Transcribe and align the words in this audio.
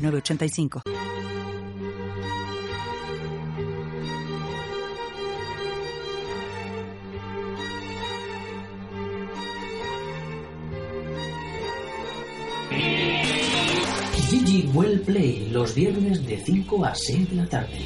906985. 0.00 0.82
Gigi 14.30 14.70
Well 14.72 15.00
Play, 15.00 15.48
los 15.50 15.74
viernes 15.74 16.26
de 16.26 16.38
5 16.38 16.84
a 16.84 16.94
6 16.94 17.30
de 17.30 17.36
la 17.36 17.46
tarde. 17.46 17.78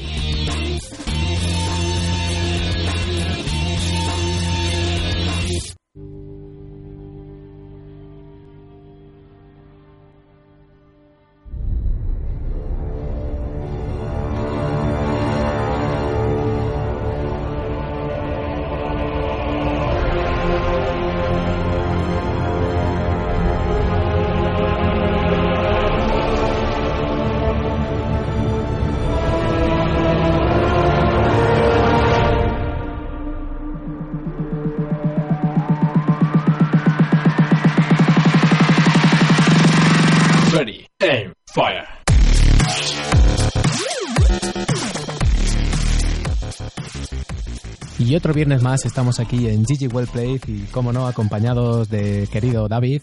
Otro 48.24 48.32
viernes 48.32 48.62
más 48.62 48.86
estamos 48.86 49.20
aquí 49.20 49.48
en 49.48 49.66
Gigi 49.66 49.86
Well 49.86 50.06
Played 50.06 50.40
y, 50.46 50.60
como 50.72 50.94
no, 50.94 51.06
acompañados 51.06 51.90
de 51.90 52.26
querido 52.32 52.68
David. 52.68 53.02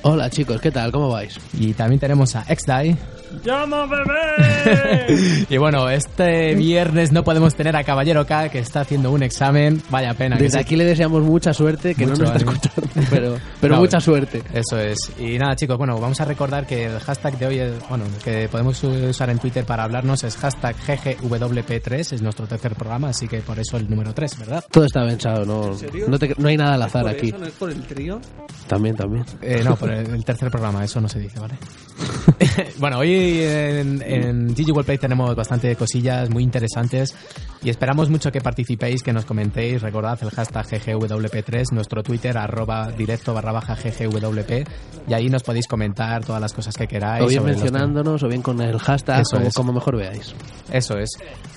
Hola 0.00 0.30
chicos, 0.30 0.58
¿qué 0.62 0.70
tal? 0.70 0.90
¿Cómo 0.90 1.10
vais? 1.10 1.38
Y 1.52 1.74
también 1.74 2.00
tenemos 2.00 2.34
a 2.34 2.44
XDAI. 2.44 2.96
¡Llama 3.44 3.86
bebé! 4.36 5.44
y 5.48 5.56
bueno, 5.58 5.88
este 5.90 6.54
viernes 6.54 7.12
no 7.12 7.24
podemos 7.24 7.54
tener 7.54 7.76
a 7.76 7.84
Caballero 7.84 8.26
K, 8.26 8.48
que 8.48 8.58
está 8.58 8.80
haciendo 8.80 9.10
un 9.12 9.22
examen. 9.22 9.82
Vaya 9.90 10.14
pena. 10.14 10.36
que 10.36 10.44
Desde 10.44 10.58
se- 10.58 10.64
aquí 10.64 10.76
le 10.76 10.84
deseamos 10.84 11.22
mucha 11.22 11.52
suerte, 11.52 11.94
que 11.94 12.06
Mucho 12.06 12.22
no 12.24 12.28
nos 12.32 12.36
está 12.36 12.50
escuchando, 12.50 12.90
pero, 13.10 13.36
pero 13.60 13.74
No, 13.74 13.80
mucha 13.80 14.00
suerte. 14.00 14.42
Eso 14.52 14.78
es. 14.78 14.98
Y 15.18 15.38
nada, 15.38 15.54
chicos, 15.56 15.76
bueno, 15.78 15.98
vamos 16.00 16.20
a 16.20 16.24
recordar 16.24 16.66
que 16.66 16.86
el 16.86 16.98
hashtag 17.00 17.38
de 17.38 17.46
hoy, 17.46 17.58
es, 17.58 17.72
bueno, 17.88 18.04
que 18.24 18.48
podemos 18.48 18.82
usar 18.84 19.30
en 19.30 19.38
Twitter 19.38 19.64
para 19.64 19.84
hablarnos 19.84 20.24
es 20.24 20.36
hashtag 20.36 20.76
GGWP3, 20.86 22.12
es 22.14 22.22
nuestro 22.22 22.46
tercer 22.46 22.74
programa, 22.74 23.08
así 23.10 23.28
que 23.28 23.38
por 23.40 23.58
eso 23.58 23.76
el 23.76 23.88
número 23.88 24.12
3, 24.14 24.38
¿verdad? 24.38 24.64
Todo 24.70 24.84
está 24.84 25.04
pensado, 25.06 25.44
no, 25.44 25.74
serio? 25.74 26.06
no, 26.08 26.18
te- 26.18 26.34
no 26.38 26.48
hay 26.48 26.56
nada 26.56 26.74
al 26.74 26.82
azar 26.82 27.02
¿Por 27.02 27.10
aquí. 27.12 27.28
eso 27.28 27.38
no 27.38 27.46
es 27.46 27.52
por 27.52 27.70
el 27.70 27.82
trío? 27.82 28.20
También, 28.66 28.96
también. 28.96 29.24
Eh, 29.42 29.62
no, 29.64 29.76
por 29.76 29.90
el, 29.92 30.06
el 30.14 30.24
tercer 30.24 30.50
programa, 30.50 30.84
eso 30.84 31.00
no 31.00 31.08
se 31.08 31.18
dice, 31.20 31.38
¿vale? 31.40 31.54
bueno, 32.78 32.98
hoy 32.98 33.12
en, 33.42 34.02
en 34.02 34.54
Gigi 34.54 34.70
World 34.70 34.86
Play 34.86 34.98
tenemos 34.98 35.34
bastante 35.34 35.74
cosillas 35.76 36.30
muy 36.30 36.42
interesantes 36.42 37.14
y 37.62 37.70
esperamos 37.70 38.08
mucho 38.10 38.30
que 38.30 38.40
participéis, 38.40 39.02
que 39.02 39.12
nos 39.12 39.24
comentéis. 39.24 39.82
Recordad 39.82 40.18
el 40.22 40.30
hashtag 40.30 40.66
GGWP3, 40.66 41.72
nuestro 41.72 42.02
Twitter, 42.02 42.36
arroba 42.38 42.90
directo 42.92 43.34
barra 43.34 43.52
baja 43.52 43.74
GGWP, 43.74 44.68
y 45.08 45.14
ahí 45.14 45.28
nos 45.28 45.42
podéis 45.42 45.66
comentar 45.66 46.24
todas 46.24 46.40
las 46.40 46.52
cosas 46.52 46.74
que 46.76 46.86
queráis. 46.86 47.24
O 47.24 47.28
bien 47.28 47.42
mencionándonos, 47.62 48.22
o 48.22 48.28
bien 48.28 48.42
con 48.42 48.60
el 48.60 48.78
hashtag, 48.78 49.22
como, 49.38 49.44
como 49.54 49.72
mejor 49.72 49.96
veáis. 49.96 50.34
Eso 50.72 50.98
es. 50.98 51.10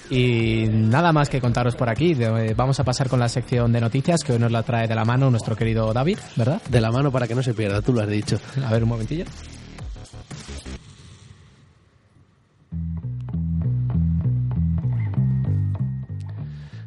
Y 0.10 0.66
nada 0.70 1.14
más 1.14 1.30
que 1.30 1.40
contaros 1.40 1.76
por 1.76 1.90
aquí. 1.90 2.14
De- 2.16 2.54
Vamos 2.56 2.80
a 2.80 2.84
pasar 2.84 3.08
con 3.08 3.20
la 3.20 3.30
sección 3.30 3.72
de 3.72 3.80
noticias 3.80 4.24
que 4.24 4.34
hoy 4.34 4.40
nos 4.40 4.52
la 4.52 4.64
trae 4.64 4.88
de 4.88 4.96
la 4.96 5.06
mano 5.06 5.30
nuestro 5.30 5.56
querido 5.56 5.94
David, 5.94 6.18
¿verdad? 6.36 6.62
De 6.70 6.82
la 6.82 6.92
mano 6.92 7.12
para 7.12 7.28
que 7.28 7.36
no 7.36 7.44
se 7.44 7.54
pierda, 7.54 7.82
tú 7.82 7.94
lo 7.94 8.02
has 8.02 8.10
dicho. 8.10 8.38
A 8.66 8.72
ver, 8.72 8.84
un 8.84 8.90
momentillo. 8.90 9.26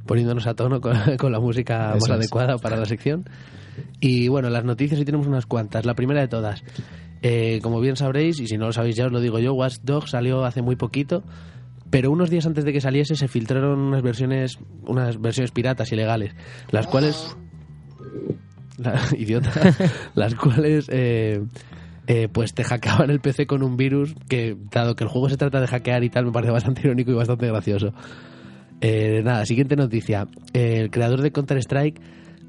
Poniéndonos 0.06 0.47
a 0.47 0.54
tono 0.54 0.81
con, 0.81 0.97
con 1.19 1.32
la 1.32 1.41
música 1.41 1.91
Eso 1.97 1.98
más 2.00 2.04
es. 2.04 2.10
adecuada 2.10 2.59
para 2.59 2.76
la 2.76 2.87
sección. 2.87 3.25
Y 4.00 4.28
bueno, 4.28 4.50
las 4.50 4.65
noticias 4.65 4.98
sí 4.98 5.04
tenemos 5.04 5.26
unas 5.26 5.47
cuantas. 5.47 5.84
La 5.87 5.94
primera 5.94 6.20
de 6.20 6.28
todas, 6.28 6.62
eh, 7.22 7.59
como 7.62 7.81
bien 7.81 7.97
sabréis, 7.97 8.38
y 8.41 8.47
si 8.47 8.56
no 8.59 8.66
lo 8.66 8.72
sabéis 8.72 8.97
ya 8.97 9.06
os 9.06 9.12
lo 9.12 9.20
digo 9.20 9.38
yo, 9.38 9.54
Watch 9.54 9.78
Dogs 9.82 10.10
salió 10.10 10.44
hace 10.44 10.62
muy 10.62 10.76
poquito, 10.76 11.22
pero 11.91 12.10
unos 12.10 12.31
días 12.31 12.47
antes 12.47 12.65
de 12.65 12.72
que 12.72 12.81
saliese 12.81 13.16
se 13.16 13.28
filtraron 13.28 13.78
unas 13.81 14.03
versiones, 14.03 14.59
unas 14.87 15.20
versiones 15.20 15.50
piratas 15.53 15.91
ilegales, 15.92 16.34
las 16.71 16.86
cuales... 16.86 17.36
La- 18.78 19.00
idiota. 19.19 19.50
las 20.15 20.34
cuales... 20.34 20.88
eh, 20.91 21.42
eh, 22.06 22.28
pues 22.31 22.53
te 22.53 22.65
hackeaban 22.65 23.09
el 23.09 23.21
PC 23.21 23.47
con 23.47 23.62
un 23.62 23.78
virus 23.78 24.15
que, 24.28 24.54
dado 24.71 24.94
que 24.94 25.04
el 25.04 25.09
juego 25.10 25.31
se 25.31 25.38
trata 25.38 25.59
de 25.62 25.66
hackear 25.66 26.04
y 26.04 26.10
tal, 26.10 26.26
me 26.26 26.32
parece 26.32 26.53
bastante 26.53 26.82
irónico 26.84 27.10
y 27.10 27.15
bastante 27.15 27.47
gracioso. 27.47 27.94
Eh, 28.87 29.22
nada, 29.22 29.47
siguiente 29.47 29.77
noticia. 29.77 30.28
El 30.53 30.91
creador 30.91 31.22
de 31.22 31.33
Counter-Strike 31.33 32.00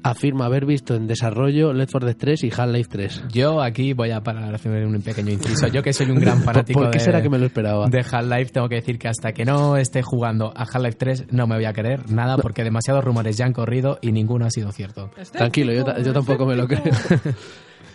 afirma 0.02 0.44
haber 0.44 0.66
visto 0.66 0.94
en 0.94 1.06
desarrollo 1.06 1.72
Left 1.72 1.92
4 1.92 2.06
Dead 2.06 2.16
3 2.16 2.44
y 2.44 2.50
Half-Life 2.54 2.90
3. 2.92 3.24
Yo 3.32 3.62
aquí 3.62 3.94
voy 3.94 4.10
a 4.10 4.20
parar 4.20 4.52
a 4.52 4.56
hacer 4.56 4.86
un 4.86 5.00
pequeño 5.00 5.32
inciso. 5.32 5.66
Yo 5.68 5.82
que 5.82 5.94
soy 5.94 6.10
un 6.10 6.20
gran 6.20 6.36
¿Por, 6.44 6.52
fanático 6.52 6.80
por 6.80 6.90
qué 6.90 6.98
de, 6.98 7.04
será 7.04 7.22
que 7.22 7.30
me 7.30 7.38
lo 7.38 7.46
esperaba? 7.46 7.88
de 7.88 8.00
Half-Life, 8.00 8.52
tengo 8.52 8.68
que 8.68 8.74
decir 8.74 8.98
que 8.98 9.08
hasta 9.08 9.32
que 9.32 9.46
no 9.46 9.78
esté 9.78 10.02
jugando 10.02 10.52
a 10.54 10.64
Half-Life 10.64 10.98
3 10.98 11.26
no 11.30 11.46
me 11.46 11.56
voy 11.56 11.64
a 11.64 11.72
creer 11.72 12.10
nada 12.10 12.36
porque 12.36 12.64
demasiados 12.64 13.02
rumores 13.02 13.38
ya 13.38 13.46
han 13.46 13.54
corrido 13.54 13.98
y 14.02 14.12
ninguno 14.12 14.44
ha 14.44 14.50
sido 14.50 14.70
cierto. 14.72 15.10
Tranquilo, 15.32 15.72
yo, 15.72 15.84
yo 16.02 16.12
tampoco 16.12 16.44
me 16.44 16.54
lo 16.54 16.68
creo. 16.68 16.82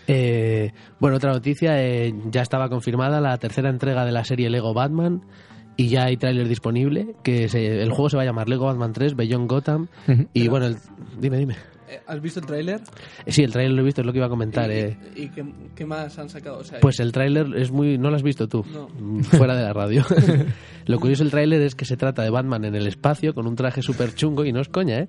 Eh, 0.07 0.73
bueno, 0.99 1.17
otra 1.17 1.31
noticia, 1.31 1.79
eh, 1.81 2.13
ya 2.31 2.41
estaba 2.41 2.67
confirmada 2.69 3.21
la 3.21 3.37
tercera 3.37 3.69
entrega 3.69 4.03
de 4.03 4.11
la 4.11 4.25
serie 4.25 4.49
Lego 4.49 4.73
Batman 4.73 5.21
y 5.77 5.87
ya 5.87 6.05
hay 6.05 6.17
tráiler 6.17 6.47
disponible, 6.47 7.15
que 7.23 7.49
se- 7.49 7.81
el 7.81 7.89
juego 7.91 8.09
se 8.09 8.17
va 8.17 8.23
a 8.23 8.25
llamar 8.25 8.49
Lego 8.49 8.65
Batman 8.65 8.93
3, 8.93 9.15
Beyond 9.15 9.49
Gotham 9.49 9.87
y 10.33 10.47
bueno, 10.47 10.67
el- 10.67 10.77
dime, 11.19 11.37
dime. 11.37 11.55
Eh, 11.89 11.99
¿Has 12.07 12.21
visto 12.21 12.39
el 12.39 12.45
tráiler? 12.45 12.79
Eh, 13.25 13.31
Sí, 13.33 13.43
el 13.43 13.51
tráiler 13.51 13.73
lo 13.73 13.81
he 13.81 13.85
visto, 13.85 13.99
es 13.99 14.07
lo 14.07 14.13
que 14.13 14.19
iba 14.19 14.27
a 14.27 14.29
comentar. 14.29 14.71
eh. 14.71 14.97
¿Y, 15.13 15.23
y 15.23 15.29
qué, 15.29 15.43
qué 15.75 15.85
más 15.85 16.17
han 16.19 16.29
sacado? 16.29 16.59
O 16.59 16.63
sea, 16.63 16.79
Pues 16.79 17.01
el 17.01 17.11
tráiler 17.11 17.47
es 17.57 17.69
muy... 17.71 17.97
¿No 17.97 18.09
lo 18.09 18.15
has 18.15 18.23
visto 18.23 18.47
tú? 18.47 18.65
No. 18.71 18.87
Mm, 18.97 19.21
Fuera 19.23 19.55
de 19.57 19.63
la 19.63 19.73
radio. 19.73 20.05
lo 20.85 20.99
curioso 21.01 21.23
del 21.25 21.31
tráiler 21.31 21.61
es 21.61 21.75
que 21.75 21.83
se 21.83 21.97
trata 21.97 22.23
de 22.23 22.29
Batman 22.29 22.63
en 22.63 22.75
el 22.75 22.87
espacio 22.87 23.33
con 23.35 23.45
un 23.45 23.55
traje 23.57 23.81
súper 23.81 24.15
chungo 24.15 24.45
y 24.45 24.53
no 24.53 24.61
es 24.61 24.69
coña, 24.69 24.99
¿eh? 24.99 25.07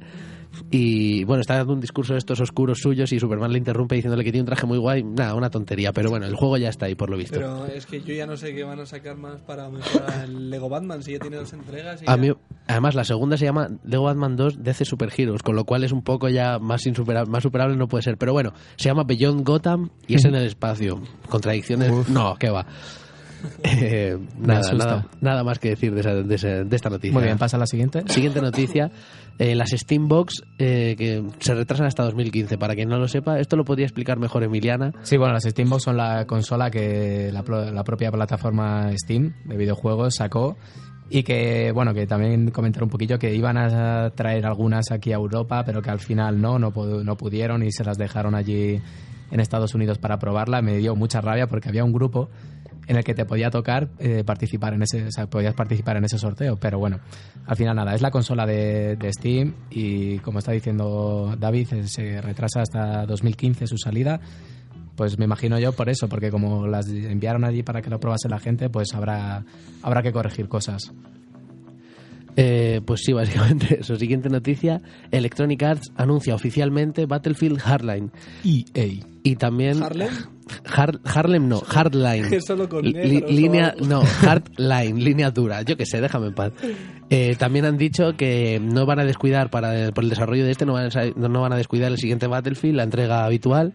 Y 0.70 1.24
bueno, 1.24 1.40
está 1.40 1.56
dando 1.56 1.72
un 1.72 1.80
discurso 1.80 2.12
de 2.14 2.18
estos 2.18 2.40
oscuros 2.40 2.78
suyos 2.80 3.12
y 3.12 3.18
Superman 3.18 3.52
le 3.52 3.58
interrumpe 3.58 3.94
diciéndole 3.94 4.24
que 4.24 4.32
tiene 4.32 4.42
un 4.42 4.46
traje 4.46 4.66
muy 4.66 4.78
guay. 4.78 5.02
Nada, 5.02 5.34
una 5.34 5.50
tontería, 5.50 5.92
pero 5.92 6.10
bueno, 6.10 6.26
el 6.26 6.34
juego 6.34 6.56
ya 6.56 6.68
está 6.68 6.86
ahí 6.86 6.94
por 6.94 7.10
lo 7.10 7.16
visto. 7.16 7.34
Pero 7.38 7.66
es 7.66 7.86
que 7.86 8.00
yo 8.02 8.14
ya 8.14 8.26
no 8.26 8.36
sé 8.36 8.54
qué 8.54 8.64
van 8.64 8.80
a 8.80 8.86
sacar 8.86 9.16
más 9.16 9.40
para 9.42 9.68
mejorar 9.68 10.24
el 10.24 10.50
Lego 10.50 10.68
Batman 10.68 11.02
si 11.02 11.12
ya 11.12 11.18
tiene 11.18 11.36
dos 11.36 11.52
entregas. 11.52 12.02
Y 12.02 12.04
A 12.06 12.16
ya- 12.16 12.16
mí, 12.16 12.32
además, 12.66 12.94
la 12.94 13.04
segunda 13.04 13.36
se 13.36 13.44
llama 13.44 13.68
Lego 13.84 14.04
Batman 14.04 14.36
2 14.36 14.62
DC 14.62 14.84
Super 14.84 15.10
Heroes, 15.16 15.42
con 15.42 15.56
lo 15.56 15.64
cual 15.64 15.84
es 15.84 15.92
un 15.92 16.02
poco 16.02 16.28
ya 16.28 16.58
más, 16.58 16.86
insuperable, 16.86 17.30
más 17.30 17.42
superable 17.42 17.76
no 17.76 17.88
puede 17.88 18.02
ser. 18.02 18.16
Pero 18.18 18.32
bueno, 18.32 18.52
se 18.76 18.88
llama 18.88 19.04
Beyond 19.04 19.46
Gotham 19.46 19.90
y 20.06 20.14
es 20.16 20.24
en 20.24 20.34
el 20.34 20.46
espacio. 20.46 21.00
Contradicciones. 21.28 22.08
No, 22.08 22.34
¿qué 22.38 22.50
va? 22.50 22.66
Eh, 23.64 24.18
nada, 24.38 24.72
nada, 24.72 25.06
nada 25.20 25.44
más 25.44 25.58
que 25.58 25.70
decir 25.70 25.94
de, 25.94 26.00
esa- 26.00 26.14
de 26.14 26.34
esa- 26.34 26.64
de 26.64 26.76
esta 26.76 26.90
noticia. 26.90 27.12
Muy 27.14 27.24
bien, 27.24 27.38
pasa 27.38 27.56
a 27.56 27.60
la 27.60 27.66
siguiente. 27.66 28.02
Siguiente 28.06 28.40
noticia, 28.40 28.90
eh, 29.38 29.54
las 29.54 29.70
Steambox 29.70 30.42
eh, 30.58 30.94
que 30.96 31.22
se 31.38 31.54
retrasan 31.54 31.86
hasta 31.86 32.02
2015. 32.04 32.58
Para 32.58 32.74
quien 32.74 32.88
no 32.88 32.98
lo 32.98 33.08
sepa, 33.08 33.38
esto 33.40 33.56
lo 33.56 33.64
podría 33.64 33.86
explicar 33.86 34.18
mejor 34.18 34.42
Emiliana. 34.44 34.92
Sí, 35.02 35.16
bueno, 35.16 35.34
las 35.34 35.44
Steambox 35.44 35.82
son 35.82 35.96
la 35.96 36.26
consola 36.26 36.70
que 36.70 37.30
la, 37.32 37.42
pro- 37.42 37.70
la 37.70 37.84
propia 37.84 38.10
plataforma 38.10 38.90
Steam 38.96 39.32
de 39.44 39.56
videojuegos 39.56 40.14
sacó 40.16 40.56
y 41.10 41.24
que, 41.24 41.72
bueno, 41.72 41.92
que 41.92 42.06
también 42.06 42.50
comentar 42.50 42.82
un 42.82 42.88
poquillo 42.88 43.18
que 43.18 43.34
iban 43.34 43.58
a 43.58 44.10
traer 44.10 44.46
algunas 44.46 44.90
aquí 44.92 45.12
a 45.12 45.16
Europa, 45.16 45.62
pero 45.64 45.82
que 45.82 45.90
al 45.90 45.98
final 46.00 46.40
no, 46.40 46.58
no, 46.58 46.70
no 46.70 47.16
pudieron 47.16 47.62
y 47.62 47.70
se 47.70 47.84
las 47.84 47.98
dejaron 47.98 48.34
allí 48.34 48.80
en 49.30 49.40
Estados 49.40 49.74
Unidos 49.74 49.98
para 49.98 50.18
probarla. 50.18 50.62
Me 50.62 50.78
dio 50.78 50.94
mucha 50.96 51.20
rabia 51.20 51.46
porque 51.48 51.68
había 51.68 51.84
un 51.84 51.92
grupo 51.92 52.30
en 52.86 52.96
el 52.96 53.04
que 53.04 53.14
te 53.14 53.24
podía 53.24 53.50
tocar 53.50 53.88
eh, 53.98 54.24
participar 54.24 54.74
en 54.74 54.82
ese, 54.82 55.04
o 55.04 55.12
sea, 55.12 55.26
podías 55.26 55.54
participar 55.54 55.96
en 55.96 56.04
ese 56.04 56.18
sorteo. 56.18 56.56
Pero 56.56 56.78
bueno, 56.78 57.00
al 57.46 57.56
final 57.56 57.76
nada, 57.76 57.94
es 57.94 58.02
la 58.02 58.10
consola 58.10 58.46
de, 58.46 58.96
de 58.96 59.12
Steam 59.12 59.54
y 59.70 60.18
como 60.18 60.40
está 60.40 60.52
diciendo 60.52 61.36
David, 61.38 61.72
eh, 61.72 61.86
se 61.86 62.20
retrasa 62.20 62.62
hasta 62.62 63.06
2015 63.06 63.66
su 63.66 63.78
salida. 63.78 64.20
Pues 64.96 65.18
me 65.18 65.24
imagino 65.24 65.58
yo 65.58 65.72
por 65.72 65.88
eso, 65.88 66.08
porque 66.08 66.30
como 66.30 66.66
las 66.66 66.86
enviaron 66.88 67.44
allí 67.44 67.62
para 67.62 67.80
que 67.80 67.88
lo 67.88 67.98
probase 67.98 68.28
la 68.28 68.38
gente, 68.38 68.68
pues 68.68 68.92
habrá, 68.94 69.44
habrá 69.82 70.02
que 70.02 70.12
corregir 70.12 70.48
cosas. 70.48 70.92
Eh, 72.36 72.80
pues 72.84 73.02
sí, 73.04 73.12
básicamente 73.14 73.80
eso. 73.80 73.96
Siguiente 73.96 74.28
noticia. 74.28 74.82
Electronic 75.10 75.62
Arts 75.62 75.92
anuncia 75.96 76.34
oficialmente 76.34 77.06
Battlefield 77.06 77.58
Hardline. 77.60 78.10
EA. 78.44 79.04
Y 79.22 79.36
también... 79.36 79.82
¿Harlem? 79.82 80.10
Har- 80.74 81.00
Harlem 81.04 81.48
no, 81.48 81.60
Hardline. 81.60 82.40
Solo 82.46 82.68
con 82.68 82.84
Li- 82.84 82.92
negros 82.92 83.30
o 83.30 83.34
línea, 83.34 83.74
no, 83.86 84.02
Hardline, 84.02 84.98
línea 85.04 85.30
dura. 85.30 85.62
Yo 85.62 85.76
que 85.76 85.86
sé, 85.86 86.00
déjame 86.00 86.28
en 86.28 86.34
paz. 86.34 86.52
Eh, 87.10 87.36
también 87.38 87.64
han 87.66 87.76
dicho 87.76 88.12
que 88.16 88.58
no 88.60 88.86
van 88.86 89.00
a 89.00 89.04
descuidar 89.04 89.50
para 89.50 89.78
el, 89.78 89.92
por 89.92 90.04
el 90.04 90.10
desarrollo 90.10 90.44
de 90.44 90.50
este, 90.52 90.64
no 90.66 90.72
van, 90.72 90.86
a, 90.86 91.04
no 91.28 91.40
van 91.42 91.52
a 91.52 91.56
descuidar 91.56 91.90
el 91.90 91.98
siguiente 91.98 92.26
Battlefield, 92.26 92.76
la 92.76 92.84
entrega 92.84 93.24
habitual. 93.24 93.74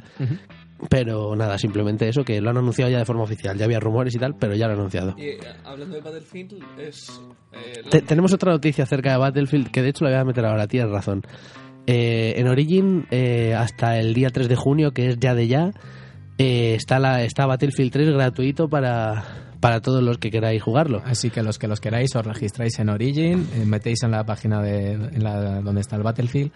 Pero 0.90 1.36
nada, 1.36 1.58
simplemente 1.58 2.08
eso, 2.08 2.24
que 2.24 2.40
lo 2.40 2.52
han 2.52 2.58
anunciado 2.58 2.92
ya 2.92 3.00
de 3.00 3.06
forma 3.06 3.24
oficial. 3.24 3.58
Ya 3.58 3.66
había 3.66 3.80
rumores 3.80 4.14
y 4.16 4.20
tal, 4.20 4.36
pero 4.36 4.54
ya 4.56 4.68
lo 4.68 4.74
han 4.74 4.80
anunciado. 4.80 5.16
Y 5.18 5.24
eh, 5.30 5.38
hablando 5.66 5.96
de 5.96 6.02
Battlefield, 6.02 6.54
es. 6.80 7.20
eh, 7.52 7.82
la- 7.84 7.90
Te- 7.90 8.02
tenemos 8.04 8.32
otra 8.34 8.52
noticia 8.52 8.84
acerca 8.84 9.12
de 9.12 9.18
Battlefield 9.18 9.72
que 9.72 9.82
de 9.82 9.90
hecho 9.90 10.04
la 10.06 10.12
voy 10.12 10.20
a 10.20 10.24
meter 10.26 10.46
ahora, 10.46 10.68
tienes 10.68 10.92
razón. 10.92 11.24
Eh, 11.88 12.34
en 12.38 12.48
Origin, 12.48 13.08
eh, 13.10 13.56
hasta 13.56 13.98
el 13.98 14.14
día 14.14 14.30
3 14.30 14.48
de 14.50 14.56
junio, 14.56 14.92
que 14.92 15.08
es 15.08 15.20
ya 15.20 15.34
de 15.34 15.48
ya, 15.48 15.72
eh, 16.38 16.76
está, 16.76 17.00
la, 17.00 17.24
está 17.24 17.46
Battlefield 17.46 17.92
3 17.92 18.10
gratuito 18.12 18.70
para, 18.70 19.24
para 19.60 19.82
todos 19.82 20.04
los 20.04 20.18
que 20.18 20.30
queráis 20.32 20.62
jugarlo. 20.62 21.02
Así 21.06 21.30
que 21.30 21.42
los 21.44 21.58
que 21.58 21.68
los 21.68 21.80
queráis 21.80 22.16
os 22.16 22.26
registráis 22.26 22.78
en 22.80 22.90
Origin, 22.90 23.48
eh, 23.56 23.66
metéis 23.66 24.04
en 24.04 24.12
la 24.12 24.26
página 24.26 24.62
de 24.62 24.92
en 24.94 25.24
la, 25.24 25.62
donde 25.62 25.82
está 25.82 25.96
el 25.96 26.04
Battlefield 26.04 26.52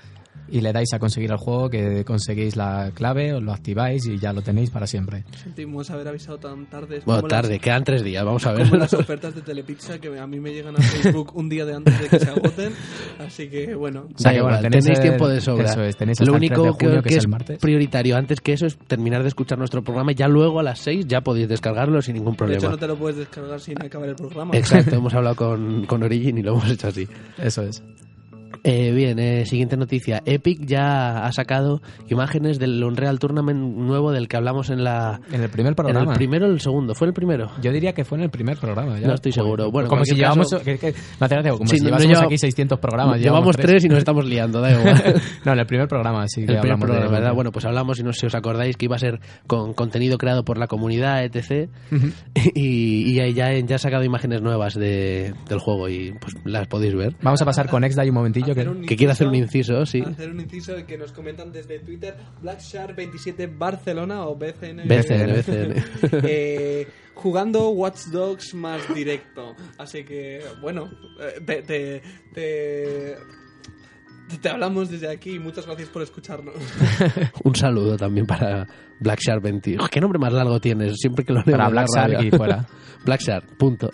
y 0.50 0.60
le 0.60 0.74
dais 0.74 0.92
a 0.94 1.00
conseguir 1.00 1.31
el 1.31 1.38
juego, 1.38 1.69
que 1.69 2.04
conseguís 2.04 2.57
la 2.57 2.92
clave, 2.94 3.33
os 3.33 3.42
lo 3.42 3.54
activáis 3.54 4.06
y 4.07 4.18
ya 4.18 4.33
lo 4.33 4.42
tenéis 4.42 4.69
para 4.69 4.86
siempre. 4.86 5.24
Sentimos 5.42 5.89
haber 5.92 6.10
avisado 6.10 6.39
tan 6.39 6.66
tarde. 6.66 6.98
Es 6.98 7.06
Bueno, 7.06 7.22
tarde, 7.24 7.51
las- 7.54 7.60
quedan 7.62 7.86
tres 7.86 8.04
días, 8.04 8.25
vamos 8.25 8.45
a 8.45 8.51
ver. 8.51 8.63
Como 8.68 8.75
las 8.75 8.94
ofertas 8.94 9.33
de 9.33 9.42
Telepizza 9.44 9.98
que 10.00 10.19
a 10.19 10.28
mí 10.28 10.42
me 10.42 10.51
llegan 10.51 10.75
a 10.75 10.81
Facebook 10.81 11.31
un 11.36 11.48
día 11.48 11.63
de 11.66 11.75
antes 11.75 12.01
de 12.01 12.07
que 12.10 12.19
se 12.19 12.30
agoten. 12.30 12.74
Así 13.19 13.48
que 13.48 13.75
bueno. 13.75 14.07
O 14.13 14.18
sea 14.19 14.33
que, 14.33 14.42
bueno, 14.42 14.60
tenéis 14.60 14.83
tenéis, 14.83 15.00
el- 15.00 15.06
tiempo 15.06 15.30
de 15.30 15.39
sobra. 15.39 15.72
eso 15.72 15.83
es, 15.83 15.95
tenéis 15.95 16.19
Lo 16.19 16.24
hasta 16.36 16.36
el 16.36 16.39
3 16.50 16.51
único 16.60 16.63
de 16.63 16.69
junio, 16.72 16.95
que, 16.98 17.04
que 17.04 17.04
que 17.04 17.10
es 17.10 17.18
es 17.19 17.24
el 17.24 17.30
martes. 17.30 17.60
prioritario 17.60 18.18
antes 18.18 18.42
que 18.42 18.51
eso 18.54 18.66
es 18.66 18.78
terminar 18.78 19.22
de 19.22 19.30
escuchar 19.30 19.57
nuestro 19.57 19.81
programa 19.83 20.12
y 20.12 20.16
ya 20.16 20.28
luego 20.28 20.60
a 20.60 20.63
las 20.63 20.80
6 20.80 21.07
ya 21.07 21.22
podéis 21.22 21.48
descargarlo 21.48 22.01
sin 22.01 22.16
ningún 22.16 22.33
De 22.33 22.38
problema. 22.38 22.57
hecho, 22.60 22.69
no 22.72 22.78
te 22.78 22.88
lo 22.88 22.98
puedes 22.98 23.16
descargar 23.18 23.62
sin 23.62 23.81
acabar 23.81 24.10
el 24.10 24.16
programa. 24.16 24.54
Exacto, 24.57 24.95
hemos 24.98 25.13
hablado 25.13 25.38
con, 25.38 25.86
con 25.86 26.04
Origin 26.04 26.38
y 26.39 26.42
lo 26.42 26.51
hemos 26.51 26.69
hecho 26.69 26.89
así. 26.89 27.07
Eso 27.38 27.62
es. 27.63 27.81
Eh, 28.63 28.91
bien, 28.91 29.17
eh, 29.17 29.45
siguiente 29.47 29.75
noticia. 29.75 30.21
Epic 30.25 30.65
ya 30.65 31.25
ha 31.25 31.31
sacado 31.31 31.81
imágenes 32.09 32.59
del 32.59 32.83
Unreal 32.83 33.17
Tournament 33.17 33.59
nuevo 33.59 34.11
del 34.11 34.27
que 34.27 34.37
hablamos 34.37 34.69
en 34.69 34.83
la... 34.83 35.19
En 35.31 35.41
el 35.41 35.49
primer 35.49 35.71
En 35.71 35.75
programa. 35.75 36.11
el 36.11 36.17
primero 36.17 36.45
o 36.45 36.51
el 36.51 36.59
segundo, 36.59 36.93
¿fue 36.93 37.07
el 37.07 37.13
primero? 37.13 37.49
Yo 37.61 37.71
diría 37.71 37.93
que 37.93 38.05
fue 38.05 38.19
en 38.19 38.25
el 38.25 38.29
primer 38.29 38.57
programa. 38.57 38.99
ya. 38.99 39.07
No 39.07 39.15
estoy 39.15 39.31
seguro. 39.31 39.71
Bueno, 39.71 39.87
en 39.87 39.89
como 39.89 40.05
si 40.05 40.13
llevamos, 40.15 40.49
caso- 40.51 40.63
que- 40.63 40.77
que- 40.77 40.93
gracia, 41.19 41.51
como 41.53 41.65
Sí, 41.65 41.77
si 41.77 41.83
no- 41.83 41.89
no 41.89 41.97
llevásemos 41.97 42.17
lleva- 42.19 42.25
aquí 42.27 42.37
600 42.37 42.77
programas. 42.79 43.19
Llevamos 43.19 43.57
tres 43.57 43.83
y 43.83 43.89
nos 43.89 43.97
estamos 43.97 44.25
liando, 44.25 44.61
da 44.61 44.71
igual. 44.71 45.21
no, 45.45 45.53
en 45.53 45.59
el 45.59 45.65
primer 45.65 45.87
programa 45.87 46.27
sí 46.27 46.41
que 46.45 46.53
el 46.53 46.59
primer 46.59 46.59
hablamos 46.73 46.85
programa, 46.85 47.05
de 47.07 47.19
¿verdad? 47.19 47.33
Bueno, 47.33 47.51
pues 47.51 47.65
hablamos, 47.65 47.99
y 47.99 48.03
no 48.03 48.13
sé 48.13 48.19
si 48.21 48.25
os 48.27 48.35
acordáis, 48.35 48.77
que 48.77 48.85
iba 48.85 48.95
a 48.95 48.99
ser 48.99 49.19
con 49.47 49.73
contenido 49.73 50.19
creado 50.19 50.45
por 50.45 50.59
la 50.59 50.67
comunidad, 50.67 51.23
etc. 51.23 51.67
y, 52.53 53.11
y 53.11 53.13
ya, 53.15 53.51
ya 53.59 53.75
ha 53.75 53.79
sacado 53.79 54.03
imágenes 54.03 54.41
nuevas 54.43 54.75
de, 54.75 55.33
del 55.49 55.59
juego 55.59 55.89
y 55.89 56.13
pues 56.21 56.35
las 56.45 56.67
podéis 56.67 56.95
ver. 56.95 57.15
Vamos 57.23 57.41
a 57.41 57.45
pasar 57.45 57.67
con 57.67 57.83
Exda 57.83 58.03
un 58.03 58.11
momentillo. 58.13 58.50
Que... 58.56 58.95
quiere 58.95 59.12
hacer 59.13 59.27
un 59.27 59.36
inciso- 59.36 59.86
sí. 59.86 60.01
Hacer 60.01 60.30
un 60.31 60.39
inciso 60.39 60.74
que 60.86 60.98
nos 60.98 61.12
comentan 61.12 61.51
desde 61.51 61.80
Twitter 61.80 62.15
BlackShark27 62.44 63.57
Barcelona 63.57 64.25
o 64.25 64.36
BCN. 64.36 64.88
BCN, 64.88 65.33
BCN. 65.33 65.83
Eh, 66.24 66.88
jugando 67.13 67.69
Watch 67.69 68.06
Dogs 68.12 68.53
más 68.53 68.81
directo. 68.94 69.56
Así 69.77 70.03
que, 70.03 70.42
bueno, 70.62 70.89
eh, 71.19 71.42
te, 71.45 71.62
te, 71.63 72.01
te, 72.33 73.15
te 74.42 74.50
hablamos 74.50 74.89
desde 74.89 75.09
aquí. 75.09 75.39
Muchas 75.39 75.65
gracias 75.65 75.89
por 75.89 76.01
escucharnos. 76.01 76.56
Un 77.44 77.56
saludo 77.56 77.97
también 77.97 78.25
para 78.25 78.68
Black 79.00 79.19
Shark 79.19 79.42
20. 79.42 79.77
Uf, 79.77 79.89
¿Qué 79.89 80.00
nombre 80.00 80.19
más 80.19 80.33
largo 80.33 80.59
tienes? 80.59 80.94
Siempre 80.97 81.25
que 81.25 81.33
lo 81.33 81.42
leo 81.45 81.57
Para 81.57 81.69
Black 81.69 81.88
Shark 81.95 82.24
y 82.24 82.31
fuera. 82.31 82.65
Black 83.06 83.21
Shark, 83.21 83.57
punto. 83.57 83.89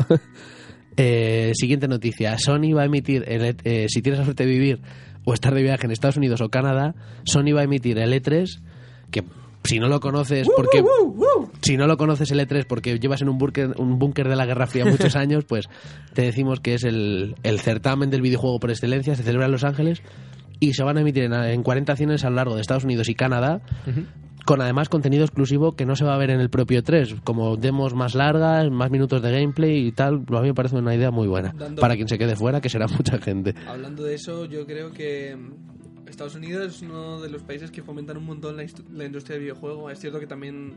Eh, 0.97 1.51
siguiente 1.53 1.87
noticia. 1.87 2.37
Sony 2.39 2.73
va 2.75 2.81
a 2.81 2.85
emitir, 2.85 3.23
el 3.27 3.45
E- 3.45 3.55
eh, 3.63 3.85
si 3.87 4.01
tienes 4.01 4.19
la 4.19 4.25
suerte 4.25 4.45
de 4.45 4.51
vivir 4.51 4.79
o 5.25 5.33
estar 5.33 5.53
de 5.53 5.61
viaje 5.61 5.85
en 5.85 5.91
Estados 5.91 6.17
Unidos 6.17 6.41
o 6.41 6.49
Canadá, 6.49 6.95
Sony 7.23 7.53
va 7.55 7.61
a 7.61 7.63
emitir 7.65 7.97
el 7.99 8.11
E3, 8.13 8.59
que 9.11 9.23
si 9.63 9.79
no 9.79 9.87
lo 9.89 9.99
conoces 9.99 10.47
porque 10.55 10.81
si 11.61 11.75
no 11.77 11.87
lo 11.87 11.97
conoces 11.97 12.31
el 12.31 12.39
E3 12.39 12.65
porque 12.67 12.97
llevas 12.99 13.21
en 13.21 13.27
un 13.29 13.37
búnker 13.37 13.73
un 13.77 13.99
búnker 13.99 14.29
de 14.29 14.35
la 14.37 14.45
Guerra 14.45 14.65
Fría 14.65 14.85
muchos 14.85 15.15
años, 15.17 15.43
pues 15.45 15.65
te 16.13 16.21
decimos 16.23 16.61
que 16.61 16.73
es 16.75 16.83
el, 16.83 17.35
el 17.43 17.59
certamen 17.59 18.09
del 18.09 18.21
videojuego 18.21 18.59
por 18.59 18.69
excelencia, 18.71 19.15
se 19.15 19.23
celebra 19.23 19.45
en 19.47 19.51
Los 19.51 19.65
Ángeles 19.65 20.01
y 20.59 20.73
se 20.73 20.83
van 20.83 20.97
a 20.97 21.01
emitir 21.01 21.23
en, 21.25 21.33
en 21.33 21.61
40 21.63 21.91
naciones 21.93 22.23
a 22.23 22.29
lo 22.29 22.37
largo 22.37 22.55
de 22.55 22.61
Estados 22.61 22.85
Unidos 22.85 23.09
y 23.09 23.15
Canadá 23.15 23.61
con 24.47 24.61
además 24.61 24.87
contenido 24.89 25.25
exclusivo 25.25 25.75
que 25.75 25.85
no 25.85 25.95
se 25.95 26.05
va 26.05 26.15
a 26.15 26.17
ver 26.17 26.29
en 26.31 26.39
el 26.39 26.49
propio 26.49 26.81
3, 26.81 27.17
como 27.23 27.57
demos 27.57 27.93
más 27.93 28.15
largas, 28.15 28.71
más 28.71 28.89
minutos 28.89 29.21
de 29.21 29.31
gameplay 29.31 29.85
y 29.87 29.91
tal, 29.91 30.23
a 30.29 30.41
mí 30.41 30.47
me 30.47 30.53
parece 30.55 30.77
una 30.77 30.95
idea 30.95 31.11
muy 31.11 31.27
buena. 31.27 31.53
Dando- 31.55 31.81
Para 31.81 31.95
quien 31.95 32.07
se 32.07 32.17
quede 32.17 32.35
fuera, 32.35 32.61
que 32.61 32.69
será 32.69 32.87
mucha 32.97 33.19
gente. 33.19 33.53
Hablando 33.67 34.03
de 34.03 34.15
eso, 34.15 34.45
yo 34.45 34.65
creo 34.65 34.91
que 34.91 35.35
mm, 35.35 36.07
Estados 36.09 36.35
Unidos 36.35 36.75
es 36.75 36.81
uno 36.81 37.19
de 37.21 37.29
los 37.29 37.43
países 37.43 37.69
que 37.71 37.83
fomentan 37.83 38.15
un 38.15 38.23
montón 38.25 38.55
la, 38.55 38.65
la 38.93 39.03
industria 39.05 39.35
de 39.35 39.41
videojuegos. 39.41 39.91
Es 39.91 39.99
cierto 39.99 40.19
que 40.21 40.27
también 40.27 40.73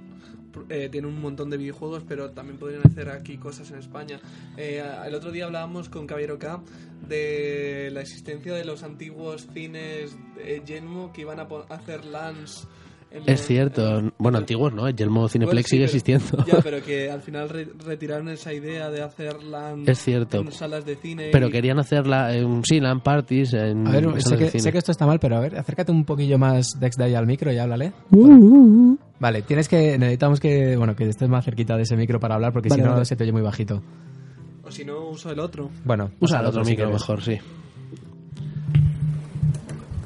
eh, 0.68 0.88
tiene 0.90 1.06
un 1.06 1.20
montón 1.20 1.48
de 1.48 1.56
videojuegos, 1.56 2.02
pero 2.08 2.30
también 2.32 2.58
podrían 2.58 2.82
hacer 2.84 3.08
aquí 3.08 3.36
cosas 3.38 3.70
en 3.70 3.78
España. 3.78 4.18
Eh, 4.56 4.82
el 5.06 5.14
otro 5.14 5.30
día 5.30 5.44
hablábamos 5.44 5.88
con 5.88 6.08
Caballero 6.08 6.36
K 6.40 6.60
de 7.08 7.90
la 7.92 8.00
existencia 8.00 8.52
de 8.54 8.64
los 8.64 8.82
antiguos 8.82 9.46
cines 9.54 10.16
eh, 10.38 10.60
Yelmo 10.66 11.12
que 11.12 11.20
iban 11.20 11.38
a 11.40 11.46
hacer 11.68 12.04
LANs. 12.04 12.66
En 13.12 13.22
Es 13.26 13.44
cierto, 13.46 13.98
en- 13.98 14.12
bueno, 14.18 14.38
antiguos 14.38 14.72
no, 14.72 14.86
el 14.86 14.94
Yelmo 14.94 15.28
Cineplex 15.28 15.52
Bueno, 15.52 15.62
sí, 15.66 15.70
sigue 15.70 15.84
pero- 16.08 16.18
existiendo. 16.20 16.44
Ya, 16.46 16.62
pero 16.62 16.82
que 16.84 17.10
al 17.10 17.20
final 17.22 17.48
re- 17.48 17.68
retiraron 17.84 18.28
esa 18.28 18.52
idea 18.52 18.88
de 18.90 19.02
hacer 19.02 19.42
LAN 19.42 19.84
Es 19.86 19.98
cierto. 19.98 20.38
en 20.40 20.52
salas 20.52 20.84
de 20.84 20.96
cine. 20.96 21.30
Pero 21.32 21.48
y- 21.48 21.50
querían 21.50 21.78
hacerla 21.80 22.34
en 22.34 22.62
sí, 22.64 22.78
LAN 22.80 23.00
parties, 23.00 23.52
en 23.54 23.86
A 23.86 23.90
ver, 23.90 24.04
salas 24.04 24.24
sé 24.24 24.36
de 24.36 24.44
que, 24.44 24.50
cine. 24.50 24.62
sé 24.62 24.72
que 24.72 24.78
esto 24.78 24.92
está 24.92 25.06
mal, 25.06 25.18
pero 25.18 25.36
a 25.36 25.40
ver, 25.40 25.56
acércate 25.58 25.90
un 25.92 26.04
poquillo 26.04 26.38
más 26.38 26.78
Dex 26.78 26.98
ahí 27.00 27.14
al 27.14 27.26
micro 27.26 27.52
y 27.52 27.58
háblale. 27.58 27.92
Vale, 29.18 29.42
tienes 29.42 29.68
que, 29.68 29.98
necesitamos 29.98 30.40
que, 30.40 30.76
bueno, 30.76 30.96
que 30.96 31.08
estés 31.08 31.28
más 31.28 31.44
cerquita 31.44 31.76
de 31.76 31.82
ese 31.82 31.96
micro 31.96 32.18
para 32.20 32.36
hablar 32.36 32.52
porque 32.52 32.68
Vale, 32.70 32.82
si 32.82 32.86
no 32.88 32.92
vale. 32.94 33.04
se 33.04 33.16
te 33.16 33.24
oye 33.24 33.32
muy 33.32 33.42
bajito. 33.42 33.82
O 34.62 34.70
si 34.70 34.84
no, 34.84 35.08
uso 35.10 35.30
el 35.30 35.40
otro. 35.40 35.68
Bueno, 35.84 36.10
Usa 36.20 36.40
el 36.40 36.46
otro 36.46 36.64
micro 36.64 36.90
mejor, 36.90 37.20
sí. 37.22 37.36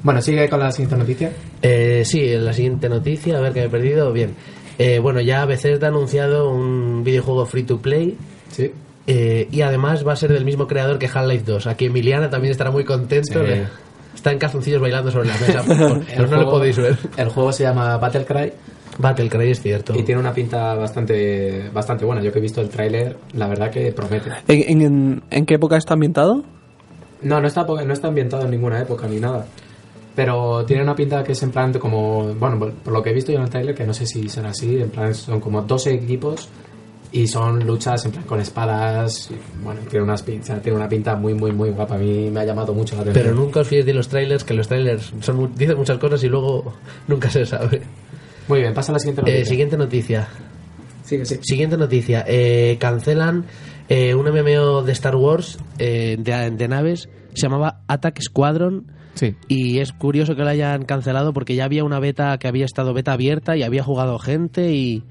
Bueno, 0.05 0.21
sigue 0.21 0.47
con 0.47 0.59
la 0.59 0.71
siguiente 0.71 0.95
noticia. 0.97 1.31
Eh, 1.61 2.03
sí, 2.05 2.21
en 2.31 2.45
la 2.45 2.53
siguiente 2.53 2.87
noticia, 2.87 3.37
a 3.37 3.41
ver 3.41 3.51
que 3.53 3.61
me 3.61 3.65
he 3.65 3.69
perdido. 3.69 4.13
Bien, 4.13 4.35
Eh, 4.77 4.99
bueno, 4.99 5.19
ya 5.21 5.45
Bethesda 5.45 5.87
ha 5.87 5.89
anunciado 5.89 6.49
un 6.49 7.03
videojuego 7.03 7.45
free 7.45 7.63
to 7.63 7.77
play 7.81 8.15
Sí. 8.51 8.71
eh, 9.07 9.47
y 9.49 9.61
además 9.61 10.05
va 10.05 10.11
a 10.13 10.15
ser 10.17 10.31
del 10.33 10.43
mismo 10.45 10.67
creador 10.67 10.99
que 10.99 11.07
Half-Life 11.07 11.43
2. 11.45 11.65
Aquí 11.67 11.85
Emiliana 11.85 12.29
también 12.29 12.51
estará 12.51 12.71
muy 12.71 12.83
contento. 12.83 13.39
Sí. 13.41 13.45
de- 13.45 13.65
Está 14.13 14.31
en 14.31 14.37
calzoncillos 14.39 14.81
bailando 14.81 15.11
sobre 15.11 15.27
la 15.29 15.33
mesa, 15.37 15.63
por- 15.67 15.77
por- 15.77 16.05
pero 16.05 16.27
no 16.27 16.37
lo 16.43 16.49
podéis 16.51 16.77
ver. 16.77 16.97
El 17.17 17.29
juego 17.29 17.51
se 17.51 17.63
llama 17.63 17.97
Battlecry 17.97 18.53
Battlecry 18.99 19.51
es 19.51 19.61
cierto. 19.61 19.93
y 19.97 20.03
tiene 20.03 20.21
una 20.21 20.33
pinta 20.33 20.73
bastante, 20.75 21.69
bastante 21.73 22.05
buena. 22.05 22.21
Yo 22.21 22.31
que 22.31 22.39
he 22.39 22.41
visto 22.41 22.61
el 22.61 22.69
tráiler, 22.69 23.17
la 23.33 23.47
verdad 23.47 23.71
que 23.71 23.91
promete. 23.91 24.29
¿En, 24.47 24.81
en, 24.81 25.23
en 25.31 25.45
qué 25.45 25.55
época 25.55 25.77
está 25.77 25.93
ambientado? 25.95 26.43
No, 27.21 27.39
no 27.41 27.47
está, 27.47 27.63
no 27.65 27.93
está 27.93 28.07
ambientado 28.07 28.43
en 28.45 28.51
ninguna 28.51 28.81
época 28.81 29.07
ni 29.07 29.19
nada. 29.19 29.45
Pero 30.15 30.63
tiene 30.65 30.81
una 30.83 30.95
pinta 30.95 31.23
que 31.23 31.33
es 31.33 31.43
en 31.43 31.51
plan 31.51 31.73
como... 31.73 32.33
Bueno, 32.35 32.57
por, 32.57 32.71
por 32.73 32.93
lo 32.93 33.03
que 33.03 33.09
he 33.09 33.13
visto 33.13 33.31
yo 33.31 33.39
en 33.39 33.43
el 33.43 33.49
trailer, 33.49 33.75
que 33.75 33.85
no 33.85 33.93
sé 33.93 34.05
si 34.05 34.29
será 34.29 34.49
así, 34.49 34.77
en 34.79 34.89
plan 34.89 35.13
son 35.13 35.41
como 35.41 35.61
12 35.61 35.93
equipos 35.93 36.47
y 37.11 37.27
son 37.27 37.65
luchas 37.65 38.05
en 38.05 38.11
plan 38.11 38.23
con 38.23 38.39
espadas. 38.39 39.29
y, 39.31 39.35
bueno, 39.63 39.81
tiene, 39.89 40.03
unas, 40.05 40.25
pin- 40.25 40.39
o 40.41 40.43
sea, 40.45 40.61
tiene 40.61 40.77
una 40.77 40.87
pinta 40.87 41.15
muy, 41.15 41.33
muy, 41.33 41.51
muy 41.51 41.69
guapa. 41.71 41.95
A 41.95 41.97
mí 41.97 42.29
me 42.31 42.39
ha 42.39 42.45
llamado 42.45 42.73
mucho 42.73 42.95
la 42.95 43.01
atención. 43.01 43.25
Pero 43.25 43.35
nunca 43.35 43.59
os 43.59 43.67
fiéis 43.67 43.85
de 43.85 43.93
los 43.93 44.07
trailers, 44.07 44.43
que 44.45 44.53
los 44.53 44.67
trailers 44.69 45.13
son, 45.19 45.35
mu- 45.35 45.47
dicen 45.53 45.77
muchas 45.77 45.97
cosas 45.97 46.23
y 46.23 46.29
luego 46.29 46.73
nunca 47.07 47.29
se 47.29 47.45
sabe. 47.45 47.81
Muy 48.47 48.61
bien, 48.61 48.73
pasa 48.73 48.91
a 48.91 48.93
la 48.93 48.99
siguiente 48.99 49.21
noticia. 49.21 49.41
Eh, 49.41 49.45
siguiente 49.45 49.77
noticia. 49.77 50.27
Sigue, 51.03 51.25
sí. 51.25 51.39
Siguiente 51.41 51.77
noticia. 51.77 52.23
Eh, 52.27 52.77
cancelan 52.79 53.45
eh, 53.89 54.15
un 54.15 54.25
MMO 54.29 54.81
de 54.83 54.91
Star 54.93 55.15
Wars 55.17 55.57
eh, 55.77 56.15
de, 56.19 56.51
de 56.51 56.67
naves. 56.69 57.09
Se 57.33 57.41
llamaba 57.43 57.81
Attack 57.87 58.21
Squadron. 58.21 58.85
Sí. 59.15 59.35
Y 59.47 59.79
es 59.79 59.91
curioso 59.91 60.35
que 60.35 60.43
lo 60.43 60.49
hayan 60.49 60.83
cancelado 60.85 61.33
porque 61.33 61.55
ya 61.55 61.65
había 61.65 61.83
una 61.83 61.99
beta 61.99 62.37
que 62.37 62.47
había 62.47 62.65
estado 62.65 62.93
beta 62.93 63.13
abierta 63.13 63.57
y 63.57 63.63
había 63.63 63.83
jugado 63.83 64.19
gente 64.19 64.73
y, 64.73 65.03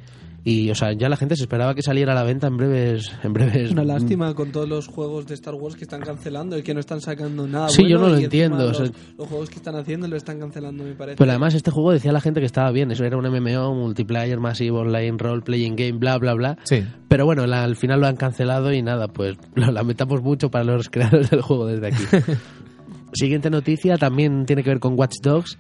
Y, 0.47 0.69
o 0.71 0.75
sea, 0.75 0.93
ya 0.93 1.09
la 1.09 1.17
gente 1.17 1.37
se 1.37 1.45
esperaba 1.45 1.75
que 1.75 1.81
saliera 1.81 2.13
a 2.13 2.15
la 2.15 2.23
venta 2.23 2.49
en 2.49 2.59
breves. 2.59 3.11
En 3.23 3.33
breves 3.33 3.57
Es 3.57 3.71
una 3.73 3.83
lástima 3.83 4.35
con 4.35 4.53
todos 4.53 4.69
los 4.69 4.89
juegos 4.89 5.27
de 5.27 5.33
Star 5.33 5.55
Wars 5.55 5.75
que 5.75 5.85
están 5.85 6.03
cancelando 6.03 6.59
y 6.59 6.63
que 6.63 6.75
no 6.75 6.81
están 6.81 7.01
sacando 7.01 7.47
nada. 7.49 7.71
Sí, 7.71 7.89
yo 7.89 7.99
no 7.99 8.11
lo 8.11 8.19
entiendo, 8.19 8.59
o 8.63 8.69
Los, 8.69 8.77
sea- 8.77 8.91
los 9.17 9.27
juegos 9.27 9.49
que 9.49 9.57
están 9.57 9.75
haciendo 9.77 10.07
lo 10.07 10.17
están 10.17 10.39
cancelando, 10.39 10.85
me 10.85 10.93
parece. 10.93 11.17
Pero 11.17 11.31
además 11.31 11.55
este 11.55 11.71
juego 11.71 11.93
decía 11.93 12.13
la 12.13 12.21
gente 12.21 12.41
que 12.41 12.47
estaba 12.47 12.71
bien, 12.73 12.91
eso 12.91 13.05
era 13.07 13.17
un 13.17 13.25
MMO, 13.27 13.75
multiplayer, 13.75 14.39
masivo, 14.39 14.81
online, 14.81 15.17
role, 15.17 15.41
playing 15.41 15.77
game, 15.77 15.93
bla, 15.99 16.19
bla, 16.19 16.35
bla. 16.35 16.59
Sí. 16.65 16.85
Pero 17.09 17.25
bueno, 17.25 17.47
la- 17.47 17.65
al 17.65 17.77
final 17.77 18.01
lo 18.03 18.07
han 18.07 18.17
cancelado 18.17 18.71
y 18.71 18.83
nada, 18.83 19.09
pues 19.09 19.39
lo 19.55 19.73
lamentamos 19.73 20.21
mucho 20.21 20.51
para 20.51 20.65
los 20.67 20.91
creadores 20.91 21.31
del 21.31 21.41
juego 21.41 21.65
desde 21.69 21.87
aquí. 21.87 22.05
Siguiente 23.15 23.51
noticia 23.51 23.97
también 23.97 24.45
tiene 24.47 24.63
que 24.63 24.71
ver 24.71 24.81
con 24.81 24.99
Watch 24.99 25.17
Dogs. 25.23 25.59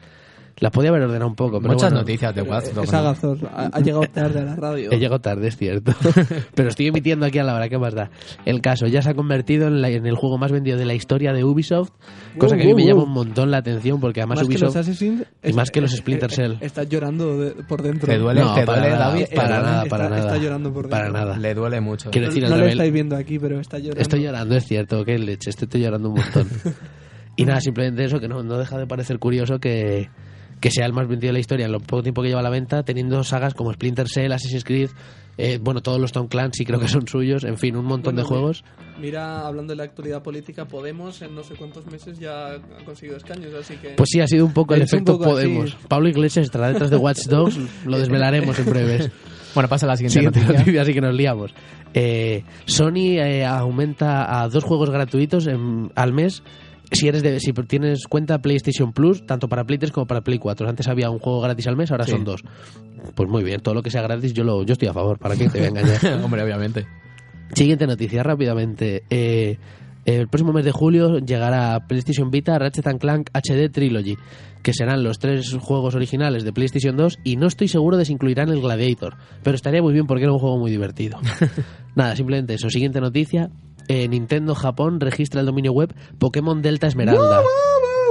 La 0.60 0.70
podía 0.70 0.90
haber 0.90 1.02
ordenado 1.02 1.26
un 1.26 1.34
poco, 1.34 1.58
pero 1.60 1.72
Muchas 1.74 1.90
bueno, 1.90 2.02
noticias 2.02 2.32
de 2.32 2.42
Watch 2.42 2.66
Dogs, 2.66 2.86
es 2.86 2.92
¿no? 2.92 2.98
Agazor, 3.00 3.38
ha, 3.52 3.70
ha 3.72 3.80
llegado 3.80 4.02
tarde 4.04 4.38
a 4.38 4.44
la 4.44 4.54
radio. 4.54 4.88
He 4.92 4.98
llegado 5.00 5.20
tarde, 5.20 5.48
es 5.48 5.56
cierto. 5.56 5.92
Pero 6.54 6.68
estoy 6.68 6.86
emitiendo 6.86 7.26
aquí 7.26 7.40
a 7.40 7.42
la 7.42 7.56
hora, 7.56 7.68
¿qué 7.68 7.76
más 7.76 7.92
da? 7.92 8.10
El 8.44 8.60
caso 8.60 8.86
ya 8.86 9.02
se 9.02 9.10
ha 9.10 9.14
convertido 9.14 9.66
en, 9.66 9.82
la- 9.82 9.88
en 9.90 10.06
el 10.06 10.14
juego 10.14 10.38
más 10.38 10.52
vendido 10.52 10.78
de 10.78 10.84
la 10.84 10.94
historia 10.94 11.32
de 11.32 11.42
Ubisoft, 11.42 11.90
cosa 12.38 12.54
que 12.56 12.62
a 12.62 12.66
mí 12.66 12.70
Wow, 12.70 12.76
me 12.76 12.82
wow, 12.84 12.88
llama 12.88 13.00
wow. 13.00 13.08
un 13.08 13.14
montón 13.14 13.50
la 13.50 13.56
atención 13.56 13.98
porque 13.98 14.20
además 14.20 14.38
más 14.38 14.46
que 14.46 14.52
Ubisoft... 14.52 14.66
los 14.68 14.76
Assassin's 14.76 15.24
y 15.42 15.52
más 15.54 15.70
que 15.72 15.80
los 15.80 15.90
Splinter 15.90 16.30
Cell. 16.30 16.52
Estás 16.60 16.88
llorando 16.88 17.36
de- 17.36 17.50
por 17.64 17.82
dentro. 17.82 18.06
¿Te 18.06 18.16
duele, 18.18 18.40
No, 18.42 18.54
te 18.54 18.64
para 18.64 18.78
duele 18.78 18.94
nada, 18.94 19.10
David? 19.10 19.24
para 19.34 19.48
nada, 19.60 19.84
para 19.86 20.04
Está- 20.04 20.16
nada. 20.16 20.26
está 20.28 20.36
llorando 20.44 20.72
por 20.72 20.88
Para 20.88 21.04
dentro. 21.06 21.20
nada. 21.24 21.36
Le 21.36 21.54
duele 21.54 21.80
mucho. 21.80 22.10
Quiero 22.12 22.28
decir, 22.28 22.44
el 22.44 22.50
no 22.50 22.58
lo 22.58 22.66
estáis 22.66 22.92
viendo 22.92 23.16
aquí, 23.16 23.40
pero 23.40 23.58
está 23.58 23.78
llorando. 23.78 24.00
Estoy 24.02 24.22
llorando, 24.22 24.54
es 24.54 24.64
cierto, 24.66 25.04
qué 25.04 25.18
leche, 25.18 25.50
estoy, 25.50 25.64
estoy 25.66 25.80
llorando 25.82 26.10
un 26.10 26.14
montón. 26.20 26.46
y 27.36 27.44
nada, 27.44 27.60
simplemente 27.60 28.04
eso, 28.04 28.20
que 28.20 28.28
no, 28.28 28.42
no 28.42 28.58
deja 28.58 28.78
de 28.78 28.86
parecer 28.86 29.18
curioso 29.18 29.58
que, 29.58 30.08
que 30.60 30.70
sea 30.70 30.86
el 30.86 30.92
más 30.92 31.08
vendido 31.08 31.28
de 31.30 31.34
la 31.34 31.40
historia 31.40 31.66
en 31.66 31.72
lo 31.72 31.80
poco 31.80 32.02
tiempo 32.02 32.22
que 32.22 32.28
lleva 32.28 32.40
a 32.40 32.44
la 32.44 32.50
venta, 32.50 32.82
teniendo 32.84 33.22
sagas 33.24 33.54
como 33.54 33.72
Splinter 33.72 34.08
Cell, 34.08 34.32
Assassin's 34.32 34.64
Creed, 34.64 34.90
eh, 35.36 35.58
bueno, 35.60 35.80
todos 35.82 36.00
los 36.00 36.12
Tom 36.12 36.28
Clancy 36.28 36.64
creo 36.64 36.78
que 36.78 36.86
son 36.86 37.08
suyos, 37.08 37.42
en 37.42 37.58
fin, 37.58 37.74
un 37.76 37.84
montón 37.86 38.14
Bueno, 38.14 38.22
de 38.28 38.28
juegos. 38.34 38.64
Mira, 39.00 39.44
hablando 39.44 39.72
de 39.72 39.76
la 39.78 39.82
actualidad 39.82 40.22
política, 40.22 40.64
Podemos 40.66 41.20
en 41.22 41.34
no 41.34 41.42
sé 41.42 41.54
cuántos 41.56 41.84
meses 41.86 42.20
ya 42.20 42.52
ha 42.52 42.84
conseguido 42.84 43.16
escaños, 43.16 43.52
así 43.52 43.74
que... 43.78 43.90
Pues 43.96 44.10
sí, 44.12 44.20
ha 44.20 44.28
sido 44.28 44.46
un 44.46 44.52
poco 44.52 44.74
el 44.74 44.82
efecto 44.82 45.18
poco 45.18 45.30
Podemos. 45.30 45.74
así. 45.74 45.86
Pablo 45.88 46.08
Iglesias 46.08 46.44
estará 46.46 46.68
detrás 46.68 46.88
de 46.90 46.96
Watch 46.98 47.24
Dogs, 47.26 47.58
lo 47.84 47.98
desvelaremos 47.98 48.58
en 48.58 48.66
breves. 48.66 49.10
Bueno, 49.54 49.68
pasa 49.68 49.86
a 49.86 49.90
la 49.90 49.96
siguiente 49.96 50.14
Siguiente 50.14 50.40
noticia. 50.40 50.58
noticia, 50.58 50.82
así 50.82 50.92
que 50.94 51.00
nos 51.00 51.14
liamos. 51.14 51.54
Eh, 51.94 52.42
Sony 52.66 53.18
eh, 53.20 53.44
aumenta 53.46 54.40
a 54.42 54.48
dos 54.48 54.64
juegos 54.64 54.90
gratuitos 54.90 55.46
en- 55.46 55.92
al 55.94 56.12
mes 56.12 56.42
si 56.92 57.08
eres 57.08 57.22
de, 57.22 57.38
si 57.40 57.52
tienes 57.52 58.06
cuenta 58.06 58.40
PlayStation 58.40 58.92
Plus, 58.92 59.26
tanto 59.26 59.48
para 59.48 59.64
Play 59.64 59.78
3 59.78 59.92
como 59.92 60.06
para 60.06 60.20
Play 60.22 60.38
4. 60.38 60.68
Antes 60.68 60.88
había 60.88 61.10
un 61.10 61.18
juego 61.18 61.40
gratis 61.40 61.66
al 61.66 61.76
mes, 61.76 61.90
ahora 61.90 62.04
Sí. 62.04 62.12
son 62.12 62.24
dos. 62.24 62.42
Pues 63.14 63.28
muy 63.28 63.42
bien, 63.44 63.60
todo 63.60 63.74
lo 63.74 63.82
que 63.82 63.90
sea 63.90 64.02
gratis 64.02 64.32
yo 64.32 64.44
lo 64.44 64.64
yo 64.64 64.72
estoy 64.72 64.88
a 64.88 64.92
favor, 64.92 65.18
¿para 65.18 65.36
qué 65.36 65.48
te 65.48 65.58
voy 65.58 65.66
a 65.66 65.68
engañar? 65.70 65.98
Hombre, 66.24 66.42
obviamente. 66.42 66.86
Siguiente 67.54 67.86
noticia, 67.86 68.22
rápidamente. 68.22 69.02
Eh, 69.10 69.58
el 70.06 70.28
próximo 70.28 70.52
mes 70.52 70.64
de 70.64 70.72
julio 70.72 71.18
llegará 71.18 71.86
PlayStation 71.86 72.30
Vita 72.30 72.58
Ratchet 72.58 72.86
and 72.86 73.00
Clank 73.00 73.30
HD 73.32 73.70
Trilogy, 73.70 74.16
que 74.62 74.72
serán 74.74 75.02
los 75.02 75.18
tres 75.18 75.56
juegos 75.60 75.94
originales 75.94 76.44
de 76.44 76.52
PlayStation 76.52 76.96
2 76.96 77.18
y 77.24 77.36
no 77.36 77.46
estoy 77.46 77.68
seguro 77.68 77.96
de 77.96 78.04
si 78.04 78.12
incluirán 78.12 78.48
el 78.50 78.60
Gladiator, 78.60 79.16
pero 79.42 79.54
estaría 79.56 79.82
muy 79.82 79.92
bien 79.94 80.06
porque 80.06 80.24
era 80.24 80.32
un 80.32 80.38
juego 80.38 80.58
muy 80.58 80.70
divertido. 80.70 81.18
Nada, 81.94 82.16
simplemente 82.16 82.54
eso. 82.54 82.68
Siguiente 82.70 83.00
noticia. 83.00 83.50
Eh, 83.88 84.08
Nintendo 84.08 84.54
Japón 84.54 85.00
registra 85.00 85.40
el 85.40 85.46
dominio 85.46 85.72
web 85.72 85.94
Pokémon 86.18 86.62
Delta 86.62 86.86
Esmeralda. 86.86 87.42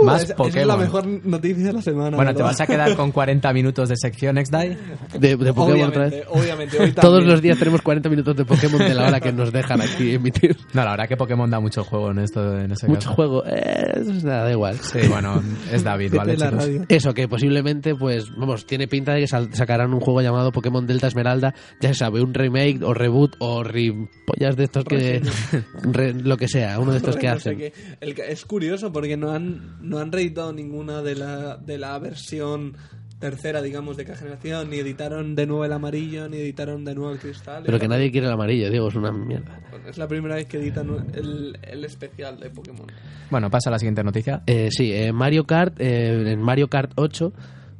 Más 0.03 0.23
Esa- 0.23 0.35
esa 0.47 0.59
es 0.61 0.67
la 0.67 0.77
mejor 0.77 1.05
noticia 1.25 1.67
de 1.67 1.73
la 1.73 1.81
semana. 1.81 2.15
Bueno, 2.17 2.33
¿te 2.33 2.43
vas 2.43 2.59
a 2.59 2.65
quedar 2.67 2.95
con 2.95 3.11
40 3.11 3.53
minutos 3.53 3.89
de 3.89 3.95
sección 3.95 4.37
X-Day? 4.37 4.77
De, 5.19 5.35
de 5.37 5.53
Pokémon 5.53 5.89
otra 5.89 6.03
Obviamente, 6.07 6.17
vez. 6.17 6.25
obviamente. 6.29 6.79
hoy 6.79 6.91
Todos 7.01 7.23
los 7.25 7.41
días 7.41 7.57
tenemos 7.57 7.81
40 7.81 8.09
minutos 8.09 8.35
de 8.35 8.45
Pokémon 8.45 8.79
de 8.79 8.93
la 8.93 9.07
hora 9.07 9.19
que 9.19 9.31
nos 9.31 9.51
dejan 9.51 9.81
aquí 9.81 10.15
emitir. 10.15 10.57
No, 10.73 10.83
la 10.83 10.91
verdad 10.91 11.07
que 11.07 11.17
Pokémon 11.17 11.49
da 11.49 11.59
mucho 11.59 11.83
juego 11.83 12.11
en 12.11 12.19
esto, 12.19 12.59
en 12.59 12.71
ese 12.71 12.87
Mucho 12.87 13.01
caso. 13.09 13.13
juego. 13.15 13.45
Eh, 13.45 13.91
eso 14.01 14.11
es 14.11 14.23
nada, 14.23 14.43
da 14.45 14.51
igual. 14.51 14.77
Sí, 14.79 14.99
bueno, 15.07 15.41
es 15.71 15.83
David, 15.83 16.13
¿vale, 16.15 16.35
chicos? 16.37 16.69
Eso, 16.89 17.13
que 17.13 17.27
posiblemente, 17.27 17.95
pues, 17.95 18.25
vamos, 18.35 18.65
tiene 18.65 18.87
pinta 18.87 19.13
de 19.13 19.21
que 19.21 19.27
sacarán 19.27 19.93
un 19.93 19.99
juego 19.99 20.21
llamado 20.21 20.51
Pokémon 20.51 20.85
Delta 20.85 21.07
Esmeralda, 21.07 21.53
ya 21.79 21.89
se 21.89 21.95
sabe, 21.95 22.21
un 22.21 22.33
remake 22.33 22.81
o 22.83 22.93
reboot 22.93 23.35
o 23.39 23.63
repollas 23.63 24.55
de 24.55 24.63
estos 24.63 24.83
que... 24.85 25.21
re- 25.83 26.13
lo 26.13 26.37
que 26.37 26.47
sea, 26.47 26.79
uno 26.79 26.91
de 26.91 26.97
estos 26.97 27.15
que 27.17 27.27
No 27.27 27.39
sé 27.39 27.49
hacen. 27.51 27.71
El 28.01 28.19
es 28.19 28.45
curioso 28.45 28.91
porque 28.91 29.17
no 29.17 29.31
han, 29.31 29.77
no 29.83 29.99
han 29.99 30.11
reeditado 30.11 30.51
ninguna 30.53 31.01
de 31.01 31.15
la, 31.15 31.57
de 31.57 31.77
la 31.77 31.99
versión 31.99 32.75
tercera, 33.19 33.61
digamos, 33.61 33.95
de 33.95 34.03
cada 34.03 34.17
generación, 34.17 34.69
ni 34.69 34.79
editaron 34.79 35.33
de 35.35 35.45
nuevo 35.45 35.63
el 35.63 35.71
amarillo, 35.71 36.27
ni 36.27 36.37
editaron 36.37 36.83
de 36.83 36.93
nuevo 36.93 37.13
el 37.13 37.19
cristal. 37.19 37.63
Pero 37.65 37.79
que 37.79 37.87
nadie 37.87 38.11
quiere 38.11 38.27
el 38.27 38.33
amarillo, 38.33 38.69
digo, 38.69 38.89
es 38.89 38.95
una 38.95 39.13
mierda. 39.13 39.61
Es 39.87 39.97
la 39.97 40.07
primera 40.09 40.35
vez 40.35 40.45
que 40.47 40.57
editan 40.57 40.89
el, 41.13 41.57
el 41.61 41.85
especial 41.85 42.37
de 42.39 42.49
Pokémon. 42.49 42.87
Bueno, 43.29 43.49
pasa 43.49 43.69
a 43.69 43.71
la 43.71 43.79
siguiente 43.79 44.03
noticia. 44.03 44.43
Eh, 44.45 44.69
sí, 44.71 44.91
en 44.91 45.15
Mario 45.15 45.45
Kart, 45.45 45.79
eh, 45.79 46.31
en 46.31 46.41
Mario 46.41 46.67
Kart 46.67 46.91
8, 46.95 47.31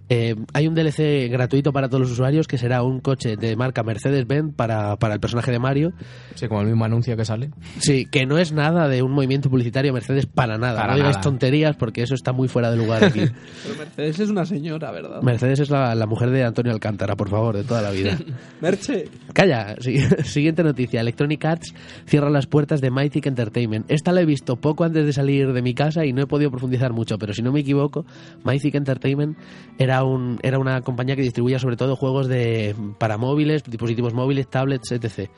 eh, 0.10 0.36
hay 0.54 0.68
un 0.68 0.76
DLC 0.76 1.30
gratuito 1.32 1.72
para 1.72 1.88
todos 1.88 2.02
los 2.02 2.12
usuarios 2.12 2.48
que 2.48 2.58
será 2.58 2.84
un 2.84 3.00
coche 3.00 3.36
de 3.38 3.56
marca 3.56 3.84
Mercedes-Benz 3.84 4.54
para, 4.56 4.98
para 4.98 5.16
el 5.16 5.20
personaje 5.20 5.52
de 5.52 5.60
Mario. 5.60 5.94
Sí, 6.36 6.48
como 6.48 6.62
el 6.62 6.68
mismo 6.68 6.86
anuncio 6.86 7.16
que 7.16 7.26
sale. 7.26 7.52
Sí, 7.80 8.06
que 8.06 8.26
no 8.26 8.38
es 8.38 8.52
nada 8.52 8.88
de 8.88 9.02
un 9.02 9.12
movimiento 9.12 9.50
publicitario 9.50 9.94
Mercedes 9.94 10.26
para 10.26 10.58
nada. 10.58 10.80
Para 10.80 10.94
no 10.94 10.98
digáis 10.98 11.22
tonterías 11.22 11.76
porque 11.76 12.04
eso 12.04 12.16
está 12.16 12.34
muy 12.34 12.48
fuera 12.48 12.70
de 12.72 12.78
lugar 12.78 13.04
aquí. 13.04 13.22
Pero 13.64 13.76
Mercedes 13.78 14.20
es 14.20 14.30
una 14.30 14.46
señora, 14.46 14.92
¿verdad? 14.92 15.22
Mercedes 15.22 15.62
es 15.62 15.70
la, 15.70 15.96
la 15.96 16.06
mujer 16.06 16.32
de 16.32 16.44
Antonio 16.44 16.72
Alcántara, 16.72 17.16
por 17.16 17.30
favor, 17.30 17.56
de 17.56 17.64
toda 17.64 17.82
la 17.82 17.92
vida. 17.92 18.18
Merche. 18.62 19.06
Calla, 19.34 19.76
sí. 19.80 20.00
siguiente 20.24 20.64
noticia. 20.64 21.02
Electronic 21.02 21.44
Arts 21.46 21.74
cierra 22.06 22.30
las 22.30 22.48
puertas 22.48 22.82
de 22.82 22.92
Mythic 22.92 23.26
Entertainment. 23.28 23.90
Esta 23.90 24.12
la 24.12 24.22
he 24.22 24.26
visto 24.26 24.58
poco 24.58 24.84
antes 24.84 25.06
de 25.06 25.14
salir 25.14 25.54
de 25.54 25.62
mi 25.62 25.74
casa 25.74 26.06
y 26.06 26.14
no 26.14 26.22
he 26.22 26.28
podido 26.28 26.52
profundizar 26.52 26.94
mucho, 26.94 27.18
pero 27.18 27.34
si 27.34 27.42
no 27.42 27.52
me 27.52 27.62
equivoco, 27.62 28.06
Mythic 28.44 28.76
Entertainment 28.76 29.38
era, 29.78 30.03
un, 30.06 30.40
era 30.44 30.60
una 30.60 30.82
compañía 30.82 31.16
que 31.16 31.22
distribuía 31.22 31.60
sobre 31.60 31.76
todo 31.78 31.96
juegos 31.96 32.28
de 32.28 32.76
para 32.98 33.18
móviles, 33.18 33.64
dispositivos 33.64 34.14
móviles, 34.14 34.48
tablets, 34.50 34.92
etc. 34.92 35.30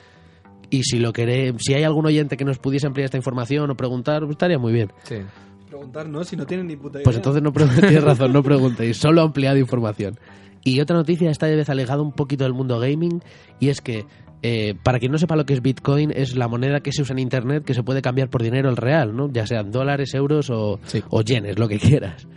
Y 0.70 0.84
si 0.84 1.00
lo 1.00 1.14
queré, 1.14 1.54
si 1.60 1.74
hay 1.74 1.84
algún 1.84 2.06
oyente 2.06 2.38
que 2.38 2.46
nos 2.46 2.58
pudiese 2.60 2.88
ampliar 2.88 3.06
esta 3.06 3.18
información 3.18 3.70
o 3.70 3.76
preguntar, 3.76 4.22
pues 4.22 4.32
estaría 4.32 4.58
muy 4.58 4.74
bien. 4.74 4.92
Sí. 5.04 5.18
Preguntar, 5.68 6.08
¿no? 6.08 6.24
Si 6.24 6.36
no 6.36 6.46
tienen 6.46 6.68
ni 6.68 6.76
puta 6.76 6.98
idea. 7.00 7.04
Pues 7.04 7.16
entonces 7.18 7.42
no 7.44 7.52
tienes 7.80 8.04
razón, 8.04 8.32
no 8.34 8.42
preguntéis, 8.44 8.98
solo 8.98 9.22
ampliado 9.22 9.58
información. 9.58 10.18
Y 10.64 10.80
otra 10.80 10.96
noticia, 10.96 11.30
esta 11.30 11.48
vez 11.48 11.70
alejado 11.70 12.02
un 12.02 12.12
poquito 12.14 12.44
del 12.44 12.54
mundo 12.54 12.80
gaming, 12.80 13.22
y 13.60 13.70
es 13.70 13.82
que, 13.82 14.06
eh, 14.42 14.74
para 14.84 14.98
quien 15.00 15.12
no 15.12 15.18
sepa 15.20 15.36
lo 15.36 15.46
que 15.46 15.54
es 15.54 15.62
Bitcoin, 15.62 16.12
es 16.16 16.36
la 16.36 16.48
moneda 16.48 16.80
que 16.80 16.92
se 16.92 17.04
usa 17.04 17.14
en 17.14 17.20
Internet 17.20 17.64
que 17.66 17.74
se 17.76 17.84
puede 17.84 18.02
cambiar 18.02 18.30
por 18.30 18.42
dinero 18.42 18.70
el 18.70 18.78
real, 18.78 19.16
¿no? 19.16 19.30
Ya 19.32 19.46
sean 19.46 19.70
dólares, 19.72 20.14
euros 20.16 20.50
o, 20.50 20.80
Sí. 20.86 21.04
o 21.10 21.22
yenes, 21.22 21.60
lo 21.60 21.68
que 21.68 21.78
quieras. 21.78 22.28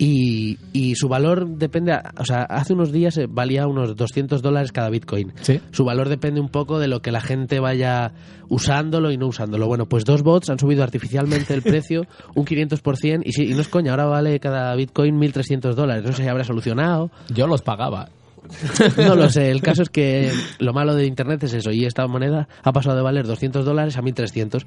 Y, 0.00 0.58
y 0.72 0.94
su 0.94 1.08
valor 1.08 1.48
depende, 1.48 1.92
a- 1.92 2.12
o 2.18 2.24
sea, 2.24 2.42
hace 2.42 2.72
unos 2.72 2.92
días 2.92 3.16
eh, 3.18 3.26
valía 3.28 3.66
unos 3.66 3.96
200 3.96 4.42
dólares 4.42 4.70
cada 4.70 4.90
Bitcoin. 4.90 5.32
Sí. 5.40 5.60
Su 5.72 5.84
valor 5.84 6.08
depende 6.08 6.40
un 6.40 6.48
poco 6.50 6.78
de 6.78 6.86
lo 6.86 7.02
que 7.02 7.10
la 7.10 7.20
gente 7.20 7.58
vaya 7.58 8.12
usándolo 8.48 9.10
y 9.10 9.16
no 9.16 9.26
usándolo. 9.26 9.66
Bueno, 9.66 9.86
pues 9.86 10.04
dos 10.04 10.22
bots 10.22 10.50
han 10.50 10.58
subido 10.60 10.84
artificialmente 10.84 11.52
el 11.52 11.62
precio 11.62 12.06
un 12.36 12.46
500% 12.46 13.22
y, 13.24 13.32
sí, 13.32 13.50
y 13.50 13.54
no 13.54 13.60
es 13.60 13.68
coña, 13.68 13.90
ahora 13.90 14.04
vale 14.04 14.38
cada 14.38 14.72
Bitcoin 14.76 15.18
1.300 15.20 15.74
dólares. 15.74 16.04
No 16.04 16.12
sé 16.12 16.22
si 16.22 16.28
habrá 16.28 16.44
solucionado. 16.44 17.10
Yo 17.34 17.48
los 17.48 17.62
pagaba. 17.62 18.08
No 18.96 19.16
lo 19.16 19.28
sé. 19.28 19.50
El 19.50 19.60
caso 19.60 19.82
es 19.82 19.90
que 19.90 20.30
lo 20.60 20.72
malo 20.72 20.94
de 20.94 21.06
Internet 21.06 21.42
es 21.42 21.54
eso. 21.54 21.70
Y 21.72 21.84
esta 21.84 22.06
moneda 22.06 22.48
ha 22.62 22.72
pasado 22.72 22.96
de 22.96 23.02
valer 23.02 23.26
200 23.26 23.64
dólares 23.64 23.96
a 23.98 24.02
1.300 24.02 24.64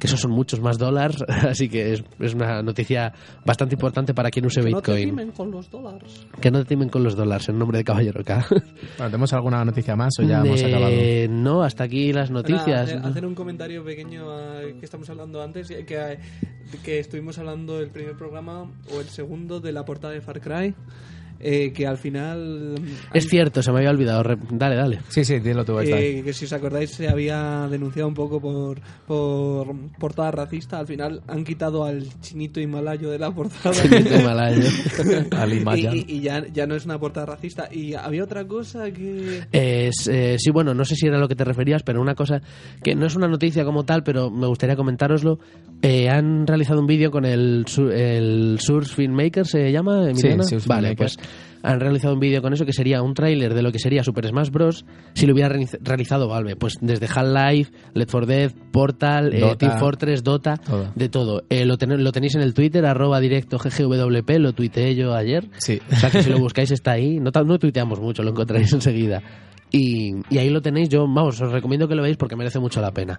que 0.00 0.06
esos 0.08 0.18
son 0.20 0.32
muchos 0.32 0.60
más 0.60 0.78
dólares, 0.78 1.22
así 1.28 1.68
que 1.68 1.92
es, 1.92 2.02
es 2.18 2.34
una 2.34 2.62
noticia 2.62 3.12
bastante 3.44 3.76
importante 3.76 4.14
para 4.14 4.30
quien 4.30 4.46
use 4.46 4.60
No 4.60 4.64
te 4.66 4.74
Bitcoin. 4.94 5.04
timen 5.10 5.30
con 5.30 5.50
los 5.52 5.70
dólares. 5.70 6.26
que 6.40 6.50
no 6.50 6.58
te 6.60 6.64
timen 6.64 6.88
con 6.88 7.04
los 7.04 7.14
dólares 7.14 7.48
en 7.50 7.58
nombre 7.58 7.78
de 7.78 7.84
Caballero 7.84 8.24
K. 8.24 8.46
Bueno, 8.50 9.10
¿tenemos 9.12 9.32
alguna 9.32 9.64
noticia 9.64 9.94
más 9.96 10.12
o 10.18 10.22
ya 10.22 10.40
hemos 10.40 10.60
Eh, 10.62 10.66
acabado? 10.66 10.92
No, 11.30 11.62
hasta 11.62 11.84
aquí 11.84 12.12
las 12.12 12.30
noticias. 12.30 12.66
Nada, 12.66 12.82
hacer, 12.82 12.98
hacer 13.04 13.26
un 13.26 13.34
comentario 13.34 13.84
pequeño 13.84 14.30
a 14.30 14.60
que 14.78 14.84
estamos 14.84 15.08
hablando 15.10 15.42
antes, 15.42 15.68
que, 15.68 16.18
que 16.82 16.98
estuvimos 16.98 17.38
hablando 17.38 17.78
el 17.80 17.90
primer 17.90 18.16
programa 18.16 18.62
o 18.94 19.00
el 19.00 19.06
segundo 19.08 19.60
de 19.60 19.72
la 19.72 19.84
portada 19.84 20.14
de 20.14 20.20
Far 20.22 20.40
Cry, 20.40 20.74
eh, 21.40 21.72
que 21.72 21.86
al 21.86 21.96
final... 21.98 22.74
Es 23.12 23.28
cierto, 23.28 23.62
se 23.62 23.72
me 23.72 23.78
había 23.78 23.90
olvidado. 23.90 24.22
Re- 24.22 24.36
Dale, 24.50 24.76
dale. 24.76 25.00
Sí, 25.08 25.24
sí, 25.24 25.38
dilo 25.40 25.64
tú. 25.64 25.78
X-Day. 25.80 26.22
que, 26.22 26.32
si 26.32 26.44
os 26.44 26.52
acordáis 26.52 26.90
se 26.90 27.08
había 27.08 27.66
denunciado 27.70 28.08
un 28.08 28.14
poco 28.14 28.40
por, 28.40 28.78
por 29.06 29.74
portada 29.98 30.30
racista. 30.30 30.78
Al 30.78 30.86
final 30.86 31.22
han 31.26 31.44
quitado 31.44 31.84
al 31.84 32.06
chinito 32.20 32.60
himalayo 32.60 33.10
de 33.10 33.18
la 33.18 33.30
portada. 33.30 33.74
Chinito 33.74 34.14
himalayo. 34.20 34.62
Al 35.36 35.52
y, 35.52 35.56
Himaya. 35.58 35.94
y- 35.94 36.04
y 36.08 36.20
ya, 36.20 36.46
ya 36.52 36.66
no 36.66 36.74
es 36.74 36.84
una 36.84 36.98
portada 36.98 37.26
racista. 37.26 37.68
Y 37.72 37.94
había 37.94 38.24
otra 38.24 38.46
cosa 38.46 38.90
que... 38.90 39.42
Es, 39.52 40.06
eh, 40.08 40.36
sí, 40.38 40.50
bueno, 40.50 40.74
no 40.74 40.84
sé 40.84 40.94
si 40.94 41.06
era 41.06 41.16
a 41.16 41.20
lo 41.20 41.28
que 41.28 41.36
te 41.36 41.44
referías, 41.44 41.82
pero 41.82 42.00
una 42.00 42.14
cosa 42.14 42.40
que 42.82 42.94
no 42.94 43.06
es 43.06 43.16
una 43.16 43.28
noticia 43.28 43.64
como 43.64 43.84
tal, 43.84 44.02
pero 44.02 44.30
me 44.30 44.46
gustaría 44.46 44.76
comentároslo. 44.76 45.38
Eh, 45.82 46.08
han 46.10 46.46
realizado 46.46 46.80
un 46.80 46.86
vídeo 46.86 47.10
con 47.10 47.24
el, 47.24 47.64
el 47.92 48.58
Source 48.60 48.94
Filmmaker, 48.94 49.46
¿se 49.46 49.72
llama? 49.72 50.04
Source 50.14 50.56
Vale, 50.66 50.88
Filmmaker. 50.88 50.96
pues 50.96 51.18
han 51.62 51.80
realizado 51.80 52.14
un 52.14 52.20
vídeo 52.20 52.42
con 52.42 52.52
eso 52.52 52.64
que 52.64 52.72
sería 52.72 53.02
un 53.02 53.14
tráiler 53.14 53.54
de 53.54 53.62
lo 53.62 53.72
que 53.72 53.78
sería 53.78 54.02
Super 54.04 54.26
Smash 54.28 54.50
Bros. 54.50 54.84
si 55.14 55.26
lo 55.26 55.34
hubiera 55.34 55.48
realiz- 55.54 55.78
realizado 55.82 56.28
Valve. 56.28 56.56
Pues 56.56 56.74
desde 56.80 57.06
Half-Life, 57.06 57.72
Left 57.94 58.10
4 58.10 58.26
Dead, 58.26 58.52
Portal, 58.72 59.34
eh. 59.34 59.56
Team 59.58 59.78
Fortress, 59.78 60.22
Dota, 60.24 60.56
Todo. 60.56 60.92
de 60.94 61.08
todo. 61.08 61.42
Eh, 61.50 61.64
lo, 61.64 61.76
ten- 61.78 62.02
lo 62.02 62.12
tenéis 62.12 62.34
en 62.34 62.42
el 62.42 62.54
Twitter, 62.54 62.84
arroba 62.86 63.20
directo 63.20 63.58
ggwp, 63.58 64.38
lo 64.38 64.52
tuiteé 64.52 64.94
yo 64.94 65.14
ayer. 65.14 65.48
Sí. 65.58 65.80
O 65.92 65.96
sea 65.96 66.10
que 66.10 66.22
si 66.22 66.30
lo 66.30 66.38
buscáis 66.40 66.70
está 66.70 66.92
ahí. 66.92 67.18
No, 67.20 67.30
no 67.44 67.58
tuiteamos 67.58 68.00
mucho, 68.00 68.22
lo 68.22 68.30
encontraréis 68.30 68.72
enseguida. 68.72 69.22
Y, 69.72 70.14
y 70.30 70.38
ahí 70.38 70.50
lo 70.50 70.60
tenéis. 70.62 70.88
Yo, 70.88 71.02
vamos, 71.06 71.40
os 71.40 71.52
recomiendo 71.52 71.86
que 71.86 71.94
lo 71.94 72.02
veáis 72.02 72.16
porque 72.16 72.34
merece 72.36 72.58
mucho 72.58 72.80
la 72.80 72.90
pena. 72.92 73.18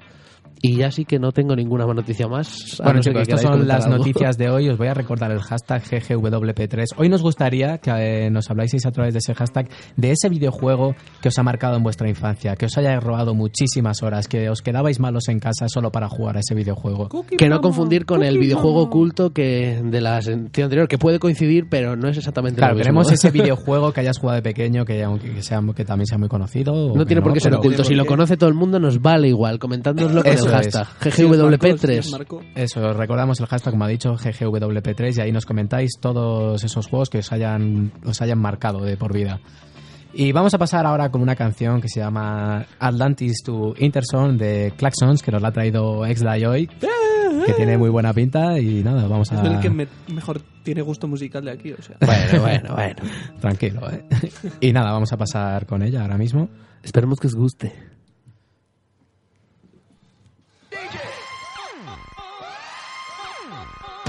Y 0.63 0.75
ya 0.75 0.91
sí 0.91 1.05
que 1.05 1.17
no 1.17 1.31
tengo 1.31 1.55
ninguna 1.55 1.87
más 1.87 1.95
noticia 1.95 2.27
más. 2.27 2.77
Bueno, 2.77 2.93
no 2.93 2.99
chicos, 3.01 3.27
que 3.27 3.33
estas 3.33 3.41
son 3.41 3.67
las 3.67 3.85
algo. 3.85 3.97
noticias 3.97 4.37
de 4.37 4.47
hoy. 4.51 4.69
Os 4.69 4.77
voy 4.77 4.89
a 4.89 4.93
recordar 4.93 5.31
el 5.31 5.39
hashtag 5.39 5.81
GGWP3. 5.83 6.85
Hoy 6.97 7.09
nos 7.09 7.23
gustaría 7.23 7.79
que 7.79 7.89
eh, 7.91 8.29
nos 8.29 8.47
habláis 8.51 8.71
a 8.85 8.91
través 8.91 9.13
de 9.15 9.19
ese 9.19 9.33
hashtag 9.33 9.69
de 9.97 10.11
ese 10.11 10.29
videojuego 10.29 10.93
que 11.19 11.29
os 11.29 11.39
ha 11.39 11.41
marcado 11.41 11.77
en 11.77 11.83
vuestra 11.83 12.07
infancia, 12.07 12.55
que 12.55 12.67
os 12.67 12.77
haya 12.77 12.99
robado 12.99 13.33
muchísimas 13.33 14.03
horas, 14.03 14.27
que 14.27 14.51
os 14.51 14.61
quedabais 14.61 14.99
malos 14.99 15.29
en 15.29 15.39
casa 15.39 15.67
solo 15.67 15.91
para 15.91 16.07
jugar 16.09 16.37
a 16.37 16.41
ese 16.41 16.53
videojuego. 16.53 17.09
Que 17.35 17.49
no 17.49 17.59
confundir 17.59 18.05
con 18.05 18.21
el 18.21 18.37
videojuego 18.37 18.83
oculto 18.83 19.31
que 19.31 19.81
de 19.83 19.99
la 19.99 20.21
sección 20.21 20.65
anterior, 20.65 20.87
que 20.87 20.99
puede 20.99 21.17
coincidir, 21.17 21.69
pero 21.69 21.95
no 21.95 22.07
es 22.07 22.17
exactamente 22.17 22.59
Claro, 22.59 22.73
lo 22.73 22.77
mismo. 22.77 22.83
queremos 22.83 23.11
ese 23.11 23.31
videojuego 23.31 23.93
que 23.93 24.01
hayas 24.01 24.19
jugado 24.19 24.35
de 24.35 24.43
pequeño, 24.43 24.85
que, 24.85 25.03
que, 25.35 25.41
sea, 25.41 25.59
que 25.75 25.85
también 25.85 26.05
sea 26.05 26.19
muy 26.19 26.29
conocido. 26.29 26.89
No 26.89 26.99
que 26.99 27.05
tiene 27.07 27.23
por 27.23 27.33
qué 27.33 27.39
ser 27.39 27.55
oculto. 27.55 27.83
Si 27.83 27.95
lo 27.95 28.05
conoce 28.05 28.37
todo 28.37 28.47
el 28.49 28.55
mundo, 28.55 28.79
nos 28.79 29.01
vale 29.01 29.27
igual. 29.27 29.57
Comentádnoslo 29.57 30.21
con 30.21 30.30
Eso 30.33 30.45
el 30.47 30.51
es. 30.67 30.75
hashtag 30.75 31.13
Si 31.13 31.23
os 31.23 31.37
marcó, 31.37 31.57
si 31.57 31.93
os 31.93 32.09
GGWP3. 32.09 32.11
marcó. 32.11 32.41
Eso, 32.55 32.93
recordamos 32.93 33.39
el 33.39 33.45
hashtag, 33.47 33.71
como 33.71 33.85
ha 33.85 33.87
dicho, 33.87 34.15
GGWP3, 34.15 35.17
y 35.17 35.21
ahí 35.21 35.31
nos 35.31 35.45
comentáis 35.45 35.91
todos 35.99 36.63
esos 36.63 36.87
juegos 36.87 37.09
que 37.09 37.19
os 37.19 37.31
hayan, 37.31 37.91
os 38.05 38.21
hayan 38.21 38.39
marcado 38.39 38.79
de 38.83 38.97
por 38.97 39.13
vida. 39.13 39.39
Y 40.13 40.33
vamos 40.33 40.53
a 40.53 40.57
pasar 40.57 40.85
ahora 40.85 41.09
con 41.09 41.21
una 41.21 41.35
canción 41.37 41.79
que 41.79 41.87
se 41.87 42.01
llama 42.01 42.65
Atlantis 42.79 43.43
to 43.45 43.73
Interson 43.77 44.37
de 44.37 44.73
Claxons, 44.75 45.23
que 45.23 45.31
nos 45.31 45.41
la 45.41 45.47
ha 45.47 45.51
traído 45.53 46.05
Exdai 46.05 46.43
hoy, 46.45 46.67
que 47.45 47.53
tiene 47.53 47.77
muy 47.77 47.89
buena 47.89 48.13
pinta, 48.13 48.59
y 48.59 48.83
nada, 48.83 49.07
vamos 49.07 49.31
Es 49.31 49.37
a... 49.39 49.41
el 49.47 49.59
que 49.61 49.69
me- 49.69 49.87
mejor 50.13 50.41
tiene 50.63 50.81
gusto 50.81 51.07
musical 51.07 51.45
de 51.45 51.51
aquí, 51.51 51.71
o 51.71 51.81
sea. 51.81 51.95
Bueno, 52.01 52.41
bueno, 52.41 52.75
bueno. 52.75 52.95
Tranquilo, 53.39 53.89
¿eh? 53.89 54.03
Y 54.59 54.73
nada, 54.73 54.91
vamos 54.91 55.13
a 55.13 55.17
pasar 55.17 55.65
con 55.65 55.81
ella 55.81 56.01
ahora 56.01 56.17
mismo. 56.17 56.49
Esperemos 56.83 57.17
que 57.17 57.27
os 57.27 57.35
guste. 57.35 57.71
Oh. 63.53 64.00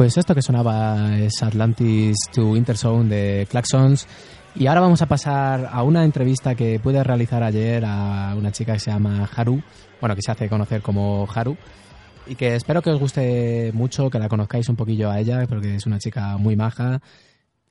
Pues 0.00 0.16
esto 0.16 0.34
que 0.34 0.40
sonaba 0.40 1.18
es 1.18 1.42
Atlantis 1.42 2.16
to 2.32 2.56
Interzone 2.56 3.14
de 3.14 3.46
Claxons. 3.50 4.08
Y 4.54 4.66
ahora 4.66 4.80
vamos 4.80 5.02
a 5.02 5.06
pasar 5.06 5.68
a 5.70 5.82
una 5.82 6.04
entrevista 6.04 6.54
que 6.54 6.80
pude 6.80 7.04
realizar 7.04 7.42
ayer 7.42 7.84
a 7.84 8.34
una 8.34 8.50
chica 8.50 8.72
que 8.72 8.78
se 8.78 8.90
llama 8.90 9.28
Haru, 9.36 9.62
bueno, 10.00 10.16
que 10.16 10.22
se 10.22 10.32
hace 10.32 10.48
conocer 10.48 10.80
como 10.80 11.28
Haru, 11.30 11.54
y 12.26 12.34
que 12.34 12.54
espero 12.54 12.80
que 12.80 12.88
os 12.88 12.98
guste 12.98 13.72
mucho, 13.74 14.08
que 14.08 14.18
la 14.18 14.30
conozcáis 14.30 14.70
un 14.70 14.76
poquillo 14.76 15.10
a 15.10 15.20
ella, 15.20 15.46
porque 15.46 15.74
es 15.74 15.84
una 15.84 15.98
chica 15.98 16.38
muy 16.38 16.56
maja 16.56 17.02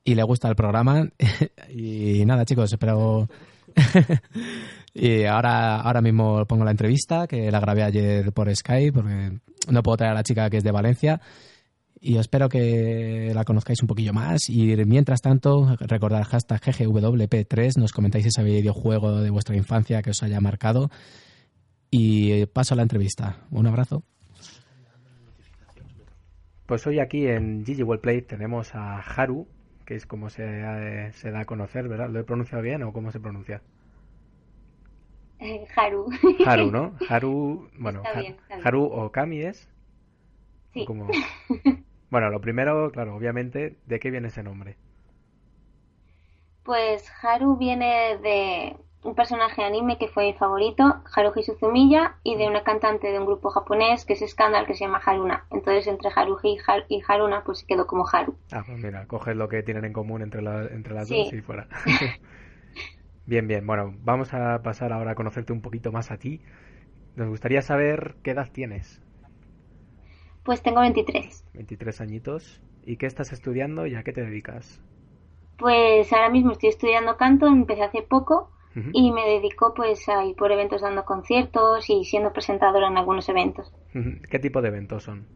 y 0.04 0.14
le 0.14 0.22
gusta 0.22 0.48
el 0.48 0.54
programa. 0.54 1.08
y 1.68 2.24
nada, 2.26 2.44
chicos, 2.44 2.72
espero... 2.72 3.28
y 4.94 5.24
ahora, 5.24 5.80
ahora 5.80 6.00
mismo 6.00 6.46
pongo 6.46 6.64
la 6.64 6.70
entrevista, 6.70 7.26
que 7.26 7.50
la 7.50 7.58
grabé 7.58 7.82
ayer 7.82 8.32
por 8.32 8.54
Skype, 8.54 8.92
porque 8.92 9.40
no 9.68 9.82
puedo 9.82 9.96
traer 9.96 10.12
a 10.12 10.14
la 10.14 10.22
chica 10.22 10.48
que 10.48 10.58
es 10.58 10.62
de 10.62 10.70
Valencia. 10.70 11.20
Y 12.02 12.16
espero 12.16 12.48
que 12.48 13.30
la 13.34 13.44
conozcáis 13.44 13.82
un 13.82 13.86
poquillo 13.86 14.14
más. 14.14 14.48
Y 14.48 14.74
mientras 14.86 15.20
tanto, 15.20 15.76
recordad 15.80 16.24
hashtag 16.24 16.60
GGWP3, 16.60 17.76
nos 17.76 17.92
comentáis 17.92 18.24
ese 18.24 18.42
videojuego 18.42 19.20
de 19.20 19.28
vuestra 19.28 19.54
infancia 19.54 20.00
que 20.00 20.10
os 20.10 20.22
haya 20.22 20.40
marcado. 20.40 20.90
Y 21.90 22.46
paso 22.46 22.72
a 22.72 22.76
la 22.78 22.82
entrevista. 22.84 23.36
Un 23.50 23.66
abrazo. 23.66 24.02
Pues 26.64 26.86
hoy 26.86 27.00
aquí 27.00 27.26
en 27.26 27.66
Gigi 27.66 27.84
Play 27.84 28.22
tenemos 28.22 28.74
a 28.74 29.00
Haru, 29.00 29.46
que 29.84 29.96
es 29.96 30.06
como 30.06 30.30
se, 30.30 30.44
eh, 30.44 31.12
se 31.12 31.30
da 31.30 31.40
a 31.40 31.44
conocer, 31.44 31.86
¿verdad? 31.86 32.08
¿Lo 32.08 32.20
he 32.20 32.24
pronunciado 32.24 32.62
bien 32.62 32.82
o 32.82 32.92
cómo 32.94 33.10
se 33.10 33.20
pronuncia? 33.20 33.60
Eh, 35.40 35.66
Haru. 35.76 36.08
Haru, 36.46 36.70
¿no? 36.70 36.94
Haru, 37.08 37.68
bueno, 37.78 38.02
Está 38.04 38.20
bien, 38.20 38.36
está 38.40 38.54
bien. 38.54 38.66
Haru 38.66 38.84
o 38.84 39.10
Kami 39.10 39.42
es. 39.42 39.68
Sí. 40.72 40.86
Como... 40.86 41.08
Bueno, 42.10 42.28
lo 42.30 42.40
primero, 42.42 42.90
claro, 42.92 43.14
obviamente, 43.16 43.78
¿de 43.86 44.00
qué 44.00 44.10
viene 44.10 44.28
ese 44.28 44.42
nombre? 44.42 44.76
Pues 46.62 47.06
Haru 47.22 47.58
viene 47.58 48.16
de 48.16 48.74
un 49.02 49.14
personaje 49.14 49.62
anime 49.62 49.98
que 49.98 50.08
fue 50.08 50.24
mi 50.24 50.32
favorito, 50.32 51.02
Haruhi 51.14 51.42
Suzumiya, 51.42 52.16
y 52.22 52.36
de 52.36 52.46
una 52.46 52.64
cantante 52.64 53.08
de 53.12 53.18
un 53.18 53.26
grupo 53.26 53.50
japonés 53.50 54.06
que 54.06 54.14
es 54.14 54.26
Scandal 54.26 54.66
que 54.66 54.72
se 54.72 54.86
llama 54.86 55.02
Haruna. 55.04 55.46
Entonces 55.50 55.86
entre 55.86 56.08
Haruhi 56.16 56.52
y, 56.54 56.58
Har- 56.66 56.86
y 56.88 57.02
Haruna 57.06 57.44
pues 57.44 57.58
se 57.58 57.66
quedó 57.66 57.86
como 57.86 58.06
Haru. 58.10 58.38
Ah, 58.52 58.62
pues 58.66 58.78
mira, 58.78 59.06
coges 59.06 59.34
lo 59.36 59.48
que 59.48 59.62
tienen 59.64 59.84
en 59.84 59.92
común 59.92 60.22
entre, 60.22 60.42
la- 60.42 60.66
entre 60.66 60.94
las 60.94 61.08
Sí. 61.08 61.08
dos 61.08 61.32
y 61.32 61.40
fuera. 61.40 61.68
bien, 63.24 63.46
bien. 63.48 63.66
Bueno, 63.66 63.94
vamos 64.00 64.34
a 64.34 64.62
pasar 64.62 64.92
ahora 64.92 65.12
a 65.12 65.14
conocerte 65.14 65.52
un 65.52 65.62
poquito 65.62 65.92
más 65.92 66.10
a 66.10 66.18
ti. 66.18 66.42
Nos 67.16 67.28
gustaría 67.28 67.62
saber 67.62 68.16
qué 68.22 68.32
edad 68.32 68.50
tienes. 68.52 69.02
Pues 70.42 70.62
tengo 70.62 70.80
23. 70.80 71.44
23 71.54 72.00
añitos. 72.00 72.60
¿Y 72.84 72.96
qué 72.96 73.06
estás 73.06 73.32
estudiando 73.32 73.86
y 73.86 73.94
a 73.94 74.02
qué 74.02 74.12
te 74.12 74.22
dedicas? 74.22 74.80
Pues 75.58 76.12
ahora 76.12 76.30
mismo 76.30 76.52
estoy 76.52 76.70
estudiando 76.70 77.16
canto, 77.16 77.46
empecé 77.46 77.82
hace 77.82 78.02
poco 78.02 78.50
y 78.92 79.12
me 79.12 79.26
dedico 79.26 79.74
pues 79.74 80.08
a 80.08 80.24
ir 80.24 80.36
por 80.36 80.52
eventos 80.52 80.80
dando 80.80 81.04
conciertos 81.04 81.90
y 81.90 82.04
siendo 82.04 82.32
presentadora 82.32 82.88
en 82.88 82.96
algunos 82.96 83.28
eventos. 83.28 83.70
¿Qué 84.30 84.38
tipo 84.38 84.62
de 84.62 84.68
eventos 84.68 85.02
son? 85.02 85.26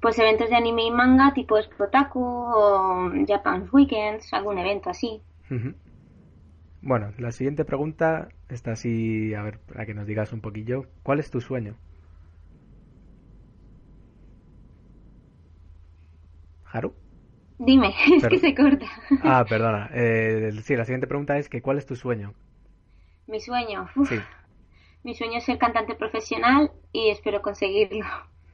Pues 0.00 0.18
eventos 0.18 0.50
de 0.50 0.56
anime 0.56 0.84
y 0.84 0.90
manga 0.90 1.32
tipo 1.32 1.60
Spotaku 1.60 2.20
o 2.22 3.10
Japan's 3.26 3.72
Weekends, 3.72 4.32
algún 4.34 4.58
evento 4.58 4.90
así. 4.90 5.22
Bueno, 6.82 7.12
la 7.18 7.32
siguiente 7.32 7.64
pregunta 7.64 8.28
está 8.50 8.72
así, 8.72 9.32
a 9.32 9.42
ver, 9.42 9.58
para 9.60 9.86
que 9.86 9.94
nos 9.94 10.06
digas 10.06 10.32
un 10.32 10.40
poquillo. 10.40 10.84
¿Cuál 11.02 11.20
es 11.20 11.30
tu 11.30 11.40
sueño? 11.40 11.76
¿Haru? 16.76 16.94
Dime, 17.58 17.88
es 18.16 18.22
Pero- 18.22 18.30
que 18.30 18.38
se 18.38 18.54
corta. 18.54 18.86
Ah, 19.22 19.44
perdona. 19.48 19.90
Eh, 19.92 20.52
sí, 20.62 20.76
la 20.76 20.84
siguiente 20.84 21.06
pregunta 21.06 21.38
es 21.38 21.48
que 21.48 21.62
¿cuál 21.62 21.78
es 21.78 21.86
tu 21.86 21.96
sueño? 21.96 22.34
Mi 23.26 23.40
sueño, 23.40 23.88
uf, 23.96 24.08
Sí, 24.08 24.16
mi 25.02 25.14
sueño 25.14 25.38
es 25.38 25.44
ser 25.44 25.58
cantante 25.58 25.94
profesional 25.96 26.70
y 26.92 27.08
espero 27.10 27.42
conseguirlo. 27.42 28.04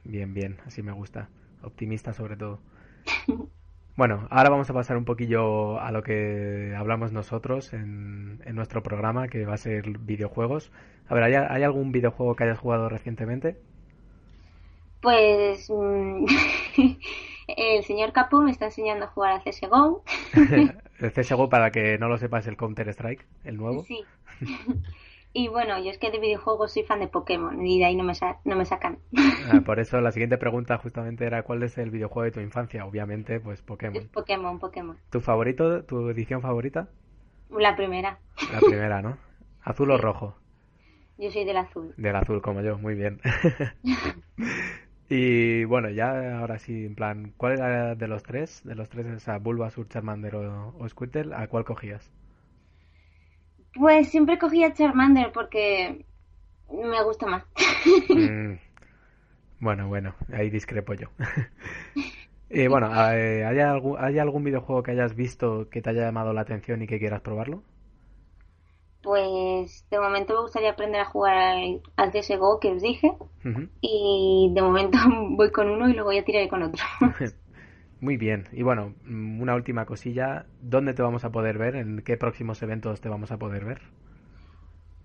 bien, 0.03 0.33
bien, 0.33 0.57
así 0.65 0.81
me 0.83 0.91
gusta. 0.91 1.29
Optimista 1.61 2.13
sobre 2.13 2.35
todo. 2.37 2.59
Bueno, 3.95 4.27
ahora 4.31 4.49
vamos 4.49 4.67
a 4.71 4.73
pasar 4.73 4.97
un 4.97 5.05
poquillo 5.05 5.79
a 5.79 5.91
lo 5.91 6.01
que 6.01 6.73
hablamos 6.75 7.11
nosotros 7.11 7.73
en, 7.73 8.41
en 8.43 8.55
nuestro 8.55 8.81
programa, 8.81 9.27
que 9.27 9.45
va 9.45 9.53
a 9.53 9.57
ser 9.57 9.99
videojuegos. 9.99 10.71
A 11.07 11.13
ver, 11.13 11.21
¿hay, 11.25 11.35
hay 11.35 11.61
algún 11.61 11.91
videojuego 11.91 12.35
que 12.35 12.43
hayas 12.45 12.57
jugado 12.57 12.89
recientemente? 12.89 13.55
Pues 14.99 15.69
mm, 15.69 16.25
el 17.47 17.83
señor 17.83 18.13
Capo 18.13 18.41
me 18.41 18.51
está 18.51 18.65
enseñando 18.65 19.05
a 19.05 19.09
jugar 19.09 19.33
a 19.33 19.41
CSGO. 19.43 20.03
El 20.99 21.11
CSGO, 21.11 21.49
para 21.49 21.71
que 21.71 21.97
no 21.97 22.07
lo 22.07 22.17
sepas, 22.17 22.47
el 22.47 22.57
Counter-Strike, 22.57 23.25
el 23.43 23.57
nuevo. 23.57 23.85
Sí. 23.87 24.03
Y 25.33 25.47
bueno, 25.47 25.79
yo 25.83 25.89
es 25.89 25.97
que 25.97 26.11
de 26.11 26.19
videojuegos 26.19 26.73
soy 26.73 26.83
fan 26.83 26.99
de 26.99 27.07
Pokémon 27.07 27.65
y 27.65 27.79
de 27.79 27.85
ahí 27.85 27.95
no 27.95 28.03
me, 28.03 28.13
sa- 28.15 28.39
no 28.45 28.55
me 28.55 28.65
sacan. 28.65 28.99
Ah, 29.49 29.61
por 29.65 29.79
eso 29.79 29.99
la 30.01 30.11
siguiente 30.11 30.37
pregunta 30.37 30.77
justamente 30.77 31.25
era 31.25 31.43
¿cuál 31.43 31.63
es 31.63 31.77
el 31.77 31.91
videojuego 31.91 32.23
de 32.25 32.31
tu 32.31 32.39
infancia? 32.39 32.85
Obviamente, 32.85 33.39
pues 33.39 33.59
Es 33.59 33.65
Pokémon. 33.65 34.09
Pokémon, 34.09 34.59
Pokémon. 34.59 34.97
¿Tu 35.11 35.21
favorito, 35.21 35.83
tu 35.83 36.09
edición 36.09 36.41
favorita? 36.41 36.87
La 37.49 37.75
primera. 37.75 38.19
La 38.51 38.59
primera, 38.59 39.01
¿no? 39.01 39.17
¿Azul 39.63 39.91
o 39.91 39.97
rojo? 39.97 40.35
Yo 41.17 41.31
soy 41.31 41.45
del 41.45 41.57
azul. 41.57 41.93
Del 41.97 42.15
azul, 42.15 42.41
como 42.41 42.61
yo, 42.61 42.77
muy 42.77 42.95
bien. 42.95 43.19
Y 45.15 45.65
bueno, 45.65 45.89
ya 45.89 46.39
ahora 46.39 46.59
sí, 46.59 46.85
en 46.85 46.95
plan, 46.95 47.33
¿cuál 47.37 47.53
era 47.53 47.95
de 47.95 48.07
los 48.07 48.23
tres? 48.23 48.61
De 48.63 48.75
los 48.75 48.89
tres, 48.89 49.05
o 49.07 49.19
sea, 49.19 49.37
Bulbasaur, 49.39 49.87
Charmander 49.87 50.35
o, 50.35 50.75
o 50.77 50.89
Squirtle, 50.89 51.35
¿a 51.35 51.47
cuál 51.47 51.65
cogías? 51.65 52.11
Pues 53.73 54.09
siempre 54.09 54.39
cogí 54.39 54.63
a 54.63 54.73
Charmander 54.73 55.31
porque 55.31 56.05
me 56.69 57.03
gusta 57.03 57.27
más. 57.27 57.45
Mm, 58.11 58.57
Bueno, 59.59 59.87
bueno, 59.87 60.15
ahí 60.33 60.49
discrepo 60.49 60.93
yo. 60.93 61.07
Y 62.49 62.67
bueno, 62.67 62.89
eh, 63.13 63.43
¿hay 63.45 63.59
algún, 63.59 63.97
¿hay 63.99 64.19
algún 64.19 64.43
videojuego 64.43 64.83
que 64.83 64.91
hayas 64.91 65.15
visto 65.15 65.69
que 65.69 65.81
te 65.81 65.89
haya 65.89 66.03
llamado 66.05 66.33
la 66.33 66.41
atención 66.41 66.81
y 66.81 66.87
que 66.87 66.99
quieras 66.99 67.21
probarlo? 67.21 67.63
Pues 69.03 69.85
de 69.91 69.99
momento 69.99 70.33
me 70.35 70.41
gustaría 70.41 70.71
aprender 70.71 71.01
a 71.01 71.05
jugar 71.05 71.37
al, 71.37 71.83
al 71.97 72.11
CSGO 72.13 72.59
que 72.59 72.71
os 72.73 72.81
dije 72.81 73.15
y 73.81 74.51
de 74.55 74.61
momento 74.63 74.97
voy 75.31 75.51
con 75.51 75.69
uno 75.69 75.89
y 75.89 75.93
luego 75.93 76.13
ya 76.13 76.25
tiraré 76.25 76.49
con 76.49 76.63
otro. 76.63 76.83
Muy 78.01 78.17
bien. 78.17 78.47
Y 78.51 78.63
bueno, 78.63 78.95
mm, 79.05 79.41
una 79.41 79.55
última 79.55 79.85
cosilla. 79.85 80.45
¿Dónde 80.61 80.93
te 80.93 81.01
vamos 81.01 81.23
a 81.25 81.31
poder 81.31 81.57
ver? 81.57 81.75
¿En 81.75 82.01
qué 82.03 82.17
próximos 82.17 82.61
eventos 82.63 83.01
te 83.01 83.09
vamos 83.09 83.31
a 83.31 83.39
poder 83.39 83.65
ver? 83.65 83.81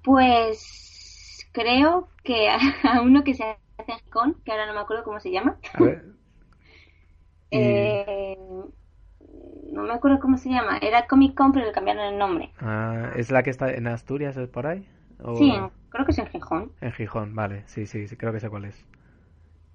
Pues 0.03 1.47
creo 1.53 2.09
que 2.25 2.49
a 2.85 3.01
uno 3.03 3.25
que 3.25 3.35
se 3.35 3.45
hace 3.45 3.93
en 3.93 4.35
que 4.45 4.53
ahora 4.53 4.67
no 4.67 4.75
me 4.75 4.81
acuerdo 4.81 5.05
cómo 5.05 5.21
se 5.21 5.31
llama. 5.31 5.59
A 5.73 5.83
ver. 5.83 6.05
Y- 7.51 8.01
Eh, 8.01 8.28
no 9.83 9.89
me 9.89 9.95
acuerdo 9.95 10.21
cómo 10.21 10.37
se 10.39 10.51
llama. 10.51 10.79
Era 10.79 11.07
Comic 11.07 11.35
Con, 11.37 11.53
pero 11.53 11.67
le 11.67 11.73
cambiaron 11.73 12.05
el 12.05 12.19
nombre. 12.19 12.55
Ah, 12.61 13.13
¿es 13.17 13.31
la 13.31 13.43
que 13.43 13.51
está 13.51 13.71
en 13.73 13.87
Asturias, 13.87 14.37
es 14.37 14.49
por 14.49 14.67
ahí? 14.67 14.87
¿O 15.23 15.33
Sí, 15.33 15.73
creo 15.89 16.05
que 16.05 16.11
es 16.13 16.19
en 16.19 16.27
Gijón. 16.27 16.77
en 16.81 16.93
Gijón? 16.93 17.35
Vale, 17.35 17.63
sí, 17.67 17.87
sí, 17.87 18.09
sí, 18.09 18.17
creo 18.17 18.33
que 18.33 18.41
sé 18.41 18.49
cuál 18.51 18.65
es. 18.67 18.85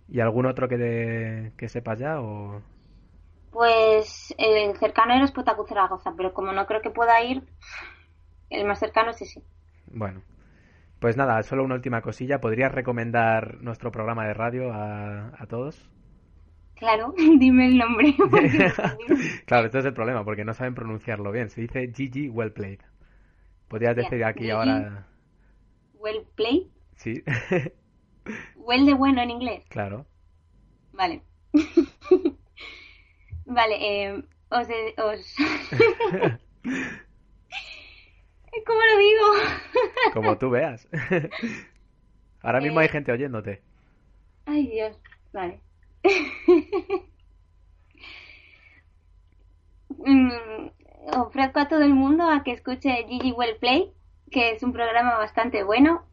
¿Y 0.08 0.20
algún 0.20 0.46
otro 0.46 0.68
que, 0.70 0.78
de- 0.78 1.54
que 1.58 1.70
sepas 1.70 2.00
ya? 2.00 2.22
O... 2.22 2.62
Pues 3.52 4.34
el 4.38 4.76
cercano 4.78 5.14
era 5.14 5.26
Spotacu 5.28 5.66
Zaragoza, 5.66 6.14
pero 6.18 6.34
como 6.34 6.52
no 6.52 6.66
creo 6.68 6.82
que 6.82 6.90
pueda 6.90 7.22
ir, 7.24 7.48
el 8.50 8.64
más 8.64 8.80
cercano 8.80 9.12
es 9.12 9.22
ese. 9.22 9.44
Bueno, 9.92 10.24
pues 11.00 11.18
nada, 11.18 11.44
solo 11.44 11.64
una 11.66 11.76
última 11.76 12.02
cosilla. 12.04 12.42
¿Podrías 12.42 12.72
recomendar 12.74 13.60
nuestro 13.62 13.92
programa 13.92 14.28
de 14.28 14.34
radio 14.36 14.74
a, 14.74 15.30
a 15.42 15.48
todos? 15.48 15.90
Claro, 16.84 17.14
dime 17.40 17.68
el 17.68 17.78
nombre. 17.78 18.14
claro, 19.46 19.66
este 19.68 19.80
es 19.80 19.86
el 19.86 19.94
problema, 19.94 20.26
porque 20.26 20.44
no 20.44 20.54
saben 20.54 20.76
pronunciarlo 20.76 21.32
bien. 21.32 21.50
Se 21.50 21.62
dice 21.62 21.88
GG 21.88 22.30
Well 22.36 22.52
Played. 22.52 22.80
Podrías 23.70 23.96
decir 23.96 24.22
aquí 24.26 24.40
Gigi. 24.42 24.52
ahora... 24.52 25.08
well 25.94 26.26
play, 26.36 26.70
Sí, 26.98 27.24
well 28.58 28.86
de 28.86 28.94
bueno 28.94 29.22
en 29.22 29.30
inglés. 29.32 29.66
claro. 29.70 30.06
Vale. 30.92 31.22
vale, 33.46 33.76
eh, 33.80 34.24
os, 34.50 34.68
os... 34.98 35.36
¿Cómo 38.66 38.80
lo 38.80 38.98
digo? 39.00 39.26
Como 40.14 40.38
tú 40.38 40.50
veas. 40.52 40.88
Ahora 42.42 42.60
mismo 42.62 42.80
Eh. 42.80 42.84
hay 42.84 42.90
gente 42.90 43.12
oyéndote. 43.12 43.62
Ay, 44.46 44.68
Dios. 44.68 44.96
Vale. 45.32 45.60
Mm, 50.06 50.70
ofrezco 51.14 51.60
a 51.60 51.68
todo 51.70 51.82
el 51.82 51.94
mundo 51.94 52.30
a 52.30 52.44
que 52.44 52.52
escuche 52.52 53.06
Gigi 53.08 53.32
Well 53.32 53.56
Play, 53.58 53.92
que 54.32 54.52
es 54.52 54.64
un 54.64 54.74
programa 54.74 55.18
bastante 55.18 55.64
bueno 55.64 56.04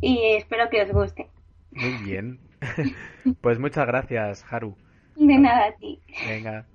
y 0.00 0.34
espero 0.34 0.68
que 0.68 0.82
os 0.82 0.90
guste. 0.92 1.30
Muy 1.70 1.96
bien. 2.04 2.40
pues 3.40 3.58
muchas 3.58 3.86
gracias, 3.86 4.44
Haru. 4.50 4.76
De 5.16 5.38
nada 5.38 5.68
a 5.68 5.72
ti. 5.76 6.00
Venga. 6.26 6.66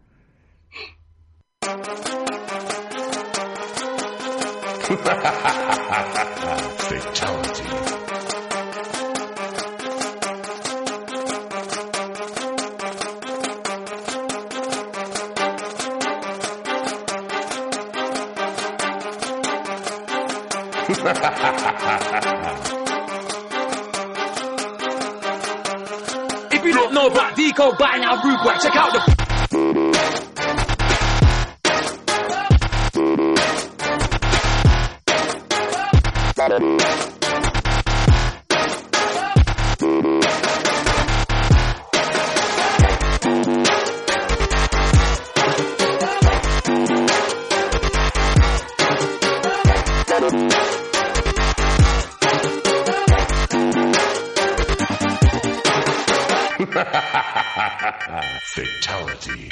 if 26.52 26.66
you 26.66 26.74
don't 26.74 26.94
know 26.94 27.08
about 27.08 27.34
Deco 27.38 27.78
by 27.78 27.98
now, 27.98 28.22
rude 28.24 28.44
boy, 28.44 28.58
check 28.62 28.76
out 28.76 28.92
the. 28.92 29.17
Fatality. 58.58 59.52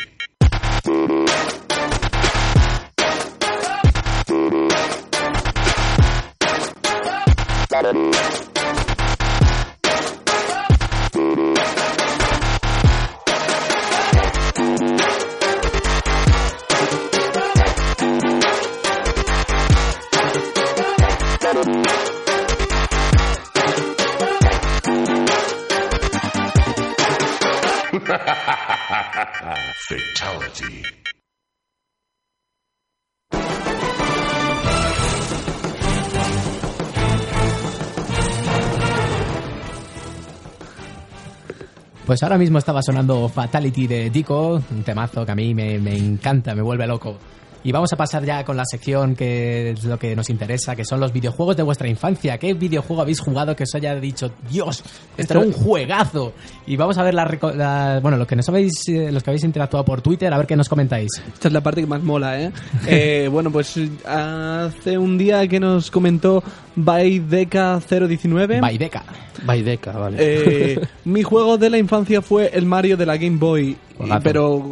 Pues 42.15 42.23
ahora 42.23 42.37
mismo 42.37 42.59
estaba 42.59 42.81
sonando 42.81 43.27
Fatality 43.27 43.87
de 43.87 44.09
Dico, 44.09 44.53
un 44.71 44.83
temazo 44.83 45.25
que 45.25 45.33
a 45.33 45.35
mí 45.35 45.53
me, 45.53 45.77
me 45.79 45.97
encanta, 45.97 46.55
me 46.55 46.61
vuelve 46.61 46.87
loco. 46.87 47.17
Y 47.65 47.71
vamos 47.71 47.91
a 47.91 47.97
pasar 47.97 48.23
ya 48.23 48.45
con 48.45 48.55
la 48.55 48.63
sección 48.63 49.15
que 49.15 49.71
es 49.71 49.83
lo 49.85 49.97
que 49.97 50.15
nos 50.15 50.29
interesa, 50.29 50.75
que 50.75 50.85
son 50.85 50.99
los 50.99 51.11
videojuegos 51.11 51.57
de 51.57 51.63
vuestra 51.63 51.87
infancia. 51.89 52.37
¿Qué 52.37 52.53
videojuego 52.53 53.01
habéis 53.01 53.19
jugado 53.19 53.55
que 53.55 53.63
os 53.63 53.73
haya 53.73 53.95
dicho, 53.95 54.31
Dios, 54.49 54.83
este 55.17 55.33
era 55.33 55.41
un 55.43 55.51
juegazo? 55.51 56.33
Y 56.67 56.75
vamos 56.77 56.95
a 56.99 57.03
ver 57.03 57.15
la, 57.15 57.25
la- 57.55 57.99
bueno, 58.03 58.17
los 58.17 58.27
que 58.27 58.35
nos 58.35 58.47
habéis, 58.49 58.87
eh, 58.87 59.11
los 59.11 59.23
que 59.23 59.31
habéis 59.31 59.43
interactuado 59.43 59.83
por 59.83 60.01
Twitter, 60.01 60.31
a 60.31 60.37
ver 60.37 60.45
qué 60.45 60.55
nos 60.55 60.69
comentáis. 60.69 61.09
Esta 61.33 61.47
es 61.47 61.53
la 61.55 61.61
parte 61.61 61.81
que 61.81 61.87
más 61.87 62.03
mola, 62.03 62.39
¿eh? 62.39 62.51
Eh, 62.87 63.27
bueno, 63.31 63.51
pues 63.51 63.73
hace 64.05 64.97
un 64.99 65.17
día 65.17 65.47
que 65.47 65.59
nos 65.59 65.89
comentó 65.89 66.43
Baideka019. 66.77 68.61
Baideka. 68.61 69.03
Baideka, 69.43 69.91
vale. 69.91 70.17
Eh, 70.19 70.79
mi 71.05 71.23
juego 71.23 71.57
de 71.57 71.69
la 71.71 71.77
infancia 71.77 72.21
fue 72.21 72.51
el 72.53 72.65
Mario 72.65 72.95
de 72.97 73.05
la 73.05 73.17
Game 73.17 73.37
Boy. 73.37 73.75
Juegazo. 73.97 74.21
Pero, 74.23 74.65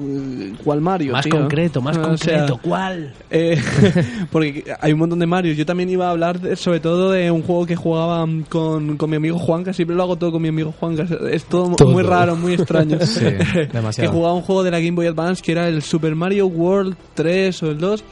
¿cuál 0.64 0.82
Mario? 0.82 1.14
Más 1.14 1.24
tío? 1.26 1.36
concreto, 1.38 1.82
más 1.82 1.98
O 1.98 2.18
sea, 2.18 2.40
concreto. 2.40 2.60
¿Cuál? 2.62 3.14
eh, 3.30 3.58
porque 4.32 4.64
hay 4.80 4.94
un 4.94 5.00
montón 5.00 5.20
de 5.20 5.26
Mario. 5.26 5.54
Yo 5.54 5.66
también 5.66 5.90
iba 5.90 6.08
a 6.08 6.12
hablar 6.12 6.40
de- 6.40 6.56
sobre 6.56 6.80
todo 6.80 7.12
de 7.12 7.32
un 7.32 7.42
juego 7.44 7.66
que 7.66 7.76
jugaba 7.76 8.26
con, 8.50 8.98
con 8.98 9.10
mi 9.10 9.16
amigo 9.16 9.40
Juan, 9.40 9.64
que 9.64 9.74
siempre 9.74 9.96
lo 9.96 10.04
hago 10.04 10.16
todo 10.18 10.32
con 10.32 10.42
mi 10.42 10.50
amigo 10.50 10.74
Juan, 10.80 10.96
que 10.96 11.08
es- 11.32 11.46
todo, 11.46 11.76
Todo. 11.76 11.92
muy 11.92 12.04
raro, 12.04 12.36
muy 12.36 12.54
extraño. 12.54 12.98
Sí, 13.06 13.26
demasiado. 13.72 14.10
que 14.12 14.16
jugaba 14.16 14.34
un 14.34 14.42
juego 14.42 14.64
de 14.64 14.72
la 14.72 14.80
Game 14.80 14.92
Boy 14.96 15.08
Advance 15.08 15.42
que 15.42 15.52
era 15.52 15.68
el 15.68 15.82
Super 15.84 16.16
Mario 16.16 16.48
World 16.48 16.96
3 17.14 17.64
o 17.64 17.72
el 17.72 17.78
2 17.78 18.04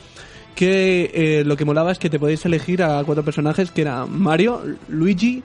que 0.56 1.10
eh, 1.14 1.44
lo 1.46 1.56
que 1.56 1.66
molaba 1.66 1.92
es 1.92 1.98
que 1.98 2.10
te 2.10 2.20
podéis 2.20 2.46
elegir 2.46 2.84
a 2.84 3.04
cuatro 3.04 3.24
personajes 3.24 3.72
que 3.72 3.82
eran 3.82 4.18
Mario, 4.20 4.62
Luigi, 4.90 5.42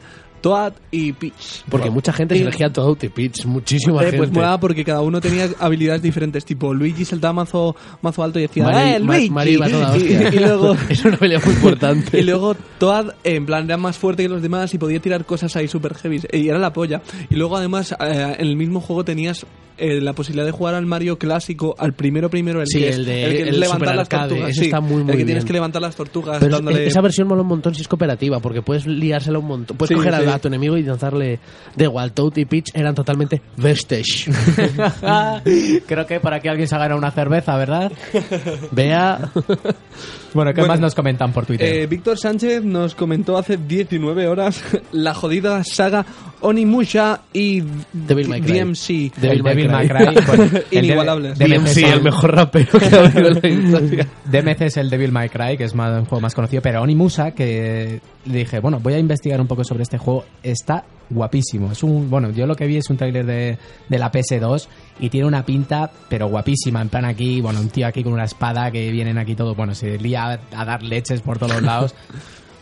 Toad 0.46 0.74
y 0.92 1.12
Peach. 1.12 1.64
Porque 1.68 1.90
mucha 1.90 2.12
gente 2.12 2.36
se 2.36 2.42
elegía 2.42 2.72
Toad 2.72 3.02
y 3.02 3.08
Peach, 3.08 3.44
muchísima 3.46 4.00
eh, 4.00 4.04
gente. 4.04 4.18
pues 4.18 4.30
molaba 4.30 4.60
porque 4.60 4.84
cada 4.84 5.00
uno 5.00 5.20
tenía 5.20 5.48
habilidades 5.58 6.02
diferentes. 6.02 6.44
Tipo, 6.44 6.72
Luigi 6.72 7.04
saltaba 7.04 7.32
mazo, 7.32 7.74
mazo 8.00 8.22
alto 8.22 8.38
y 8.38 8.42
decía, 8.42 8.62
Mario- 8.62 8.80
¡eh, 8.80 9.00
Ma- 9.00 9.14
Luigi! 9.16 9.30
Mario 9.30 9.52
iba 9.54 9.66
a 9.66 9.70
toda 9.70 9.96
y, 9.98 10.38
luego... 10.38 10.76
Es 10.88 11.04
una 11.04 11.16
pelea 11.16 11.40
muy 11.44 11.52
importante. 11.52 12.20
Y 12.20 12.22
luego 12.22 12.54
Toad, 12.78 13.14
en 13.24 13.44
plan, 13.44 13.64
era 13.64 13.76
más 13.76 13.98
fuerte 13.98 14.22
que 14.22 14.28
los 14.28 14.40
demás 14.40 14.72
y 14.72 14.78
podía 14.78 15.00
tirar 15.00 15.24
cosas 15.24 15.56
ahí 15.56 15.66
super 15.66 15.94
heavy. 15.96 16.20
Y 16.32 16.48
era 16.48 16.60
la 16.60 16.72
polla. 16.72 17.02
Y 17.28 17.34
luego, 17.34 17.56
además, 17.56 17.90
eh, 17.98 18.36
en 18.38 18.46
el 18.46 18.54
mismo 18.54 18.80
juego 18.80 19.04
tenías 19.04 19.44
eh, 19.78 20.00
la 20.00 20.12
posibilidad 20.14 20.46
de 20.46 20.52
jugar 20.52 20.74
al 20.74 20.86
Mario 20.86 21.18
clásico, 21.18 21.74
al 21.78 21.92
primero 21.94 22.30
primero, 22.30 22.60
el 22.60 22.66
Sí, 22.66 22.78
que 22.80 22.88
es- 22.88 22.96
el 22.96 23.04
de- 23.04 23.12
que 23.14 23.42
el 23.48 23.60
levantar 23.60 23.94
las 23.96 24.06
Arcade, 24.06 24.28
tortugas. 24.28 24.50
ese 24.50 24.58
sí, 24.60 24.64
está 24.66 24.80
muy, 24.80 25.02
muy 25.02 25.12
El 25.12 25.18
que 25.18 25.24
tienes 25.24 25.44
bien. 25.44 25.46
que 25.46 25.52
levantar 25.52 25.82
las 25.82 25.96
tortugas 25.96 26.38
Pero 26.38 26.56
es- 26.56 26.62
dándole... 26.64 26.86
esa 26.86 27.00
versión 27.00 27.28
mola 27.28 27.42
un 27.42 27.48
montón 27.48 27.74
si 27.74 27.82
es 27.82 27.88
cooperativa, 27.88 28.40
porque 28.40 28.62
puedes 28.62 28.86
liársela 28.86 29.38
un 29.38 29.46
montón. 29.46 29.76
Puedes 29.76 29.88
Sí, 29.90 29.94
coger 29.94 30.14
sí. 30.22 30.28
a, 30.28 30.34
a 30.34 30.38
tu 30.38 30.48
enemigo 30.48 30.76
y 30.76 30.82
lanzarle 30.82 31.38
de 31.74 31.84
igual. 31.84 32.12
Toad 32.12 32.36
y 32.36 32.44
Peach 32.44 32.70
eran 32.74 32.94
totalmente 32.94 33.42
vestige. 33.56 34.30
Creo 35.86 36.06
que 36.06 36.20
por 36.20 36.32
aquí 36.34 36.48
alguien 36.48 36.68
se 36.68 36.74
ha 36.74 36.78
ganado 36.78 36.98
una 36.98 37.10
cerveza, 37.10 37.56
¿verdad? 37.56 37.92
Vea. 38.72 39.30
Bueno, 40.36 40.52
¿qué 40.54 40.60
Bueno, 40.60 40.74
más 40.74 40.80
nos 40.80 40.94
comentan 40.94 41.32
por 41.32 41.46
Twitter? 41.46 41.66
Eh, 41.68 41.86
Víctor 41.86 42.18
Sánchez 42.18 42.62
nos 42.62 42.94
comentó 42.94 43.36
hace 43.36 43.56
19 43.56 44.28
horas 44.28 44.62
la 44.92 45.14
jodida 45.14 45.64
saga 45.64 46.06
Onimusha 46.40 47.22
y 47.32 47.62
Devil 47.92 48.28
May 48.28 48.40
Cry. 48.42 48.60
DMC. 48.60 48.90
El 49.22 49.42
Devil 49.42 49.42
May 49.70 49.88
Cry, 49.88 49.88
Cry. 49.88 50.62
el 50.70 50.84
Inigualables. 50.84 51.38
de- 51.38 51.44
DMC, 51.48 51.74
DMC, 51.74 51.92
el 51.92 52.02
mejor 52.02 52.34
rapero 52.34 52.78
que 52.78 52.84
ha 52.84 52.98
habido 53.06 53.28
en 53.28 53.34
la 53.40 53.48
historia. 53.48 54.08
DMC 54.30 54.60
es 54.62 54.76
el 54.76 54.90
Devil 54.90 55.10
May 55.12 55.28
Cry, 55.28 55.56
que 55.56 55.64
es 55.64 55.74
más, 55.74 55.90
un 55.98 56.04
juego 56.04 56.20
más 56.20 56.34
conocido, 56.34 56.62
pero 56.62 56.82
Onimusa, 56.82 57.32
que 57.32 58.00
le 58.26 58.38
dije, 58.38 58.60
bueno, 58.60 58.78
voy 58.80 58.94
a 58.94 58.98
investigar 58.98 59.40
un 59.40 59.46
poco 59.46 59.64
sobre 59.64 59.82
este 59.82 59.98
juego, 59.98 60.24
está 60.42 60.84
guapísimo. 61.10 61.72
Es 61.72 61.82
un, 61.82 62.08
bueno, 62.10 62.30
yo 62.30 62.46
lo 62.46 62.54
que 62.54 62.66
vi 62.66 62.76
es 62.76 62.88
un 62.90 62.96
tráiler 62.96 63.24
de, 63.26 63.58
de 63.88 63.98
la 63.98 64.10
PS2 64.10 64.66
y 65.00 65.08
tiene 65.10 65.26
una 65.26 65.44
pinta, 65.44 65.90
pero 66.08 66.28
guapísima, 66.28 66.80
en 66.82 66.88
plan 66.88 67.04
aquí, 67.04 67.40
bueno, 67.40 67.60
un 67.60 67.68
tío 67.68 67.86
aquí 67.86 68.02
con 68.02 68.12
una 68.12 68.24
espada 68.24 68.70
que 68.70 68.90
vienen 68.90 69.18
aquí 69.18 69.34
todo, 69.34 69.54
bueno, 69.54 69.74
se 69.74 69.98
lía 69.98 70.24
a, 70.52 70.60
a 70.60 70.64
dar 70.64 70.82
leches 70.82 71.20
por 71.20 71.38
todos 71.38 71.52
los 71.54 71.62
lados. 71.62 71.94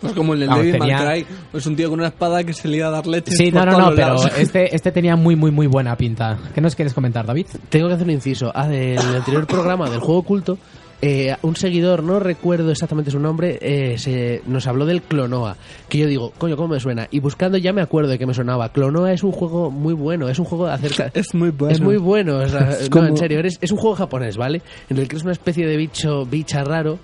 Pues 0.00 0.12
como 0.12 0.35
el 0.35 0.40
del 0.40 0.50
Devil 0.50 0.72
tenía- 0.72 1.02
May 1.02 1.24
Cry, 1.24 1.35
es 1.54 1.64
un 1.66 1.76
tío 1.76 1.88
con 1.88 1.98
una 1.98 2.09
espada 2.09 2.44
que 2.44 2.52
se 2.52 2.68
le 2.68 2.76
iba 2.76 2.88
a 2.88 2.90
dar 2.90 3.07
leche. 3.07 3.33
Sí, 3.33 3.50
por 3.50 3.61
no, 3.64 3.64
no, 3.64 3.72
todos 3.78 3.85
no, 3.90 3.96
pero 3.96 4.07
lados. 4.09 4.30
este, 4.37 4.76
este 4.76 4.92
tenía 4.92 5.16
muy, 5.16 5.35
muy, 5.35 5.50
muy 5.50 5.66
buena 5.66 5.96
pinta. 5.96 6.37
¿Qué 6.54 6.61
nos 6.61 6.74
quieres 6.74 6.92
comentar, 6.92 7.24
David? 7.24 7.46
Tengo 7.70 7.88
que 7.88 7.94
hacer 7.94 8.07
un 8.07 8.12
inciso. 8.12 8.52
Ah, 8.54 8.68
del 8.68 8.98
anterior 8.98 9.46
programa 9.46 9.88
del 9.88 10.00
juego 10.00 10.18
oculto, 10.20 10.59
eh, 11.07 11.37
un 11.43 11.55
seguidor, 11.57 12.03
no 12.03 12.19
recuerdo 12.19 12.71
exactamente 12.71 13.11
su 13.11 13.19
nombre, 13.19 13.59
eh, 13.61 13.99
se, 13.99 14.43
nos 14.47 14.67
habló 14.67 14.87
del 14.87 15.03
Clonoa. 15.03 15.57
Que 15.88 15.99
yo 15.99 16.07
digo, 16.07 16.33
coño, 16.38 16.57
¿cómo 16.57 16.69
me 16.75 16.81
suena? 16.81 17.07
Y 17.11 17.21
buscando 17.21 17.59
ya 17.59 17.73
me 17.73 17.83
acuerdo 17.83 18.11
de 18.11 18.19
que 18.19 18.27
me 18.27 18.35
sonaba. 18.35 18.71
Clonoa 18.73 19.12
es 19.12 19.23
un 19.23 19.33
juego 19.33 19.71
muy 19.71 19.95
bueno, 19.95 20.29
es 20.29 20.38
un 20.38 20.45
juego 20.47 20.67
acerca. 20.67 21.11
Es 21.14 21.35
muy 21.35 21.51
bueno. 21.51 21.75
Es 21.75 21.81
muy 21.81 21.97
bueno, 21.97 22.38
o 22.38 22.49
sea, 22.49 22.71
Es 22.71 22.83
no, 22.90 22.90
como- 22.90 23.09
en 23.09 23.17
serio, 23.17 23.38
eres- 23.38 23.59
es 23.61 23.71
un 23.73 23.79
juego 23.79 23.97
japonés, 23.97 24.37
¿vale? 24.37 24.62
En 24.88 24.99
el 24.99 25.07
que 25.09 25.17
es 25.17 25.23
una 25.23 25.33
especie 25.33 25.67
de 25.67 25.77
bicho, 25.77 26.25
bicha 26.27 26.64
raro. 26.64 26.99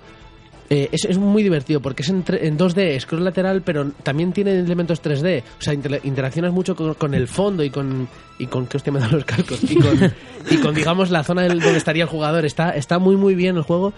Eh, 0.73 0.87
es, 0.93 1.03
es 1.03 1.17
muy 1.17 1.43
divertido 1.43 1.81
porque 1.81 2.01
es 2.01 2.07
en, 2.07 2.23
en 2.29 2.57
2D, 2.57 2.97
scroll 3.01 3.25
lateral, 3.25 3.61
pero 3.61 3.91
también 4.03 4.31
tiene 4.31 4.57
elementos 4.57 5.03
3D. 5.03 5.41
O 5.59 5.61
sea, 5.61 5.73
inter- 5.73 5.99
interaccionas 6.05 6.53
mucho 6.53 6.77
con, 6.77 6.93
con 6.93 7.13
el 7.13 7.27
fondo 7.27 7.61
y 7.61 7.69
con. 7.69 8.07
y 8.39 8.45
con. 8.47 8.67
que 8.67 8.77
hostia 8.77 8.93
me 8.93 8.99
dan 9.01 9.11
los 9.11 9.25
cascos. 9.25 9.61
Y 9.69 9.75
con, 9.75 9.99
y 10.49 10.55
con 10.61 10.73
digamos, 10.73 11.09
la 11.11 11.25
zona 11.25 11.41
del- 11.41 11.59
donde 11.59 11.77
estaría 11.77 12.03
el 12.03 12.09
jugador. 12.09 12.45
Está, 12.45 12.69
está 12.71 12.99
muy, 12.99 13.17
muy 13.17 13.35
bien 13.35 13.57
el 13.57 13.63
juego. 13.63 13.91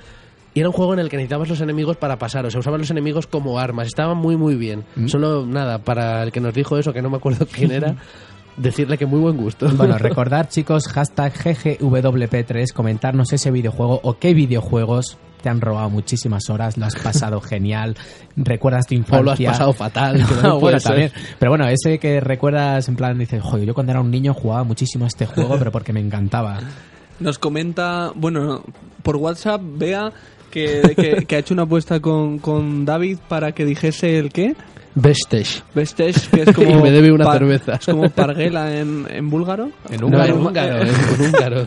Y 0.56 0.62
era 0.62 0.70
un 0.70 0.74
juego 0.74 0.94
en 0.94 1.00
el 1.00 1.10
que 1.10 1.18
necesitabas 1.18 1.48
los 1.50 1.62
enemigos 1.62 1.98
para 1.98 2.18
pasar. 2.18 2.44
O 2.48 2.50
sea, 2.50 2.60
usaban 2.60 2.80
los 2.80 2.90
enemigos 2.90 3.28
como 3.28 3.60
armas. 3.60 3.86
Estaba 3.86 4.16
muy, 4.16 4.36
muy 4.36 4.56
bien. 4.56 4.84
Solo 5.06 5.46
nada, 5.46 5.78
para 5.78 6.24
el 6.24 6.32
que 6.32 6.40
nos 6.42 6.56
dijo 6.56 6.78
eso, 6.80 6.92
que 6.92 7.04
no 7.04 7.10
me 7.12 7.18
acuerdo 7.18 7.46
quién 7.52 7.72
era, 7.72 7.96
decirle 8.58 8.98
que 8.98 9.06
muy 9.06 9.20
buen 9.20 9.38
gusto. 9.38 9.70
Bueno, 9.76 9.98
recordar, 10.00 10.50
chicos, 10.50 10.88
hashtag 10.88 11.34
GGWP3, 11.34 12.72
comentarnos 12.74 13.32
ese 13.34 13.52
videojuego 13.52 14.00
o 14.04 14.18
qué 14.18 14.34
videojuegos 14.34 15.18
te 15.44 15.50
han 15.50 15.62
robado 15.62 15.92
muchísimas 15.92 16.50
horas, 16.50 16.78
lo 16.78 16.86
has 16.88 16.96
pasado 16.96 17.40
genial, 17.52 17.96
recuerdas 18.36 18.88
tu 18.88 18.96
infancia. 18.96 19.20
O 19.20 19.24
lo 19.24 19.32
has 19.32 19.40
pasado 19.40 19.74
fatal. 19.74 20.16
que 20.28 20.34
también 20.34 20.60
bueno. 20.60 20.80
Pero 21.38 21.52
bueno, 21.52 21.68
ese 21.68 22.00
que 22.00 22.20
recuerdas 22.20 22.88
en 22.90 22.96
plan, 22.96 23.20
dices, 23.20 23.44
joder, 23.44 23.66
yo 23.68 23.74
cuando 23.76 23.92
era 23.92 24.02
un 24.02 24.10
niño 24.10 24.34
jugaba 24.34 24.64
muchísimo 24.64 25.06
a 25.06 25.08
este 25.10 25.28
juego, 25.28 25.58
pero 25.60 25.72
porque 25.72 25.94
me 25.94 26.00
encantaba. 26.00 26.60
Nos 27.20 27.38
comenta, 27.38 28.12
bueno, 28.16 28.64
por 29.04 29.18
WhatsApp, 29.18 29.62
vea 29.64 30.12
que, 30.50 30.94
que- 30.96 31.26
que 31.28 31.36
ha 31.36 31.40
hecho 31.40 31.54
una 31.54 31.64
apuesta 31.64 32.00
con, 32.00 32.40
con 32.40 32.86
David 32.86 33.18
para 33.28 33.52
que 33.52 33.66
dijese 33.66 34.18
el 34.18 34.32
qué. 34.32 34.56
Vestige. 34.96 35.62
Vestige, 35.74 36.20
que 36.32 36.42
es 36.44 36.52
como... 36.56 36.70
Y 36.70 36.76
me 36.82 36.92
debe 36.92 37.12
una 37.12 37.32
cerveza. 37.32 37.74
Es 37.76 37.86
como 37.86 38.10
parguela 38.12 38.76
en, 38.78 39.08
en 39.10 39.30
búlgaro. 39.30 39.70
En 39.90 40.00
No, 40.02 40.08
húngaro. 40.08 40.36
en 40.36 40.42
húngaro, 40.46 40.82
en 40.82 40.88
en 40.88 41.22
húngaro. 41.28 41.66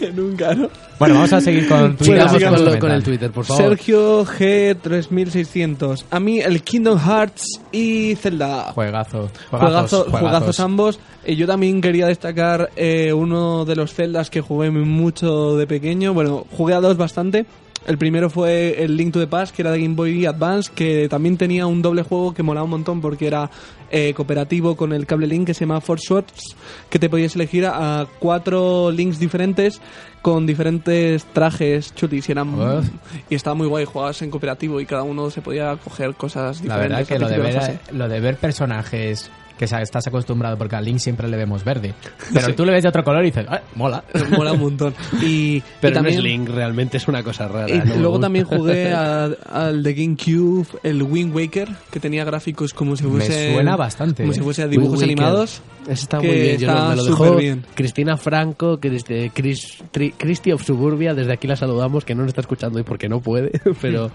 en 0.00 0.20
húngaro. 0.20 0.70
Bueno, 0.98 1.14
vamos 1.14 1.32
a 1.32 1.40
seguir 1.40 1.68
con 1.68 1.96
Twitter. 1.96 2.28
Sigamos 2.28 2.42
vamos 2.42 2.62
con, 2.70 2.78
con 2.80 2.90
el 2.90 3.02
Twitter, 3.02 3.30
por 3.30 3.44
favor. 3.44 3.62
Sergio 3.62 4.24
G3600. 4.26 6.04
A 6.10 6.20
mí 6.20 6.40
el 6.40 6.62
Kingdom 6.62 6.98
Hearts 6.98 7.60
y 7.72 8.14
Zelda. 8.16 8.72
Juegazo. 8.72 9.30
Juegazo- 9.50 9.50
Juegazos, 9.50 10.06
juegazos 10.08 10.60
ambos. 10.60 11.00
Eh, 11.24 11.36
yo 11.36 11.46
también 11.46 11.80
quería 11.80 12.06
destacar 12.06 12.70
eh, 12.76 13.12
uno 13.12 13.64
de 13.64 13.76
los 13.76 13.92
Zeldas 13.94 14.30
que 14.30 14.40
jugué 14.40 14.70
mucho 14.70 15.56
de 15.56 15.66
pequeño. 15.66 16.14
Bueno, 16.14 16.44
jugué 16.50 16.74
a 16.74 16.80
dos 16.80 16.96
bastante. 16.96 17.46
El 17.88 17.96
primero 17.96 18.28
fue 18.28 18.84
el 18.84 18.98
Link 18.98 19.14
to 19.14 19.18
the 19.18 19.26
Past, 19.26 19.56
que 19.56 19.62
era 19.62 19.72
de 19.72 19.80
Game 19.80 19.94
Boy 19.94 20.26
Advance, 20.26 20.70
que 20.74 21.08
también 21.08 21.38
tenía 21.38 21.66
un 21.66 21.80
doble 21.80 22.02
juego 22.02 22.34
que 22.34 22.42
molaba 22.42 22.64
un 22.64 22.70
montón 22.70 23.00
porque 23.00 23.26
era 23.26 23.50
eh, 23.90 24.12
cooperativo 24.12 24.76
con 24.76 24.92
el 24.92 25.06
cable 25.06 25.26
Link 25.26 25.46
que 25.46 25.54
se 25.54 25.60
llama 25.60 25.80
Force 25.80 26.06
Swords, 26.06 26.54
que 26.90 26.98
te 26.98 27.08
podías 27.08 27.34
elegir 27.34 27.64
a 27.64 28.06
cuatro 28.18 28.90
links 28.90 29.18
diferentes 29.18 29.80
con 30.20 30.46
diferentes 30.46 31.24
trajes 31.32 31.94
chutis 31.94 32.28
y 32.28 32.32
eran 32.32 32.52
y 33.30 33.34
estaba 33.34 33.54
muy 33.54 33.66
guay 33.66 33.86
jugabas 33.86 34.20
en 34.20 34.30
cooperativo 34.30 34.82
y 34.82 34.84
cada 34.84 35.04
uno 35.04 35.30
se 35.30 35.40
podía 35.40 35.74
coger 35.76 36.14
cosas 36.14 36.62
La 36.62 36.76
diferentes 36.76 37.08
verdad 37.08 37.28
que 37.30 37.36
de, 37.36 37.42
ver, 37.42 37.80
la 37.88 37.92
lo 37.92 38.08
de 38.08 38.20
ver 38.20 38.36
personajes 38.36 39.30
que 39.58 39.64
estás 39.66 40.06
acostumbrado 40.06 40.56
porque 40.56 40.76
a 40.76 40.80
Link 40.80 40.98
siempre 40.98 41.28
le 41.28 41.36
vemos 41.36 41.64
verde. 41.64 41.92
Pero 42.32 42.54
tú 42.54 42.64
le 42.64 42.72
ves 42.72 42.82
de 42.84 42.88
otro 42.88 43.04
color 43.04 43.22
y 43.24 43.26
dices, 43.26 43.44
"Ah, 43.48 43.60
mola. 43.74 44.02
mola 44.30 44.52
un 44.52 44.60
montón. 44.60 44.94
Y, 45.20 45.60
Pero 45.80 45.90
y 45.90 45.94
también, 45.94 46.14
no 46.16 46.20
es 46.20 46.24
Link, 46.24 46.48
realmente 46.48 46.96
es 46.96 47.08
una 47.08 47.22
cosa 47.22 47.48
rara. 47.48 47.68
y 47.68 47.78
no 47.80 47.84
me 47.84 47.96
luego 47.96 48.20
también 48.20 48.44
jugué 48.46 48.92
a- 48.92 49.24
al 49.52 49.82
de 49.82 49.92
GameCube, 49.94 50.66
el 50.82 51.02
Wind 51.02 51.34
Waker, 51.34 51.68
que 51.90 52.00
tenía 52.00 52.24
gráficos 52.24 52.72
como 52.72 52.96
si 52.96 53.04
Me 53.04 53.10
fuese. 53.10 53.52
suena 53.52 53.76
bastante. 53.76 54.22
Como 54.22 54.32
si 54.32 54.40
fuese 54.40 54.62
a 54.62 54.68
dibujos 54.68 55.00
Wind 55.00 55.04
animados. 55.10 55.60
Está 55.88 56.18
muy 56.20 56.28
bien, 56.28 56.58
yo 56.58 56.68
está 56.68 56.88
me 56.90 56.96
lo 56.96 57.04
dejó 57.04 57.36
bien. 57.36 57.64
Cristina 57.74 58.16
Franco, 58.18 58.78
que 58.78 58.90
desde 58.90 59.30
Chris, 59.30 59.78
Tri- 59.92 60.12
Christy 60.16 60.52
of 60.52 60.62
Suburbia, 60.62 61.14
desde 61.14 61.32
aquí 61.32 61.46
la 61.48 61.56
saludamos, 61.56 62.04
que 62.04 62.14
no 62.14 62.20
nos 62.22 62.28
está 62.28 62.42
escuchando 62.42 62.78
hoy 62.78 62.84
porque 62.84 63.08
no 63.08 63.20
puede, 63.20 63.52
pero, 63.80 64.10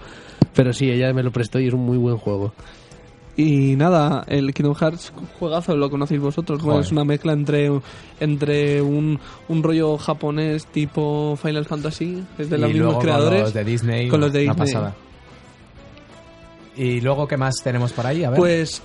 pero 0.54 0.72
sí, 0.72 0.88
ella 0.88 1.12
me 1.12 1.22
lo 1.24 1.32
prestó 1.32 1.58
y 1.58 1.66
es 1.66 1.74
un 1.74 1.80
muy 1.84 1.98
buen 1.98 2.16
juego. 2.16 2.52
Y 3.36 3.74
nada, 3.76 4.24
el 4.28 4.54
Kingdom 4.54 4.76
Hearts 4.76 5.12
juegazo 5.38 5.76
lo 5.76 5.90
conocéis 5.90 6.20
vosotros. 6.20 6.62
Es 6.80 6.92
una 6.92 7.04
mezcla 7.04 7.32
entre, 7.32 7.70
entre 8.20 8.80
un, 8.80 9.18
un 9.48 9.62
rollo 9.62 9.98
japonés 9.98 10.66
tipo 10.66 11.36
Final 11.42 11.64
Fantasy, 11.64 12.22
es 12.38 12.48
de 12.48 12.58
los 12.58 12.70
y 12.70 12.74
mismos 12.74 12.92
luego 12.92 13.00
creadores. 13.00 13.38
con 13.38 13.44
los 13.44 13.54
de 13.54 13.64
Disney. 13.64 14.08
con 14.08 14.20
los 14.20 14.32
de 14.32 14.44
una 14.44 14.54
pasada. 14.54 14.94
Y 16.76 17.00
luego, 17.00 17.26
¿qué 17.26 17.36
más 17.36 17.56
tenemos 17.62 17.92
por 17.92 18.06
ahí? 18.06 18.24
A 18.24 18.30
ver. 18.30 18.38
Pues 18.38 18.82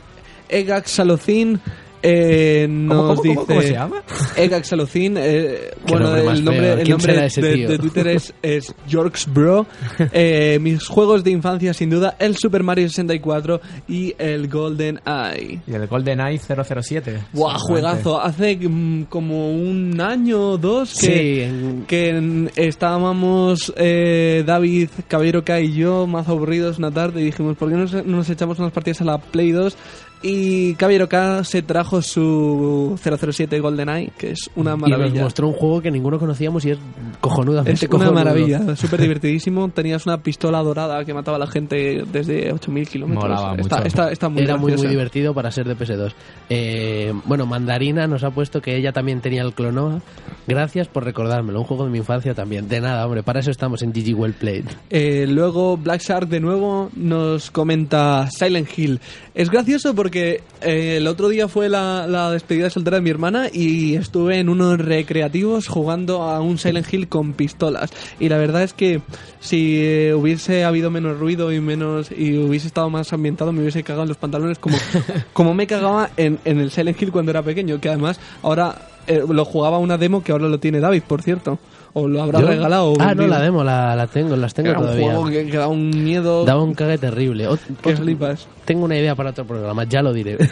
Egax 0.48 0.92
Salocin 0.92 1.60
eh, 2.02 2.68
nos 2.70 2.98
¿Cómo, 2.98 3.08
cómo, 3.08 3.22
dice 3.22 3.36
cómo, 3.36 3.48
cómo 3.48 3.62
se 3.62 3.74
llama? 3.74 4.04
Egax 4.36 4.68
Salocin 4.68 5.16
eh, 5.18 5.72
bueno 5.88 6.06
nombre 6.06 6.32
el 6.32 6.46
nombre, 6.46 6.72
el 6.74 6.80
¿Quién 6.84 6.90
nombre 6.98 7.30
de, 7.68 7.78
Twitter 7.78 8.08
es, 8.08 8.34
es 8.42 8.74
Yorks 8.88 9.28
Bro 9.32 9.66
Eh, 10.12 10.60
mis 10.62 10.88
juegos 10.88 11.24
de 11.24 11.32
infancia 11.32 11.74
sin 11.74 11.90
duda 11.90 12.16
el 12.20 12.36
Super 12.36 12.64
Mario 12.64 12.88
64 12.88 13.62
y 13.88 14.16
el 14.18 14.48
Golden 14.48 15.00
Eye 15.06 15.62
Y 15.68 15.74
el 15.74 15.88
GoldenEye 15.88 16.40
007. 16.40 17.20
Buah, 17.34 17.58
juegazo. 17.58 18.20
Hace 18.20 18.58
mm, 18.58 19.04
como 19.06 19.52
un 19.52 20.00
año 20.00 20.52
o 20.52 20.58
dos 20.58 20.94
que, 21.00 21.50
Sí, 21.50 21.84
que 21.88 22.50
estábamos 22.56 23.74
eh, 23.78 24.44
David 24.46 24.90
Caballero 25.08 25.44
K 25.44 25.62
y 25.62 25.74
yo 25.74 26.08
más 26.08 26.28
aburridos 26.28 26.78
una 26.78 26.92
tarde 26.92 27.22
y 27.22 27.26
dijimos, 27.26 27.58
¿por 27.58 27.70
qué 27.70 27.76
nos, 27.76 27.94
no 27.94 28.18
nos 28.18 28.30
echamos 28.30 28.60
unas 28.60 28.72
partidas 28.72 29.02
a 29.02 29.06
la 29.06 29.18
Play 29.18 29.52
2? 29.52 29.76
Y 30.22 30.74
Caballero 30.74 31.08
K 31.08 31.44
se 31.46 31.62
trajo 31.62 32.02
su 32.02 33.00
007 33.02 33.60
GoldenEye, 33.62 34.12
que 34.18 34.32
es 34.32 34.50
una 34.56 34.72
y 34.72 34.78
nos 34.78 34.90
maravilla. 34.90 35.24
mostró 35.24 35.48
un 35.48 35.54
juego 35.54 35.82
que 35.82 35.92
ninguno 35.92 36.20
conocíamos 36.20 36.66
y 36.66 36.72
es 36.72 36.78
cojonudamente 37.22 37.72
Es 37.74 37.82
una 37.84 37.90
cojonudo. 37.90 38.14
maravilla, 38.14 38.76
súper 38.76 39.02
divertidísimo. 39.02 39.70
Tenías 39.70 40.06
una 40.06 40.22
pistola 40.22 40.60
dorada 40.62 41.06
que 41.06 41.14
mataba 41.14 41.38
a 41.38 41.40
la 41.40 41.48
gente 41.48 42.04
desde 42.12 42.54
8.000 42.54 42.88
kilómetros. 42.88 43.32
Está, 43.60 43.78
mucho. 43.78 43.88
está, 43.88 44.12
está 44.12 44.30
muy 44.30 44.44
Era 44.44 44.58
muy, 44.58 44.76
muy 44.76 44.88
divertido 44.88 45.34
para 45.34 45.52
ser 45.52 45.68
de 45.68 45.78
PS2. 45.78 46.12
Eh, 46.50 47.14
bueno, 47.26 47.46
Mandarina 47.46 48.06
nos 48.08 48.24
ha 48.26 48.32
puesto 48.32 48.62
que 48.62 48.76
ella 48.76 48.92
también 48.92 49.22
tenía 49.22 49.42
el 49.44 49.54
Clonoa. 49.54 50.02
Gracias 50.48 50.88
por 50.88 51.06
recordármelo, 51.06 51.60
un 51.60 51.66
juego 51.66 51.86
de 51.86 51.92
mi 51.92 52.00
infancia 52.00 52.34
también. 52.34 52.68
De 52.68 52.82
nada, 52.82 53.06
hombre, 53.06 53.24
para 53.24 53.40
eso 53.40 53.52
estamos 53.52 53.84
en 53.84 53.94
GG 53.94 54.16
Well 54.20 54.34
Played. 54.34 54.66
Eh, 54.90 55.28
luego 55.30 55.78
Black 55.78 56.02
Shark 56.02 56.28
de 56.28 56.40
nuevo 56.42 56.90
nos 56.96 57.52
comenta 57.52 58.28
Silent 58.32 58.68
Hill. 58.78 59.00
Es 59.40 59.50
gracioso 59.50 59.96
porque 59.96 60.42
eh, 60.62 60.96
el 60.98 61.08
otro 61.08 61.30
día 61.30 61.48
fue 61.48 61.70
la, 61.70 62.08
la 62.08 62.30
despedida 62.30 62.66
de 62.66 62.72
soltera 62.72 62.98
de 62.98 63.02
mi 63.02 63.10
hermana 63.10 63.48
y 63.52 63.96
estuve 63.96 64.38
en 64.38 64.50
unos 64.50 64.78
recreativos 64.80 65.70
jugando 65.70 66.24
a 66.24 66.42
un 66.42 66.58
Silent 66.58 66.94
Hill 66.94 67.08
con 67.08 67.32
pistolas. 67.32 67.90
Y 68.20 68.28
la 68.28 68.38
verdad 68.38 68.64
es 68.64 68.74
que 68.74 69.00
si 69.40 69.78
eh, 69.82 70.14
hubiese 70.14 70.66
habido 70.66 70.92
menos 70.92 71.18
ruido 71.20 71.54
y 71.54 71.62
menos 71.62 72.12
y 72.12 72.38
hubiese 72.38 72.68
estado 72.68 72.90
más 72.90 73.14
ambientado 73.14 73.54
me 73.54 73.62
hubiese 73.62 73.82
cagado 73.82 74.04
en 74.04 74.10
los 74.10 74.18
pantalones 74.18 74.60
como, 74.60 74.76
como 75.32 75.54
me 75.54 75.68
cagaba 75.68 76.10
en, 76.18 76.38
en 76.44 76.60
el 76.60 76.70
Silent 76.70 77.02
Hill 77.02 77.14
cuando 77.14 77.32
era 77.32 77.42
pequeño. 77.42 77.80
Que 77.80 77.88
además 77.88 78.20
ahora 78.44 78.76
eh, 79.08 79.24
lo 79.26 79.46
jugaba 79.46 79.78
una 79.78 79.98
demo 79.98 80.22
que 80.22 80.34
ahora 80.34 80.50
lo 80.50 80.60
tiene 80.60 80.82
David, 80.82 81.04
por 81.08 81.22
cierto. 81.22 81.60
O 81.94 82.08
lo 82.08 82.22
habrá 82.22 82.42
¿Yo? 82.42 82.48
regalado. 82.48 82.92
o 82.92 82.98
Ah, 83.00 83.16
no, 83.16 83.26
la 83.26 83.40
demo, 83.42 83.64
la, 83.64 83.96
la 83.96 84.06
tengo, 84.06 84.36
las 84.36 84.54
tengo 84.54 84.70
Era 84.70 84.80
un 84.80 84.86
todavía. 84.86 85.06
juego 85.14 85.30
que, 85.30 85.48
que 85.50 85.58
da 85.58 85.68
un 85.68 85.90
miedo 86.04 86.46
Daba 86.46 86.62
un 86.62 86.76
cague 86.76 86.98
terrible. 87.00 87.48
Ot- 87.50 87.58
ot- 87.84 87.96
flipas. 87.98 88.48
Tengo 88.70 88.86
una 88.86 88.96
idea 89.00 89.16
para 89.16 89.32
otro 89.32 89.46
programa, 89.48 89.84
ya 89.86 90.04
lo 90.04 90.14
diré. 90.14 90.38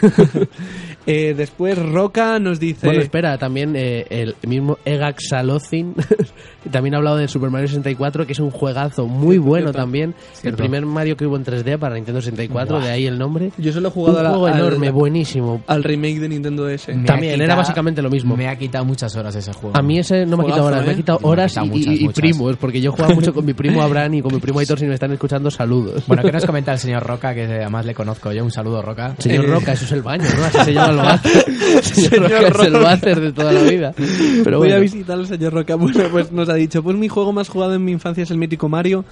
Eh, 1.10 1.34
después 1.38 1.78
Roca 1.78 2.38
nos 2.38 2.60
dice... 2.60 2.86
Bueno, 2.86 3.02
espera, 3.02 3.38
también 3.38 3.76
eh, 3.78 4.06
el 4.10 4.36
mismo 4.46 4.78
Egax 4.84 5.30
Salocin 5.30 5.96
también 6.72 6.96
ha 6.96 6.98
hablado 6.98 7.16
del 7.16 7.30
Super 7.30 7.50
Mario 7.50 7.70
64, 7.70 8.26
que 8.26 8.34
es 8.34 8.40
un 8.40 8.52
juegazo 8.52 9.08
muy 9.08 9.38
bueno 9.38 9.68
Cierto. 9.68 9.80
también. 9.80 10.10
El 10.34 10.36
Cierto. 10.42 10.58
primer 10.58 10.86
Mario 10.86 11.16
que 11.16 11.26
hubo 11.26 11.38
en 11.38 11.46
3D 11.46 11.78
para 11.80 11.96
Nintendo 11.96 12.20
64, 12.20 12.82
de 12.82 12.90
ahí 12.92 13.06
el 13.06 13.18
nombre. 13.18 13.52
yo 13.58 13.72
solo 13.72 13.88
he 13.88 13.92
Un 13.92 13.94
jugado 13.94 14.20
a 14.20 14.24
la- 14.24 14.30
juego 14.32 14.48
al, 14.48 14.56
enorme, 14.60 14.92
buenísimo. 14.92 15.62
al 15.68 15.82
remake 15.82 16.20
de 16.20 16.28
Nintendo 16.28 16.66
DS. 16.66 16.90
Me 16.90 17.04
ha 17.04 17.06
También, 17.06 17.36
era 17.36 17.46
quitado- 17.46 17.58
básicamente 17.60 18.02
lo 18.02 18.10
mismo. 18.10 18.36
Me 18.36 18.50
ha 18.50 18.58
quitado 18.58 18.84
muchas 18.84 19.16
horas 19.16 19.34
ese 19.34 19.54
juego. 19.54 19.78
A 19.78 19.82
mí 19.82 20.00
ese 20.00 20.26
no 20.26 20.36
me 20.36 20.44
ha 20.44 20.48
quitado 20.48 20.66
horas, 20.66 20.84
me 20.84 20.90
ha 20.90 20.92
¿eh? 20.92 20.96
quitado 20.98 21.20
Me 21.22 21.26
ha 21.26 21.32
horas 21.32 21.52
quitado 21.54 21.68
y, 21.68 21.70
muchas, 21.70 21.88
y- 21.94 21.98
y 21.98 22.04
muchas. 22.04 22.20
primos, 22.20 22.58
porque 22.58 22.82
yo 22.82 22.92
jugaba 22.92 23.14
mucho 23.16 23.34
con 23.34 23.46
mi 23.46 23.54
primo 23.54 23.82
Abraham 23.82 24.16
y 24.16 24.22
con 24.22 24.34
mi 24.34 24.42
primo 24.42 24.60
Aitor, 24.60 24.78
si 24.78 24.86
me 24.88 24.94
están 24.96 25.14
escuchando, 25.14 25.50
saludos. 25.50 26.04
Bueno, 26.06 26.22
¿qué 26.24 26.34
nos 26.34 26.46
comenta 26.46 26.74
el 26.74 26.80
señor 26.80 27.02
Roca? 27.04 27.34
Que 27.34 27.46
además 27.46 27.86
le 27.86 27.96
conozco 28.08 28.32
yo. 28.32 28.44
Un 28.44 28.52
saludo, 28.52 28.82
Roca. 28.82 29.16
Señor 29.20 29.46
Eh, 29.46 29.48
Roca, 29.50 29.74
eso 29.74 29.86
es 29.86 29.92
el 29.92 30.02
baño, 30.02 30.24
¿no? 30.38 30.46
Así 30.46 30.58
se 30.66 30.74
llama 30.74 30.90
el 30.92 30.98
váter. 30.98 31.84
Señor, 31.84 32.22
Roca 32.24 32.48
es 32.48 32.60
el 32.68 32.74
Roca. 32.74 32.80
váter 32.86 33.20
de 33.20 33.34
toda 33.34 33.52
la 33.52 33.62
vida. 33.64 33.94
Pero 34.44 34.58
Voy 34.60 34.70
a 34.70 34.76
bueno. 34.76 34.82
visitar 34.82 35.18
al 35.20 35.28
señor 35.28 35.54
Roca. 35.54 35.76
Bueno, 35.76 36.04
pues 36.12 36.32
nos 36.32 36.48
ha 36.50 36.54
dicho, 36.54 36.82
pues 36.82 36.96
mi 36.96 37.08
juego 37.10 37.34
más 37.34 37.50
jugado 37.50 37.74
en 37.76 37.84
mi 37.84 37.92
infancia 37.92 38.24
es 38.24 38.32
el 38.32 38.38
mítico 38.38 38.70
Mario 38.70 39.04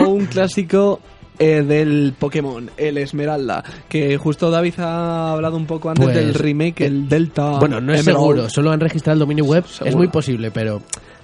o 0.00 0.08
un 0.08 0.26
clásico 0.26 1.00
eh, 1.38 1.62
del 1.62 2.14
Pokémon, 2.18 2.70
el 2.76 2.96
Esmeralda, 2.98 3.62
que 3.88 4.16
justo 4.16 4.50
David 4.50 4.74
ha 4.78 5.32
hablado 5.32 5.56
un 5.56 5.66
poco 5.66 5.90
antes 5.90 6.04
Pues, 6.04 6.16
del 6.16 6.34
remake, 6.34 6.80
el 6.86 7.08
Delta. 7.08 7.58
Bueno, 7.60 7.80
no 7.80 7.92
es 7.92 8.00
Emerald. 8.00 8.18
seguro, 8.18 8.48
solo 8.50 8.72
han 8.72 8.80
registrado 8.80 9.14
el 9.14 9.20
dominio 9.20 9.44
web, 9.44 9.64
es 9.66 9.70
Seguro. 9.76 9.96
muy 9.98 10.08
posible, 10.08 10.50
pero 10.50 10.80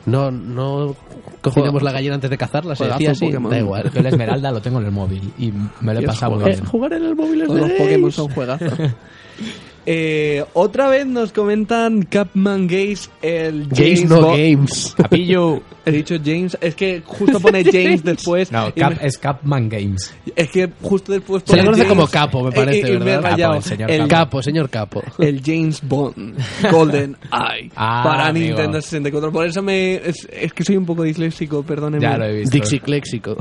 no, 0.07 0.31
no 0.31 0.97
cocinemos 1.41 1.83
la 1.83 1.93
gallina 1.93 2.15
antes 2.15 2.31
de 2.31 2.39
cazarla, 2.39 2.75
se 2.75 2.87
decía 2.87 3.13
así, 3.13 3.27
Pokémon. 3.27 3.51
da 3.51 3.59
igual. 3.59 3.91
Yo 3.93 4.01
el 4.01 4.07
Esmeralda 4.07 4.51
lo 4.51 4.61
tengo 4.61 4.81
en 4.81 4.87
el 4.87 4.93
móvil 4.93 5.33
y 5.39 5.53
me 5.81 5.95
lo 5.95 6.01
he 6.01 6.05
pasado 6.05 6.33
muy 6.33 6.43
juego. 6.43 6.57
bien. 6.57 6.71
Jugar 6.71 6.93
en 6.95 7.05
el 7.05 7.17
móvil 7.17 7.43
es 7.43 7.49
de 7.49 7.61
los 7.61 7.71
Pokémon 7.73 8.13
son 8.13 8.29
juegazos. 8.29 8.73
Eh, 9.85 10.45
otra 10.53 10.89
vez 10.89 11.07
nos 11.07 11.33
comentan 11.33 12.03
Capman 12.05 12.67
Games, 12.69 13.11
el 13.21 13.69
James 13.75 14.05
no 14.09 14.29
games. 14.31 14.95
Capillo. 14.97 15.61
He 15.85 15.91
dicho 15.91 16.15
James, 16.25 16.57
es 16.61 16.77
que 16.77 17.03
justo 17.05 17.41
pone 17.41 17.65
James 17.73 18.05
después. 18.05 18.53
No, 18.53 18.73
Cap, 18.73 18.93
me- 19.01 19.05
es 19.09 19.19
Capman 19.19 19.69
Games. 19.69 20.15
es 20.37 20.49
que 20.51 20.71
justo 20.81 21.11
después 21.11 21.43
Se 21.45 21.57
le 21.57 21.63
pone 21.65 21.65
conoce 21.65 21.83
James, 21.83 21.89
como 21.99 22.07
Capo, 22.09 22.45
me 22.45 22.51
y- 22.51 22.53
parece, 22.53 22.79
y- 22.79 22.95
y 22.95 22.99
me 22.99 23.13
he 23.13 23.17
¿verdad? 23.17 23.37
Capo, 23.37 23.55
el 23.57 23.63
señor 23.65 23.91
el, 23.91 23.99
Capo. 23.99 24.09
Capo, 24.11 24.43
señor 24.45 24.71
Capo. 24.71 25.03
el 25.19 25.43
James 25.45 25.81
Bond 25.83 26.39
Golden 26.71 27.17
Eye 27.33 27.71
Ah, 27.77 28.03
para 28.05 28.27
amigo. 28.29 28.47
Nintendo 28.47 28.81
64. 28.81 29.33
Por 29.33 29.45
eso 29.47 29.61
me 29.61 29.95
es, 29.97 30.29
es 30.31 30.53
que 30.53 30.63
soy 30.63 30.77
un 30.77 30.87
poco 30.87 31.03
disléxico, 31.03 31.65
perdónenme. 31.65 32.03
Ya 32.07 32.17
lo 32.17 32.27
he 32.27 32.33
visto. 32.39 32.57
Dixie 32.57 32.79
Cléxico. 32.79 33.37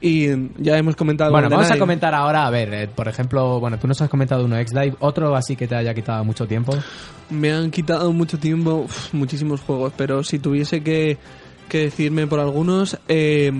Y 0.00 0.28
ya 0.58 0.78
hemos 0.78 0.96
comentado. 0.96 1.30
Bueno, 1.30 1.50
vamos 1.50 1.70
a 1.70 1.78
comentar 1.78 2.14
ahora, 2.14 2.46
a 2.46 2.50
ver, 2.50 2.72
eh, 2.72 2.88
por 2.88 3.06
ejemplo, 3.08 3.60
bueno, 3.60 3.78
tú 3.78 3.86
nos 3.86 4.00
has 4.00 4.08
comentado 4.08 4.44
uno 4.44 4.56
X-Dive, 4.58 4.96
otro 5.00 5.36
así 5.36 5.56
que 5.56 5.66
te 5.68 5.74
haya 5.74 5.92
quitado 5.92 6.24
mucho 6.24 6.46
tiempo. 6.46 6.74
Me 7.28 7.52
han 7.52 7.70
quitado 7.70 8.12
mucho 8.12 8.38
tiempo, 8.38 8.86
uf, 8.86 9.12
muchísimos 9.12 9.60
juegos, 9.60 9.92
pero 9.96 10.24
si 10.24 10.38
tuviese 10.38 10.82
que, 10.82 11.18
que 11.68 11.84
decirme 11.84 12.26
por 12.26 12.40
algunos, 12.40 12.98
eh, 13.08 13.52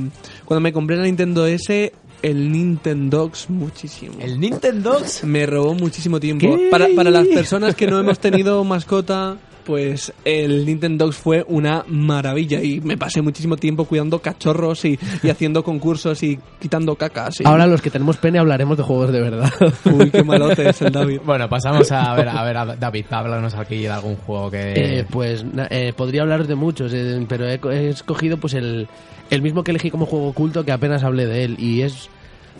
cuando 0.47 0.61
me 0.61 0.73
compré 0.73 0.97
la 0.97 1.05
Nintendo 1.05 1.47
S, 1.47 1.93
el 2.23 2.53
Nintendox 2.53 3.51
muchísimo. 3.51 4.15
El 4.21 4.41
Nintendo 4.41 4.99
Me 5.25 5.47
robó 5.47 5.75
muchísimo 5.75 6.21
tiempo. 6.21 6.59
Para, 6.71 6.89
para 6.97 7.11
las 7.11 7.27
personas 7.29 7.75
que 7.75 7.87
no 7.87 7.99
hemos 7.99 8.19
tenido 8.19 8.63
mascota, 8.65 9.37
pues 9.65 10.13
el 10.25 10.67
Nintendo 10.67 11.11
fue 11.13 11.45
una 11.49 11.85
maravilla 11.87 12.63
y 12.63 12.81
me 12.81 12.97
pasé 12.97 13.23
muchísimo 13.23 13.57
tiempo 13.57 13.85
cuidando 13.85 14.19
cachorros 14.21 14.85
y, 14.85 14.99
y 15.23 15.29
haciendo 15.31 15.63
concursos 15.63 16.23
y 16.23 16.39
quitando 16.61 16.97
cacas. 16.97 17.41
y- 17.41 17.45
Ahora 17.47 17.67
los 17.67 17.81
que 17.83 17.91
tenemos 17.91 18.17
pene 18.17 18.39
hablaremos 18.39 18.77
de 18.77 18.83
juegos 18.83 19.13
de 19.13 19.21
verdad. 19.21 19.51
Uy, 19.85 20.11
qué 20.11 20.23
malote 20.25 20.69
es 20.69 20.83
el 20.83 20.93
David. 20.93 21.21
Bueno, 21.25 21.49
pasamos 21.49 21.91
a 21.93 22.15
ver, 22.15 22.29
a 22.29 22.43
ver, 22.45 22.57
a 22.57 22.65
David, 22.77 23.05
háblanos 23.11 23.55
aquí 23.55 23.79
de 23.83 23.89
algún 23.91 24.17
juego 24.17 24.51
que... 24.51 24.73
Eh, 25.01 25.05
pues 25.11 25.45
na- 25.45 25.69
eh, 25.71 25.93
podría 25.97 26.23
hablaros 26.23 26.49
de 26.49 26.55
muchos, 26.55 26.93
eh, 26.95 27.25
pero 27.29 27.49
he, 27.49 27.59
co- 27.59 27.71
he 27.71 27.89
escogido 27.89 28.37
pues 28.39 28.55
el, 28.55 28.89
el 29.31 29.43
mismo 29.43 29.63
que 29.65 29.71
elegí 29.71 29.91
como 29.91 30.07
juego 30.07 30.29
oculto 30.29 30.65
que 30.65 30.73
apenas 30.73 31.03
hablé 31.05 31.27
de 31.27 31.45
él 31.45 31.57
y 31.59 31.83
es 31.83 32.09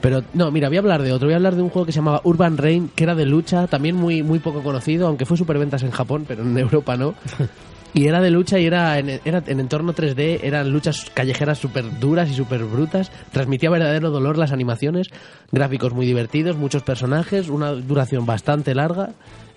pero 0.01 0.23
no, 0.35 0.51
mira, 0.51 0.69
voy 0.69 0.77
a 0.77 0.81
hablar 0.81 1.03
de 1.03 1.13
otro, 1.13 1.27
voy 1.27 1.35
a 1.35 1.37
hablar 1.37 1.57
de 1.57 1.63
un 1.63 1.71
juego 1.71 1.87
que 1.87 1.93
se 1.93 1.97
llamaba 1.97 2.21
Urban 2.25 2.57
Rain, 2.57 2.91
que 2.95 3.05
era 3.05 3.15
de 3.15 3.27
lucha, 3.27 3.67
también 3.67 3.97
muy 3.97 4.23
muy 4.23 4.39
poco 4.39 4.63
conocido, 4.63 5.07
aunque 5.07 5.27
fue 5.27 5.37
superventas 5.37 5.83
en 5.83 5.91
Japón, 5.91 6.25
pero 6.27 6.43
en 6.43 6.57
Europa 6.59 6.97
no. 6.97 7.15
Y 7.93 8.07
era 8.07 8.21
de 8.21 8.31
lucha 8.31 8.57
y 8.61 8.67
era 8.67 9.01
en, 9.01 9.21
era 9.25 9.43
en 9.45 9.59
entorno 9.59 9.93
3D, 9.93 10.45
eran 10.45 10.71
luchas 10.71 11.11
callejeras 11.13 11.59
súper 11.59 11.99
duras 11.99 12.31
y 12.31 12.35
súper 12.35 12.63
brutas, 12.63 13.11
transmitía 13.33 13.69
verdadero 13.69 14.11
dolor 14.11 14.39
las 14.39 14.53
animaciones, 14.53 15.09
gráficos 15.51 15.93
muy 15.93 16.07
divertidos, 16.07 16.57
muchos 16.57 16.85
personajes, 16.85 17.49
una 17.49 17.73
duración 17.73 18.27
bastante 18.27 18.77
larga 18.77 19.11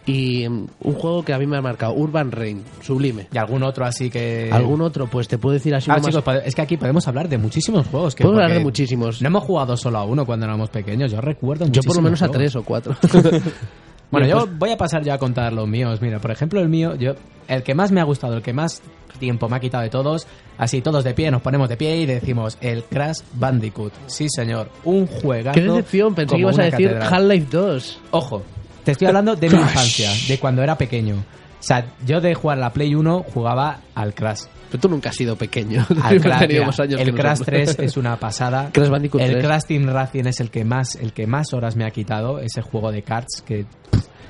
y 0.06 0.48
mm, 0.48 0.68
un 0.82 0.94
juego 0.94 1.24
que 1.24 1.34
a 1.34 1.38
mí 1.40 1.46
me 1.46 1.58
ha 1.58 1.62
marcado, 1.62 1.94
Urban 1.94 2.32
Rain, 2.32 2.64
sublime. 2.82 3.28
¿Y 3.32 3.38
algún 3.38 3.64
otro 3.64 3.86
así 3.86 4.10
que...? 4.10 4.50
¿Algún 4.52 4.82
otro? 4.82 5.08
Pues 5.08 5.28
te 5.28 5.38
puedo 5.38 5.54
decir 5.54 5.74
así 5.76 5.90
Ah, 5.92 5.96
más- 5.98 6.06
chicos, 6.08 6.24
es 6.46 6.56
que 6.56 6.62
aquí 6.62 6.78
podemos 6.78 7.08
hablar 7.08 7.30
de 7.30 7.38
muchísimos 7.38 7.88
juegos. 7.88 8.16
Que 8.16 8.24
Podemos 8.24 8.44
hablar 8.44 8.58
de 8.58 8.64
muchísimos. 8.64 9.22
No 9.22 9.28
hemos 9.28 9.44
jugado 9.44 9.78
solo 9.78 10.00
a 10.00 10.06
uno 10.06 10.26
cuando 10.26 10.46
éramos 10.46 10.70
pequeños, 10.70 11.12
yo 11.12 11.22
recuerdo 11.22 11.66
Yo 11.68 11.82
por 11.84 11.96
lo 11.96 12.02
menos 12.02 12.22
a 12.22 12.30
tres 12.30 12.56
o 12.56 12.64
cuatro. 12.64 12.96
Bueno, 14.14 14.28
yo 14.28 14.48
voy 14.60 14.70
a 14.70 14.78
pasar 14.78 15.02
ya 15.04 15.16
a 15.16 15.18
contar 15.18 15.52
los 15.54 15.68
míos. 15.68 16.00
Mira, 16.00 16.20
por 16.20 16.30
ejemplo, 16.30 16.60
el 16.60 16.70
mío, 16.70 16.94
yo, 16.94 17.14
el 17.48 17.64
que 17.64 17.74
más 17.74 17.92
me 17.92 18.00
ha 18.00 18.04
gustado, 18.04 18.36
el 18.36 18.44
que 18.44 18.54
más 18.54 18.84
tiempo 19.18 19.50
me 19.50 19.56
ha 19.56 19.60
quitado 19.60 19.82
de 19.84 19.90
todos, 19.90 20.28
así 20.60 20.82
todos 20.82 21.04
de 21.04 21.16
pie, 21.16 21.32
nos 21.32 21.42
ponemos 21.42 21.68
de 21.68 21.78
pie 21.78 21.98
y 21.98 22.06
decimos 22.06 22.56
el 22.62 22.84
Crash 22.84 23.22
Bandicoot. 23.34 23.92
Sí, 24.06 24.28
señor, 24.30 24.70
un 24.84 25.08
juegazo. 25.08 25.56
Qué 25.60 25.66
decepción, 25.66 26.14
pensé 26.14 26.36
que 26.36 26.42
ibas 26.42 26.60
a 26.60 26.64
decir. 26.66 26.96
Half-Life 26.96 27.48
2. 27.50 28.00
Ojo, 28.12 28.44
te 28.84 28.92
estoy 28.92 29.08
hablando 29.08 29.36
de 29.36 29.50
mi 29.50 29.56
infancia, 29.58 30.12
de 30.28 30.38
cuando 30.40 30.62
era 30.64 30.78
pequeño. 30.78 31.16
O 31.16 31.64
sea, 31.66 31.86
yo 32.06 32.20
de 32.20 32.34
jugar 32.36 32.58
a 32.58 32.62
la 32.62 32.74
Play 32.74 32.94
1 32.94 33.26
jugaba 33.34 33.80
al 33.96 34.14
Crash. 34.14 34.42
Pero 34.70 34.82
tú 34.82 34.90
nunca 34.90 35.10
has 35.10 35.16
sido 35.16 35.36
pequeño. 35.38 35.86
Al 36.02 36.20
Crash, 36.22 36.34
has 36.34 36.40
tenido 36.42 36.60
mira, 36.62 36.66
más 36.68 36.80
años 36.80 37.00
el 37.02 37.14
Crash 37.14 37.40
nosotros. 37.40 37.46
3 37.76 37.80
es 37.80 37.98
una 37.98 38.18
pasada. 38.20 38.70
Crash 38.74 38.90
Bandicoot 38.90 39.22
el 39.22 39.32
3. 39.34 39.46
Crash 39.46 39.64
Team 39.68 39.88
Racing 39.88 40.26
es 40.26 40.40
el 40.42 40.50
que 40.52 40.66
más 40.66 40.96
el 40.96 41.14
que 41.14 41.26
más 41.28 41.54
horas 41.54 41.76
me 41.78 41.86
ha 41.86 41.92
quitado, 41.92 42.40
ese 42.40 42.62
juego 42.62 42.92
de 42.92 43.02
cards 43.04 43.42
que 43.46 43.66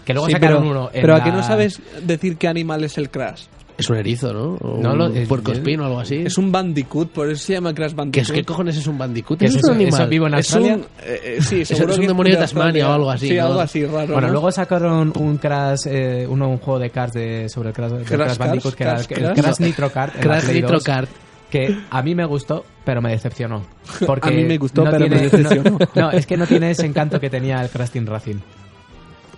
que 0.06 0.14
luego 0.14 0.28
Sí, 0.28 0.34
sacaron 0.34 0.64
pero, 0.64 0.72
uno 0.72 0.90
en 0.94 1.02
pero 1.02 1.16
a 1.16 1.20
la- 1.20 1.24
que 1.24 1.32
no 1.32 1.42
sabes 1.44 1.82
decir 2.04 2.38
qué 2.38 2.48
animal 2.50 2.84
es 2.84 2.98
el 2.98 3.10
Crash. 3.10 3.46
Es 3.76 3.90
un 3.90 3.98
erizo, 3.98 4.32
¿no? 4.32 4.56
O 4.62 4.78
No, 4.82 4.96
lo- 4.96 5.08
un 5.08 5.18
es- 5.18 5.28
puercoespín 5.28 5.80
o 5.80 5.86
algo 5.86 6.00
así. 6.00 6.18
Es 6.18 6.38
un 6.38 6.52
Bandicoot, 6.52 7.10
por 7.10 7.30
eso 7.30 7.44
se 7.44 7.54
llama 7.54 7.74
Crash 7.74 7.90
¿Qué, 7.92 7.96
Bandicoot. 7.96 8.24
es, 8.30 8.32
¿Qué 8.32 8.44
cojones 8.44 8.78
es 8.78 8.86
un 8.88 8.98
bandicoot? 9.00 9.40
¿Qué 9.40 9.46
es 9.46 9.56
un 9.64 9.72
animal. 9.72 9.94
¿Eso 10.02 10.08
vivo 10.08 10.28
en 10.28 10.34
Es 10.36 10.54
Australia? 10.54 10.76
un, 10.76 10.82
eh, 11.04 11.22
eh, 11.24 11.38
sí, 11.42 11.62
Es- 11.62 11.68
seguro 11.70 11.94
es 11.94 12.00
un 12.00 12.08
demonio 12.08 12.34
de 12.36 12.40
Australia. 12.42 12.66
Tasmania 12.84 12.90
o 12.90 12.94
algo 12.94 13.10
así, 13.12 13.28
Sí, 13.30 13.36
¿no? 13.36 13.46
algo 13.48 13.60
así 13.62 13.86
raro. 13.86 14.14
Bueno, 14.14 14.28
¿no? 14.28 14.34
luego 14.34 14.52
sacaron 14.52 15.12
un 15.18 15.38
Crash, 15.38 15.88
eh, 15.88 16.28
uno, 16.30 16.50
un 16.50 16.58
juego 16.60 16.80
de 16.80 16.90
cards 16.92 17.14
de, 17.14 17.50
sobre 17.50 17.70
el 17.70 17.76
Crash, 17.76 17.92
del 17.92 18.04
Crash 18.06 18.18
Crash 18.20 18.38
Bandicoot, 18.38 18.76
que 18.76 18.84
era 18.84 18.94
Crash 18.96 19.08
el 19.12 19.24
Cars. 19.34 19.42
Crash 19.42 19.60
Nitro 19.60 19.90
Kart. 19.92 20.16
Crash 20.20 20.48
Nitro 20.52 20.70
2, 20.74 20.84
Kart. 20.84 21.10
Que 21.50 21.78
a 21.90 22.02
mí 22.02 22.16
me 22.16 22.26
gustó, 22.26 22.66
pero 22.86 23.02
me 23.02 23.10
decepcionó. 23.12 23.64
Porque 24.06 24.30
A 24.30 24.32
mí 24.32 24.44
me 24.44 24.58
gustó, 24.58 24.84
no 24.86 24.92
pero 24.92 25.08
me 25.08 25.10
tiene- 25.18 25.24
decepcionó. 25.30 25.78
No, 25.80 25.88
no, 26.02 26.12
es 26.12 26.26
que 26.28 26.38
no 26.38 26.46
tiene 26.48 26.72
ese 26.72 26.86
encanto 26.86 27.20
que 27.20 27.30
tenía 27.30 27.62
el 27.62 27.70
Crash 27.70 27.90
Team 27.90 28.06
Racing. 28.06 28.38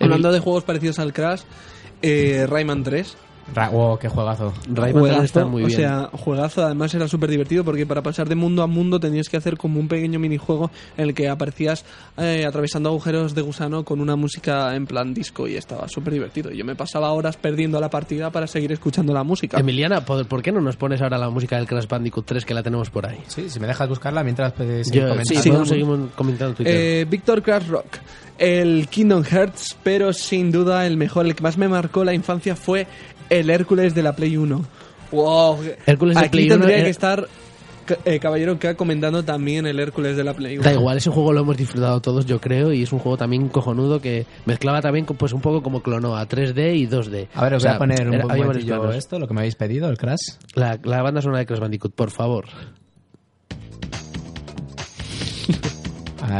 Hablando 0.00 0.30
de 0.30 0.40
juegos 0.40 0.64
parecidos 0.64 0.98
al 0.98 1.12
Crash, 1.12 1.40
eh, 2.02 2.46
Rayman 2.48 2.82
3. 2.82 3.16
Wow, 3.54 3.98
qué 3.98 4.08
juegazo. 4.08 4.52
Rayman 4.68 5.00
Juegazo, 5.00 5.22
está 5.22 5.44
muy 5.46 5.62
o 5.62 5.66
bien. 5.66 5.78
sea, 5.78 6.10
juegazo, 6.12 6.64
además 6.64 6.92
era 6.94 7.06
súper 7.08 7.30
divertido 7.30 7.64
porque 7.64 7.86
para 7.86 8.02
pasar 8.02 8.28
de 8.28 8.34
mundo 8.34 8.62
a 8.62 8.66
mundo 8.66 8.98
tenías 9.00 9.28
que 9.28 9.36
hacer 9.36 9.56
como 9.56 9.78
un 9.80 9.88
pequeño 9.88 10.18
minijuego 10.18 10.70
en 10.96 11.08
el 11.08 11.14
que 11.14 11.28
aparecías 11.28 11.84
eh, 12.18 12.44
atravesando 12.46 12.88
agujeros 12.88 13.34
de 13.34 13.42
gusano 13.42 13.84
con 13.84 14.00
una 14.00 14.16
música 14.16 14.74
en 14.74 14.86
plan 14.86 15.14
disco 15.14 15.46
y 15.46 15.56
estaba 15.56 15.88
súper 15.88 16.14
divertido. 16.14 16.50
Yo 16.50 16.64
me 16.64 16.74
pasaba 16.74 17.12
horas 17.12 17.36
perdiendo 17.36 17.80
la 17.80 17.88
partida 17.88 18.30
para 18.30 18.46
seguir 18.46 18.72
escuchando 18.72 19.14
la 19.14 19.22
música. 19.22 19.58
Emiliana, 19.58 20.04
¿por 20.04 20.42
qué 20.42 20.50
no 20.52 20.60
nos 20.60 20.76
pones 20.76 21.00
ahora 21.00 21.16
la 21.16 21.30
música 21.30 21.56
del 21.56 21.66
Crash 21.66 21.86
Bandicoot 21.86 22.26
3 22.26 22.44
que 22.44 22.54
la 22.54 22.62
tenemos 22.62 22.90
por 22.90 23.06
ahí? 23.06 23.18
Sí, 23.28 23.48
si 23.48 23.60
me 23.60 23.66
dejas 23.68 23.88
buscarla 23.88 24.22
mientras 24.24 24.52
puedes 24.52 24.88
seguir 24.88 25.02
Yo, 25.02 25.08
comentando. 25.10 25.42
sí, 25.42 25.48
podemos 25.48 25.68
seguir 25.68 25.86
comentando 26.16 26.50
en 26.50 26.54
Twitter. 26.56 26.74
Eh, 26.76 27.06
Víctor 27.08 27.42
Crash 27.42 27.68
Rock, 27.68 27.86
el 28.38 28.88
Kingdom 28.88 29.22
Hearts, 29.24 29.76
pero 29.82 30.12
sin 30.12 30.50
duda 30.52 30.86
el 30.86 30.96
mejor, 30.96 31.26
el 31.26 31.34
que 31.34 31.42
más 31.42 31.56
me 31.56 31.68
marcó 31.68 32.04
la 32.04 32.12
infancia 32.12 32.54
fue 32.56 32.86
el 33.30 33.50
Hércules 33.50 33.94
de 33.94 34.02
la 34.02 34.14
Play 34.14 34.36
1. 34.36 34.64
Wow. 35.12 35.58
Hércules 35.86 36.16
de 36.16 36.20
Aquí 36.20 36.30
Play 36.30 36.46
1 36.46 36.56
tendría 36.56 36.84
que 36.84 36.90
estar 36.90 37.28
eh, 38.04 38.18
Caballero 38.18 38.58
K 38.58 38.74
comentando 38.74 39.24
también 39.24 39.66
el 39.66 39.78
Hércules 39.78 40.16
de 40.16 40.24
la 40.24 40.34
Play 40.34 40.58
1. 40.58 40.64
Da 40.64 40.72
igual, 40.72 40.96
ese 40.96 41.10
juego 41.10 41.32
lo 41.32 41.40
hemos 41.40 41.56
disfrutado 41.56 42.00
todos, 42.00 42.26
yo 42.26 42.40
creo, 42.40 42.72
y 42.72 42.82
es 42.82 42.92
un 42.92 42.98
juego 42.98 43.16
también 43.16 43.48
cojonudo 43.48 44.00
que 44.00 44.26
mezclaba 44.44 44.80
también 44.80 45.04
con, 45.06 45.16
pues 45.16 45.32
un 45.32 45.40
poco 45.40 45.62
como 45.62 45.82
Clonoa, 45.82 46.26
3D 46.28 46.76
y 46.76 46.86
2D. 46.88 47.28
A 47.34 47.44
ver, 47.44 47.54
os 47.54 47.58
O 47.58 47.60
sea, 47.60 47.72
voy 47.72 47.76
a 47.76 47.78
poner 47.78 48.08
un 48.08 48.28
planos. 48.28 48.96
esto, 48.96 49.18
lo 49.18 49.28
que 49.28 49.34
me 49.34 49.40
habéis 49.40 49.54
pedido, 49.54 49.88
el 49.88 49.98
Crash. 49.98 50.38
La, 50.54 50.78
la 50.82 51.02
banda 51.02 51.22
sonora 51.22 51.38
de 51.40 51.46
Crash 51.46 51.60
Bandicoot, 51.60 51.94
por 51.94 52.10
favor. 52.10 52.46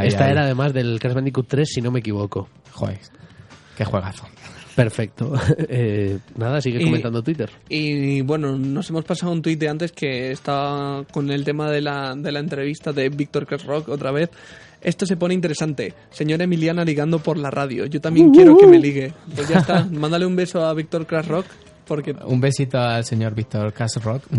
Esta 0.03 0.29
era 0.29 0.43
además 0.43 0.73
del 0.73 0.99
Crash 0.99 1.13
Bandicoot 1.13 1.47
3, 1.47 1.69
si 1.69 1.81
no 1.81 1.91
me 1.91 1.99
equivoco. 1.99 2.49
Joder, 2.73 2.99
qué 3.77 3.85
juegazo. 3.85 4.25
Perfecto. 4.77 5.33
Eh, 5.69 6.19
nada, 6.37 6.61
sigue 6.61 6.79
Y- 6.81 6.85
comentando 6.85 7.21
Twitter. 7.23 7.49
Y 7.67 8.21
bueno, 8.21 8.55
nos 8.57 8.87
hemos 8.91 9.03
pasado 9.03 9.31
un 9.31 9.41
tuit 9.41 9.59
de 9.59 9.67
antes 9.69 9.91
que 9.91 10.31
está 10.31 11.03
con 11.11 11.29
el 11.31 11.43
tema 11.43 11.69
de 11.71 11.81
la, 11.81 12.13
de 12.15 12.31
la 12.31 12.39
entrevista 12.39 12.93
de 12.93 13.09
Víctor 13.09 13.45
Crash 13.47 13.65
Rock 13.65 13.89
otra 13.89 14.11
vez. 14.11 14.29
Esto 14.81 15.05
se 15.07 15.17
pone 15.17 15.33
interesante. 15.33 15.93
Señora 16.11 16.43
Emiliana 16.43 16.85
ligando 16.85 17.17
por 17.19 17.37
la 17.37 17.49
radio. 17.49 17.87
Yo 17.87 17.99
también 17.99 18.29
quiero 18.31 18.55
que 18.55 18.67
me 18.67 18.77
ligue. 18.79 19.11
Pues 19.35 19.49
ya 19.49 19.57
está. 19.59 19.83
Mándale 19.91 20.25
un 20.27 20.35
beso 20.35 20.63
a 20.63 20.73
Víctor 20.75 21.07
Crash 21.07 21.25
Rock. 21.27 21.45
Porque 21.87 22.13
Un 22.25 22.39
besito 22.41 22.77
al 22.77 23.03
señor 23.05 23.33
Víctor 23.33 23.71
Casrock. 23.73 24.21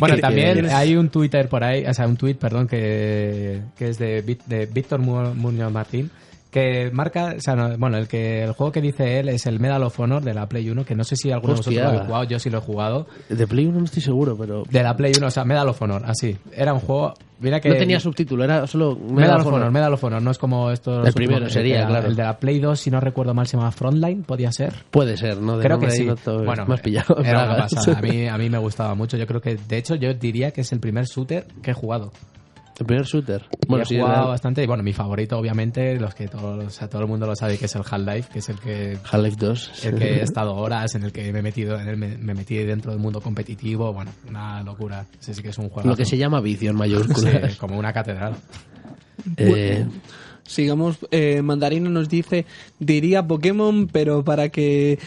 bueno, 0.00 0.14
qué 0.16 0.20
también 0.20 0.66
hay 0.70 0.96
un 0.96 1.08
Twitter 1.10 1.48
por 1.48 1.62
ahí, 1.64 1.84
o 1.86 1.94
sea, 1.94 2.06
un 2.06 2.16
tweet, 2.16 2.34
perdón, 2.34 2.66
que, 2.66 3.60
que 3.76 3.88
es 3.88 3.98
de, 3.98 4.22
de 4.46 4.66
Víctor 4.66 5.00
Mu- 5.00 5.34
Muñoz 5.34 5.72
Martín, 5.72 6.10
que 6.56 6.90
marca, 6.90 7.34
o 7.36 7.40
sea, 7.40 7.54
no, 7.54 7.76
bueno, 7.76 7.98
el 7.98 8.08
que 8.08 8.42
el 8.42 8.52
juego 8.52 8.72
que 8.72 8.80
dice 8.80 9.18
él 9.18 9.28
es 9.28 9.44
el 9.44 9.60
Medal 9.60 9.82
of 9.82 10.00
Honor 10.00 10.24
de 10.24 10.32
la 10.32 10.48
Play 10.48 10.70
1, 10.70 10.86
que 10.86 10.94
no 10.94 11.04
sé 11.04 11.14
si 11.14 11.30
alguno 11.30 11.52
de 11.52 11.58
vosotros 11.58 11.82
lo 11.82 11.88
habéis 11.88 12.02
jugado, 12.04 12.24
yo 12.24 12.38
sí 12.38 12.48
lo 12.48 12.56
he 12.56 12.60
jugado. 12.62 13.06
De 13.28 13.46
Play 13.46 13.66
1 13.66 13.78
no 13.78 13.84
estoy 13.84 14.00
seguro, 14.00 14.38
pero... 14.38 14.62
De 14.70 14.82
la 14.82 14.96
Play 14.96 15.12
1, 15.18 15.26
o 15.26 15.30
sea, 15.30 15.44
Medal 15.44 15.68
of 15.68 15.82
Honor, 15.82 16.04
así. 16.06 16.34
Era 16.52 16.72
un 16.72 16.80
juego, 16.80 17.12
mira 17.40 17.60
que... 17.60 17.68
No 17.68 17.74
tenía 17.74 18.00
subtítulo, 18.00 18.42
era 18.42 18.66
solo... 18.66 18.96
Medal 18.96 19.42
of 19.42 19.48
Honor, 19.48 19.70
Medal 19.70 19.92
of 19.92 20.04
Honor, 20.04 20.22
no 20.22 20.30
es 20.30 20.38
como 20.38 20.70
estos... 20.70 21.06
El 21.06 21.12
primero 21.12 21.46
sería, 21.50 21.82
el, 21.82 21.88
claro. 21.88 22.06
El 22.08 22.16
de 22.16 22.22
la 22.22 22.38
Play 22.38 22.58
2, 22.58 22.80
si 22.80 22.90
no 22.90 23.00
recuerdo 23.00 23.34
mal, 23.34 23.46
se 23.46 23.58
llama 23.58 23.70
Frontline, 23.70 24.22
podía 24.22 24.50
ser. 24.50 24.72
Puede 24.90 25.18
ser, 25.18 25.36
¿no? 25.36 25.58
De 25.58 25.62
Creo 25.62 25.78
que 25.78 25.90
sí. 25.90 26.08
bueno, 26.24 26.64
has 26.72 26.80
pillado. 26.80 27.18
era 27.22 27.44
una 27.52 27.56
pasada. 27.58 27.98
A 27.98 28.00
mí, 28.00 28.28
a 28.28 28.38
mí 28.38 28.48
me 28.48 28.58
gustaba 28.58 28.94
mucho. 28.94 29.18
Yo 29.18 29.26
creo 29.26 29.42
que, 29.42 29.56
de 29.56 29.76
hecho, 29.76 29.94
yo 29.94 30.14
diría 30.14 30.52
que 30.52 30.62
es 30.62 30.72
el 30.72 30.80
primer 30.80 31.04
shooter 31.04 31.44
que 31.62 31.72
he 31.72 31.74
jugado. 31.74 32.12
El 32.78 32.84
primer 32.84 33.06
shooter. 33.06 33.42
Bueno, 33.66 33.84
he 33.84 33.86
sí, 33.86 33.96
jugado 33.96 34.14
era 34.14 34.26
bastante. 34.26 34.62
Y 34.62 34.66
bueno, 34.66 34.82
mi 34.82 34.92
favorito, 34.92 35.38
obviamente, 35.38 35.98
los 35.98 36.14
que 36.14 36.28
todos, 36.28 36.64
o 36.64 36.70
sea, 36.70 36.88
todo 36.88 37.02
el 37.02 37.08
mundo 37.08 37.26
lo 37.26 37.34
sabe, 37.34 37.56
que 37.56 37.64
es 37.64 37.74
el 37.74 37.82
Half-Life, 37.88 38.28
que 38.30 38.40
es 38.40 38.48
el 38.50 38.58
que, 38.58 38.98
Half-Life 39.10 39.36
2. 39.38 39.84
el 39.86 39.98
que 39.98 40.04
he 40.16 40.22
estado 40.22 40.54
horas, 40.54 40.94
en 40.94 41.04
el 41.04 41.12
que 41.12 41.32
me 41.32 41.38
he 41.38 41.42
metido, 41.42 41.80
en 41.80 41.88
el, 41.88 41.96
me, 41.96 42.18
me 42.18 42.34
metí 42.34 42.56
dentro 42.56 42.90
del 42.90 43.00
mundo 43.00 43.20
competitivo. 43.20 43.92
Bueno, 43.94 44.10
una 44.28 44.62
locura. 44.62 45.06
Ese 45.18 45.32
sí 45.32 45.42
que 45.42 45.48
es 45.48 45.58
un 45.58 45.70
juego. 45.70 45.88
Lo 45.88 45.96
que 45.96 46.04
se 46.04 46.18
llama 46.18 46.40
vicio 46.40 46.70
en 46.70 46.76
mayúsculas. 46.76 47.56
como 47.56 47.78
una 47.78 47.92
catedral. 47.92 48.34
Eh, 49.38 49.84
sigamos, 50.44 50.98
eh, 51.10 51.42
Mandarina 51.42 51.88
nos 51.88 52.08
dice, 52.08 52.46
diría 52.78 53.26
Pokémon, 53.26 53.88
pero 53.88 54.24
para 54.24 54.50
que 54.50 54.98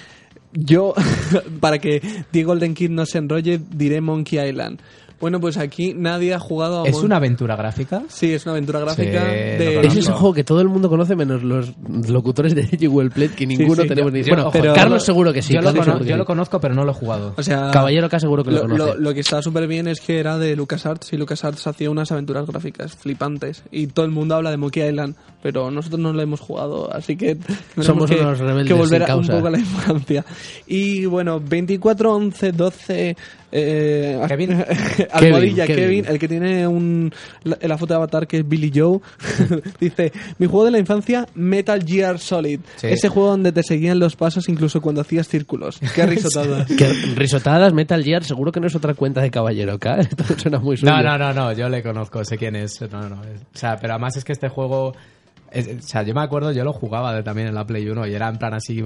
yo, 0.53 0.93
para 1.59 1.79
que 1.79 2.01
The 2.31 2.43
Golden 2.43 2.73
Kid 2.73 2.89
no 2.89 3.05
se 3.05 3.19
enrolle, 3.19 3.59
diré 3.71 4.01
Monkey 4.01 4.39
Island. 4.39 4.81
Bueno, 5.19 5.39
pues 5.41 5.57
aquí 5.57 5.93
nadie 5.93 6.33
ha 6.33 6.39
jugado 6.39 6.83
a 6.83 6.87
¿Es 6.87 6.95
Mon- 6.95 7.05
una 7.05 7.17
aventura 7.17 7.55
gráfica? 7.55 8.03
Sí, 8.07 8.31
es 8.33 8.45
una 8.45 8.53
aventura 8.53 8.79
gráfica 8.79 9.25
Sí, 9.25 9.35
de... 9.35 9.71
lo 9.75 9.81
es 9.81 9.95
ese 9.97 10.11
juego 10.13 10.33
que 10.33 10.43
todo 10.45 10.61
el 10.61 10.69
mundo 10.69 10.87
conoce 10.89 11.15
menos 11.15 11.43
los 11.43 11.73
locutores 12.09 12.55
de 12.55 12.63
Jewel 12.67 13.11
Plate 13.11 13.35
que 13.35 13.45
ninguno 13.45 13.83
sí, 13.83 13.87
tenemos 13.89 14.11
yo- 14.13 14.17
ni 14.17 14.23
yo- 14.23 14.33
Bueno, 14.35 14.49
pero- 14.51 14.73
Carlos 14.73 15.03
seguro 15.03 15.33
que 15.33 15.41
sí. 15.41 15.53
yo, 15.53 15.61
lo 15.61 15.73
cono- 15.73 16.03
yo 16.03 16.25
conozco, 16.25 16.59
pero 16.61 16.73
no 16.73 16.85
lo 16.85 16.91
he 16.91 16.95
jugado. 16.95 17.33
O 17.37 17.43
sea, 17.43 17.69
Caballero 17.71 18.07
K 18.09 18.19
seguro 18.19 18.43
que 18.43 18.51
lo, 18.51 18.57
lo, 18.67 18.69
conoce. 18.69 18.93
lo- 18.93 18.99
lo 18.99 19.13
que 19.13 19.19
está 19.19 19.41
súper 19.41 19.67
bien 19.67 19.87
es 19.87 19.99
que 19.99 20.19
era 20.19 20.37
de 20.37 20.55
LucasArts 20.55 21.11
y 21.13 21.17
LucasArts 21.17 21.67
hacía 21.67 21.89
unas 21.89 22.11
aventuras 22.11 22.45
gráficas 22.47 22.95
flipantes 22.95 23.63
y 23.71 23.87
todo 23.87 24.05
el 24.05 24.11
mundo 24.11 24.35
habla 24.35 24.51
de 24.51 24.57
Monkey 24.57 24.87
Island, 24.87 25.15
pero 25.43 25.69
nosotros 25.71 25.99
no 25.99 26.13
lo 26.13 26.21
hemos 26.21 26.39
jugado, 26.39 26.93
así 26.93 27.17
que 27.17 27.35
tenemos 27.35 27.85
Somos 27.85 28.09
que, 28.09 28.15
unos 28.21 28.39
rebeldes 28.39 28.67
que 28.67 28.73
volver 28.73 29.01
sin 29.03 29.11
a- 29.11 29.15
un 29.15 29.21
causa. 29.23 29.33
poco 29.35 29.47
a 29.47 29.51
la 29.51 29.59
infancia. 29.59 30.25
Y 30.65 31.05
bueno, 31.05 31.39
24, 31.41 32.15
11, 32.15 32.51
12, 32.53 33.17
Eh, 33.51 34.19
Kevin. 34.27 34.63
Almohadilla 35.11 35.65
Kevin, 35.65 35.83
Kevin, 35.83 36.05
el 36.07 36.19
que 36.19 36.27
tiene 36.27 36.67
un, 36.67 37.11
la, 37.43 37.57
la 37.61 37.77
foto 37.77 37.93
de 37.93 37.97
avatar 37.97 38.27
que 38.27 38.37
es 38.37 38.47
Billy 38.47 38.71
Joe, 38.73 38.99
dice, 39.79 40.11
mi 40.37 40.47
juego 40.47 40.65
de 40.65 40.71
la 40.71 40.79
infancia, 40.79 41.27
Metal 41.35 41.83
Gear 41.85 42.19
Solid. 42.19 42.59
Sí. 42.75 42.87
Ese 42.87 43.09
juego 43.09 43.29
donde 43.29 43.51
te 43.51 43.63
seguían 43.63 43.99
los 43.99 44.15
pasos 44.15 44.49
incluso 44.49 44.81
cuando 44.81 45.01
hacías 45.01 45.27
círculos. 45.27 45.79
Qué 45.95 46.05
risotada. 46.05 46.65
Que 46.65 46.87
risotadas 47.15 47.73
Metal 47.73 48.03
Gear 48.03 48.23
seguro 48.23 48.51
que 48.51 48.59
no 48.59 48.67
es 48.67 48.75
otra 48.75 48.93
cuenta 48.93 49.21
de 49.21 49.31
Caballero 49.31 49.79
K. 49.79 49.99
Esto 50.01 50.23
suena 50.37 50.59
muy 50.59 50.77
suyo. 50.77 50.91
No, 50.91 51.01
no, 51.01 51.17
no, 51.17 51.33
no, 51.33 51.53
yo 51.53 51.69
le 51.69 51.81
conozco, 51.83 52.23
sé 52.23 52.37
quién 52.37 52.55
es. 52.55 52.79
No, 52.91 53.09
no, 53.09 53.23
es- 53.23 53.41
o 53.41 53.57
sea, 53.57 53.77
pero 53.77 53.93
además 53.93 54.15
es 54.17 54.23
que 54.23 54.31
este 54.33 54.49
juego. 54.49 54.93
Es- 55.51 55.67
o 55.67 55.81
sea, 55.81 56.03
yo 56.03 56.13
me 56.13 56.21
acuerdo, 56.21 56.51
yo 56.51 56.63
lo 56.63 56.73
jugaba 56.73 57.13
de- 57.13 57.23
también 57.23 57.47
en 57.47 57.55
la 57.55 57.65
Play 57.65 57.87
1 57.89 58.05
y 58.07 58.13
era 58.13 58.27
en 58.29 58.37
plan 58.37 58.53
así. 58.53 58.83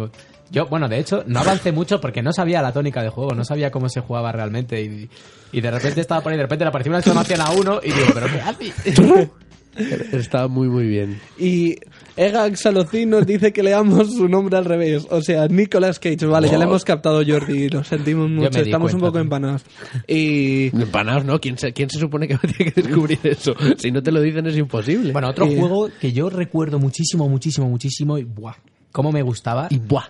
Yo, 0.52 0.66
bueno, 0.68 0.88
de 0.88 1.00
hecho, 1.00 1.24
no 1.28 1.40
avancé 1.40 1.72
mucho 1.72 2.00
porque 2.00 2.22
no 2.22 2.32
sabía 2.34 2.62
la 2.62 2.72
tónica 2.72 3.02
de 3.02 3.10
juego, 3.10 3.34
no 3.34 3.44
sabía 3.44 3.72
cómo 3.72 3.90
se 3.90 4.02
jugaba 4.02 4.32
realmente. 4.32 4.82
Y, 4.82 5.10
y 5.52 5.62
de 5.62 5.72
repente 5.72 6.02
estaba 6.02 6.22
por 6.22 6.32
ahí, 6.32 6.38
de 6.38 6.44
repente 6.44 6.66
le 6.66 6.70
apareció 6.70 6.92
una 6.92 7.00
exclamación 7.00 7.42
a 7.42 7.50
uno 7.52 7.80
y 7.84 7.92
digo, 7.92 8.08
¿pero 8.14 8.28
qué 8.28 8.42
hace? 8.42 9.30
Está 10.18 10.48
muy, 10.48 10.68
muy 10.70 10.86
bien. 10.86 11.20
Y 11.38 11.78
Egag 12.16 12.58
Salocín 12.58 13.10
nos 13.10 13.26
dice 13.26 13.52
que 13.52 13.64
leamos 13.64 14.14
su 14.14 14.28
nombre 14.28 14.58
al 14.58 14.66
revés. 14.66 15.08
O 15.10 15.22
sea, 15.22 15.48
Nicolas 15.48 15.98
Cage. 16.00 16.26
Vale, 16.28 16.48
ya 16.50 16.58
le 16.60 16.66
hemos 16.66 16.86
captado 16.86 17.24
Jordi. 17.26 17.70
Lo 17.70 17.84
sentimos 17.84 18.30
mucho. 18.30 18.60
Estamos 18.60 18.94
un 18.94 19.00
cuenta, 19.00 19.06
poco 19.08 19.12
tío. 19.14 19.22
empanados. 19.22 19.64
Y... 20.08 20.68
Empanados, 20.80 21.26
¿no? 21.26 21.40
¿Quién 21.40 21.58
se, 21.58 21.74
¿Quién 21.74 21.90
se 21.90 21.98
supone 22.00 22.28
que 22.28 22.38
tiene 22.56 22.72
que 22.72 22.82
descubrir 22.82 23.20
eso? 23.24 23.56
Si 23.78 23.92
no 23.92 24.04
te 24.04 24.12
lo 24.12 24.22
dicen 24.22 24.46
es 24.46 24.56
imposible. 24.58 25.12
Bueno, 25.12 25.30
otro 25.30 25.48
Y- 25.52 25.58
juego 25.58 25.90
que 26.00 26.12
yo 26.14 26.30
recuerdo 26.30 26.78
muchísimo, 26.78 27.28
muchísimo, 27.28 27.68
muchísimo 27.68 28.18
y 28.20 28.24
¡buah! 28.26 28.54
¿Cómo 28.92 29.12
me 29.12 29.24
gustaba? 29.24 29.68
y 29.72 29.80
buah. 29.80 30.06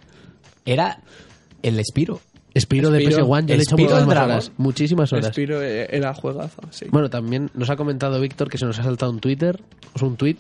Era 0.66 1.02
el 1.62 1.80
Spiro. 1.86 2.20
Espiro 2.54 2.92
de 2.92 3.02
Espiro. 3.02 3.26
PS1, 3.26 3.40
yo 3.46 3.48
le 3.48 3.54
he 3.54 3.64
hecho 3.64 3.76
dragón. 3.78 4.10
horas. 4.10 4.52
Muchísimas 4.58 5.12
horas. 5.14 5.28
Spiro 5.28 5.64
eh, 5.64 5.88
era 5.90 6.14
juegazo, 6.14 6.62
sí. 6.70 6.86
Bueno, 6.92 7.10
también 7.10 7.50
nos 7.56 7.70
ha 7.70 7.76
comentado 7.78 8.20
Víctor 8.20 8.50
que 8.50 8.58
se 8.60 8.66
nos 8.66 8.78
ha 8.78 8.84
saltado 8.84 9.12
un 9.12 9.20
Twitter, 9.20 9.60
o 9.96 10.00
sea, 10.00 10.08
un 10.08 10.18
tweet. 10.18 10.36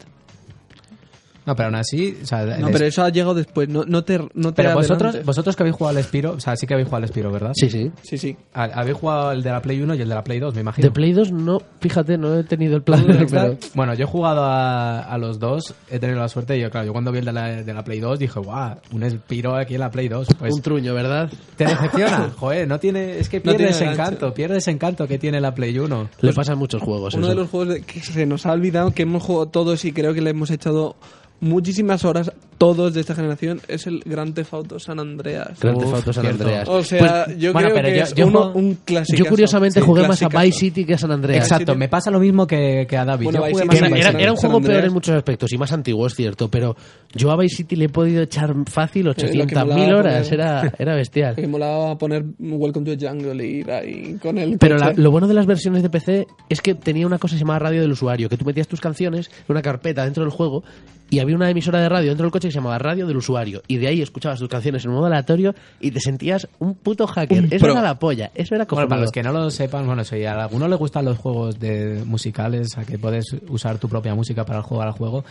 No, 1.45 1.55
pero 1.55 1.67
aún 1.67 1.75
así, 1.75 2.17
o 2.21 2.25
sea, 2.25 2.45
No, 2.57 2.69
pero 2.71 2.85
eso 2.85 3.03
ha 3.03 3.09
llegado 3.09 3.33
después. 3.33 3.67
No, 3.69 3.83
no 3.85 4.03
te, 4.03 4.17
no 4.33 4.53
te 4.53 4.63
Pero 4.63 4.75
vosotros, 4.75 5.01
adelantes. 5.01 5.25
vosotros 5.25 5.55
que 5.55 5.63
habéis 5.63 5.75
jugado 5.75 5.97
al 5.97 6.03
Spiro, 6.03 6.31
o 6.33 6.39
sea, 6.39 6.55
sí 6.55 6.65
que 6.67 6.73
habéis 6.73 6.87
jugado 6.87 7.03
al 7.03 7.09
Spiro, 7.09 7.31
¿verdad? 7.31 7.51
Sí, 7.55 7.69
sí. 7.69 7.91
Sí, 8.01 8.17
sí. 8.17 8.35
Ha- 8.53 8.63
Habéis 8.73 8.97
jugado 8.97 9.31
el 9.31 9.43
de 9.43 9.49
la 9.51 9.61
Play 9.61 9.81
1 9.81 9.95
y 9.95 10.01
el 10.01 10.09
de 10.09 10.15
la 10.15 10.23
Play 10.23 10.39
2, 10.39 10.55
me 10.55 10.61
imagino. 10.61 10.87
De 10.87 10.91
Play 10.91 11.11
2 11.13 11.31
no, 11.31 11.59
fíjate, 11.79 12.17
no 12.17 12.35
he 12.37 12.43
tenido 12.43 12.75
el 12.75 12.81
placer, 12.83 13.25
pero... 13.29 13.57
Bueno, 13.75 13.93
yo 13.93 14.03
he 14.05 14.07
jugado 14.07 14.43
a, 14.43 14.99
a 15.01 15.17
los 15.17 15.39
dos, 15.39 15.73
he 15.89 15.99
tenido 15.99 16.19
la 16.19 16.27
suerte 16.29 16.57
y 16.57 16.61
yo, 16.61 16.69
claro, 16.69 16.87
yo 16.87 16.91
cuando 16.93 17.11
vi 17.11 17.19
el 17.19 17.25
de 17.25 17.33
la, 17.33 17.63
de 17.63 17.73
la 17.73 17.83
Play 17.83 17.99
2 17.99 18.19
dije, 18.19 18.39
guau, 18.39 18.77
un 18.91 19.09
Spiro 19.09 19.55
aquí 19.55 19.73
en 19.75 19.79
la 19.81 19.91
Play 19.91 20.07
2. 20.07 20.27
Pues 20.39 20.53
Un 20.53 20.61
truño, 20.61 20.93
¿verdad? 20.93 21.29
te 21.57 21.65
decepciona, 21.65 22.31
joder, 22.37 22.67
no 22.67 22.79
tiene, 22.79 23.19
es 23.19 23.29
que 23.29 23.37
No 23.37 23.43
pierde 23.43 23.57
tiene 23.57 23.71
ese 23.71 23.85
gancho. 23.85 24.01
encanto, 24.01 24.33
pierde 24.33 24.57
ese 24.57 24.71
encanto 24.71 25.07
que 25.07 25.17
tiene 25.19 25.39
la 25.41 25.53
Play 25.53 25.77
1. 25.77 26.09
Le 26.21 26.33
pasan 26.33 26.57
muchos 26.57 26.81
juegos 26.81 27.13
Uno 27.15 27.25
eso. 27.27 27.35
de 27.35 27.41
los 27.41 27.49
juegos 27.49 27.73
de- 27.75 27.81
que 27.81 27.99
se 27.99 28.25
nos 28.25 28.45
ha 28.45 28.51
olvidado, 28.53 28.91
que 28.91 29.03
hemos 29.03 29.23
jugado 29.23 29.47
todos 29.47 29.83
y 29.85 29.91
creo 29.93 30.13
que 30.13 30.21
le 30.21 30.29
hemos 30.31 30.49
echado 30.51 30.95
muchísimas 31.43 32.05
horas, 32.05 32.31
todos 32.57 32.93
de 32.93 33.01
esta 33.01 33.15
generación, 33.15 33.61
es 33.67 33.87
el 33.87 34.01
Gran 34.05 34.33
Theft 34.33 34.53
Auto 34.53 34.79
San 34.79 34.99
Andreas. 34.99 35.59
Grand 35.59 35.77
Theft 35.79 35.89
Uf, 35.91 35.95
Auto 35.95 36.13
San. 36.13 36.25
Andreas. 36.27 36.67
O 36.69 36.83
sea, 36.83 37.25
Pues, 37.25 37.37
yo 37.39 37.53
bueno, 37.53 37.69
creo 37.69 37.75
pero 37.81 37.87
que 37.89 37.97
yo- 37.97 38.03
es 38.03 38.13
yo 38.15 38.27
uno, 38.27 38.51
un 38.53 38.75
clásico. 38.85 39.17
yo 39.17 39.25
curiosamente 39.25 39.79
Sí, 39.79 39.85
jugué 39.85 40.07
más 40.07 40.21
a. 40.23 40.29
Vice 40.29 40.59
City 40.59 40.85
que 40.85 40.93
a 40.93 40.97
San 40.97 41.11
Andreas. 41.11 41.43
Exacto, 41.45 41.75
me 41.75 41.87
pasa 41.89 42.09
lo 42.11 42.19
mismo 42.19 42.47
que, 42.47 42.85
que 42.89 42.97
a 42.97 43.05
David. 43.05 43.25
Bueno, 43.25 43.47
yo 43.47 43.53
jugué 43.63 43.77
Era, 43.77 43.87
era- 44.09 44.19
era 44.19 44.31
un 44.31 44.37
juego 44.37 44.61
peor 44.61 44.83
en 44.85 44.93
muchos 44.93 45.15
aspectos 45.15 45.51
y 45.53 45.57
más 45.57 45.71
antiguo, 45.71 46.07
es 46.07 46.15
cierto, 46.15 46.49
pero 46.49 46.75
yo 47.13 47.31
a 47.31 47.37
Vice 47.37 47.57
City 47.57 47.75
le 47.75 47.85
he 47.85 47.89
podido 47.89 48.21
echar 48.23 48.53
fácil 48.67 49.05
lo 49.05 49.13
que 49.13 49.25
800.000 49.25 49.65
molaba 49.65 49.97
horas, 49.99 50.27
poner- 50.29 50.33
era, 50.39 50.73
era 50.79 50.95
bestial. 50.95 51.35
Que 51.43 51.47
molaba 51.47 51.97
poner 51.97 52.23
Welcome 52.39 52.85
to 52.85 52.97
the 52.97 53.07
Jungle 53.07 53.45
y 53.45 53.57
ir 53.59 53.71
ahí 53.71 54.17
con 54.21 54.37
el 54.37 54.57
Pero 54.57 54.77
la- 54.77 54.93
lo 54.93 55.11
bueno 55.11 55.27
de 55.27 55.33
las 55.33 55.45
versiones 55.45 55.83
de 55.83 55.89
PC 55.89 56.27
es 56.49 56.61
que 56.61 56.75
tenía 56.75 57.05
una 57.05 57.17
cosa 57.19 57.33
que 57.35 57.39
se 57.39 57.43
llamaba 57.45 57.59
radio 57.59 57.81
del 57.81 57.91
usuario, 57.91 58.29
que 58.29 58.37
tú 58.37 58.45
metías 58.45 58.67
tus 58.67 58.79
canciones 58.81 59.29
en 59.29 59.45
una 59.49 59.61
carpeta 59.61 60.03
dentro 60.03 60.23
del 60.23 60.31
juego 60.31 60.63
y 61.09 61.19
había 61.19 61.35
una 61.35 61.49
emisora 61.49 61.79
de 61.81 61.89
radio 61.89 62.09
dentro 62.09 62.25
del 62.25 62.31
coche 62.31 62.42
que 62.47 62.51
se 62.53 62.59
llamaba 62.59 62.77
radio 62.77 63.05
del 63.07 63.17
usuario 63.17 63.61
y 63.67 63.77
de 63.77 63.87
ahí 63.87 64.01
escuchabas 64.01 64.39
tus 64.39 64.49
canciones 64.49 64.83
en 64.85 64.91
modo 64.91 65.05
aleatorio 65.05 65.53
y 65.79 65.91
te 65.91 65.99
sentías 65.99 66.47
un 66.59 66.75
puto 66.75 67.07
hacker. 67.07 67.39
Un 67.45 67.45
eso 67.53 67.59
pro. 67.65 67.73
era 67.73 67.81
la 67.81 67.99
polla, 67.99 68.31
eso 68.35 68.55
era 68.55 68.65
Bueno, 68.65 68.67
cojonudo. 68.67 68.89
para 68.89 69.01
los 69.01 69.11
que 69.11 69.23
no 69.23 69.31
lo 69.31 69.49
sepan, 69.51 69.85
bueno, 69.85 70.03
si 70.03 70.23
a 70.25 70.43
alguno 70.43 70.67
le 70.67 70.75
gustan 70.75 71.05
los 71.05 71.17
juegos 71.17 71.59
de 71.59 72.03
musicales, 72.05 72.77
a 72.77 72.83
que 72.85 72.97
puedes 72.97 73.25
usar 73.49 73.77
tu 73.79 73.87
propia 73.89 74.15
música 74.15 74.45
para 74.45 74.61
jugar 74.61 74.87
al 74.87 74.93
juego, 74.93 75.23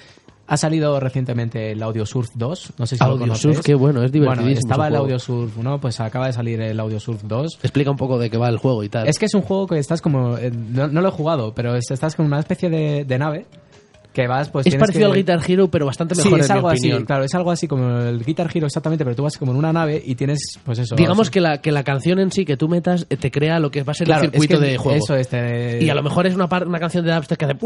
ha 0.49 0.57
salido 0.57 0.99
recientemente 1.01 1.71
el 1.71 1.83
Audio 1.83 2.05
Surf 2.05 2.29
2, 2.35 2.73
no 2.77 2.87
sé 2.87 2.97
si 2.97 3.05
lo 3.05 3.11
Audio 3.13 3.21
conocéis. 3.21 3.55
Surf, 3.57 3.65
qué 3.65 3.75
bueno, 3.75 4.03
es 4.03 4.11
divertidísimo 4.13 4.45
Bueno, 4.47 4.59
estaba 4.59 4.87
el 4.89 4.93
juego. 4.93 5.05
Audio 5.05 5.19
Surf 5.19 5.57
1, 5.57 5.81
pues 5.81 6.01
acaba 6.01 6.27
de 6.27 6.33
salir 6.33 6.61
el 6.61 6.79
Audio 6.81 6.99
Surf 7.01 7.23
2. 7.23 7.59
Explica 7.63 7.91
un 7.91 7.97
poco 7.97 8.19
de 8.19 8.29
qué 8.29 8.37
va 8.37 8.49
el 8.49 8.59
juego 8.59 8.83
y 8.85 8.89
tal. 8.89 9.07
Es 9.09 9.19
que 9.19 9.27
es 9.27 9.35
un 9.35 9.43
juego 9.43 9.67
que 9.69 9.79
estás 9.79 10.03
como... 10.03 10.37
eh, 10.37 10.51
no, 10.51 10.89
no 10.89 11.01
lo 11.01 11.09
he 11.09 11.13
jugado, 11.13 11.55
pero 11.55 11.77
es- 11.77 11.91
estás 11.91 12.17
con 12.17 12.27
una 12.27 12.41
especie 12.41 12.69
de, 12.69 13.05
de 13.05 13.19
nave 13.19 13.47
que 14.13 14.27
vas 14.27 14.49
pues... 14.51 14.67
es 14.67 14.77
parecido 14.77 15.07
que- 15.07 15.13
al 15.13 15.17
Guitar 15.19 15.41
Hero, 15.47 15.69
pero 15.69 15.87
bastante 15.87 16.15
Sí, 16.15 16.23
mejor 16.25 16.41
es 16.41 16.47
en 16.47 16.53
algo 16.53 16.69
mi 16.69 16.75
así, 16.75 17.05
claro, 17.05 17.25
es 17.25 17.35
algo 17.35 17.51
así 17.51 17.67
como 17.69 17.99
el 18.01 18.25
Guitar 18.25 18.51
Hero 18.53 18.67
exactamente, 18.67 19.05
pero 19.05 19.17
tú 19.17 19.23
vas 19.25 19.37
como 19.39 19.53
en 19.53 19.59
una 19.59 19.73
nave 19.73 20.03
y 20.05 20.15
tienes, 20.15 20.59
pues 20.65 20.79
eso... 20.79 20.95
Digamos 20.97 21.31
que 21.31 21.41
la, 21.41 21.61
que 21.61 21.73
la 21.73 21.83
canción 21.85 22.19
en 22.19 22.31
sí 22.31 22.45
que 22.45 22.57
tú 22.57 22.69
metas 22.69 23.07
eh, 23.11 23.17
te 23.17 23.31
crea 23.31 23.59
lo 23.59 23.71
que 23.71 23.83
va 23.83 23.93
a 23.93 23.95
ser 23.95 24.07
Claro, 24.07 24.25
el 24.25 24.31
circuito 24.31 24.55
es 24.55 24.61
que 24.61 24.67
de 24.67 24.77
juego. 24.77 24.99
Eso 25.05 25.29
te- 25.29 25.83
Y 25.85 25.89
a 25.91 25.95
lo 25.95 26.03
mejor 26.03 26.27
es 26.27 26.35
una, 26.35 26.49
par- 26.49 26.67
una 26.67 26.79
canción 26.79 27.05
de 27.05 27.15
dubstep 27.15 27.39
que 27.39 27.45
hace... 27.47 27.57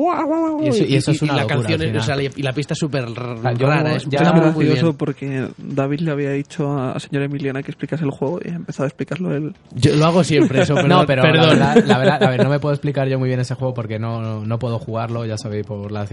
Y 0.62 0.68
eso- 0.68 0.84
y 0.84 0.94
eso 0.96 1.10
es 1.10 1.22
una 1.22 1.34
la 1.34 1.42
locura 1.42 1.56
canción 1.60 1.80
al 1.80 1.88
es- 1.88 2.02
o 2.02 2.02
sea, 2.02 2.16
final. 2.16 2.32
y 2.36 2.42
la 2.42 2.52
pista 2.52 2.74
es 2.74 2.78
súper 2.78 3.06
yo 3.08 3.66
rara. 3.66 3.94
Es, 3.96 4.04
ya- 4.08 4.32
muy, 4.32 4.52
curioso 4.52 4.82
bien. 4.86 4.96
porque 4.96 5.48
David 5.58 6.00
le 6.00 6.10
había 6.10 6.30
dicho 6.30 6.72
a 6.78 6.98
señora 7.00 7.26
Emiliana 7.26 7.62
que 7.62 7.70
explicase 7.70 8.04
el 8.04 8.10
juego 8.10 8.40
y 8.44 8.50
ha 8.50 8.54
empezado 8.54 8.84
a 8.84 8.88
explicarlo 8.88 9.34
él. 9.34 9.54
Yo 9.74 9.94
lo 9.96 10.04
hago 10.06 10.22
siempre 10.24 10.62
eso, 10.62 10.74
perdón. 10.76 10.90
no, 10.90 11.06
pero 11.06 11.22
perdón. 11.22 11.58
La, 11.58 11.74
verdad, 11.74 11.84
la 11.86 11.98
verdad, 11.98 12.22
a 12.22 12.30
ver, 12.30 12.44
no 12.44 12.50
me 12.50 12.58
puedo 12.58 12.74
explicar 12.74 13.08
yo 13.08 13.18
muy 13.18 13.28
bien 13.28 13.40
ese 13.40 13.54
juego 13.54 13.74
porque 13.74 13.98
no, 13.98 14.20
no, 14.20 14.44
no 14.46 14.58
puedo 14.58 14.78
jugarlo, 14.78 15.24
ya 15.26 15.36
sabéis, 15.38 15.66
por 15.66 15.90
la 15.92 16.06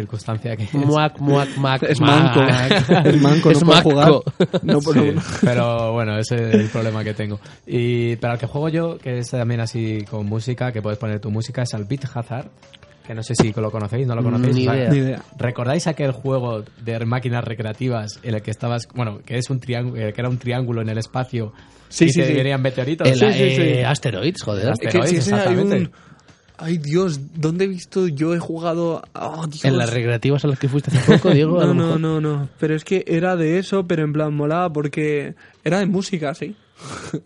que 0.58 0.64
es. 0.64 0.74
Muac, 0.74 1.20
muac, 1.20 1.50
mac, 1.58 1.84
Es 1.88 2.00
mac. 2.02 2.36
manco. 2.36 2.42
Es 3.10 3.22
manco, 3.22 3.52
no 3.52 3.58
Es 3.58 3.64
puede 3.64 3.76
manco. 3.76 3.90
jugar. 3.92 4.10
No, 4.64 4.82
Sí, 4.82 4.90
pero- 4.94 5.22
pero 5.42 5.94
bueno, 5.94 6.18
ese 6.18 6.36
es 6.36 6.54
el 6.56 6.68
problema 6.70 7.04
que 7.04 7.14
tengo. 7.14 7.40
Y 7.68 8.16
para 8.18 8.34
el 8.36 8.40
que 8.40 8.48
juego 8.48 8.70
yo, 8.70 8.98
que 8.98 9.20
es 9.20 9.30
también 9.30 9.60
así 9.62 10.04
con 10.10 10.26
música, 10.26 10.72
que 10.72 10.82
puedes 10.82 10.98
poner 11.00 11.20
tu 11.20 11.30
música, 11.32 11.62
es 11.64 11.74
al 11.74 11.86
Beat 11.86 12.06
Hazard, 12.14 12.48
que 13.06 13.14
no 13.14 13.22
sé 13.22 13.36
si 13.36 13.52
lo 13.52 13.70
conocéis, 13.70 14.08
no 14.08 14.16
lo 14.16 14.24
conocéis. 14.24 14.56
Ni 14.56 14.64
idea. 14.64 14.90
Ni 14.90 14.98
idea. 15.00 15.22
¿Recordáis 15.38 15.88
aquel 15.88 16.12
juego 16.12 16.64
de 16.84 17.06
máquinas 17.06 17.44
recreativas 17.44 18.20
en 18.24 18.36
el 18.36 18.42
que 18.42 18.52
estabas, 18.52 18.88
bueno, 18.96 19.20
que 19.26 19.38
es 19.38 19.50
un 19.50 19.60
triángulo, 19.60 19.96
que 19.96 20.14
era 20.22 20.30
un 20.30 20.38
triángulo 20.38 20.82
en 20.82 20.90
el 20.90 20.98
espacio 20.98 21.52
Sí, 21.90 22.06
y 22.06 22.10
sí, 22.10 22.22
te 22.22 22.28
sí. 22.28 22.34
venían 22.34 22.62
meteoritos? 22.62 23.08
El, 23.08 23.22
eh, 23.22 23.86
Asteroids, 23.86 24.42
joder. 24.42 24.66
Las- 24.66 24.74
Es 24.76 24.80
que 24.80 24.88
Asteroids, 24.88 25.10
si 25.12 25.18
ese 25.18 25.36
hay 25.36 25.40
exactamente. 25.42 25.78
un... 25.78 25.92
Ay 26.64 26.78
Dios, 26.78 27.20
¿dónde 27.36 27.66
he 27.66 27.68
visto 27.68 28.08
yo 28.08 28.34
he 28.34 28.40
jugado? 28.40 29.02
Oh, 29.14 29.46
Dios. 29.48 29.66
En 29.66 29.78
las 29.78 29.92
recreativas 29.92 30.44
a 30.46 30.48
las 30.48 30.58
que 30.60 30.70
fuiste 30.70 30.90
hace 30.96 31.12
poco, 31.12 31.30
Diego. 31.34 31.60
No, 31.64 31.74
no, 31.74 31.98
no, 32.00 32.22
no. 32.22 32.50
Pero 32.60 32.76
es 32.76 32.84
que 32.84 33.04
era 33.08 33.36
de 33.36 33.60
eso, 33.60 33.86
pero 33.88 34.04
en 34.04 34.14
plan 34.14 34.34
molaba 34.34 34.72
porque 34.72 35.36
era 35.64 35.80
de 35.80 35.86
música, 35.86 36.34
sí. 36.34 36.56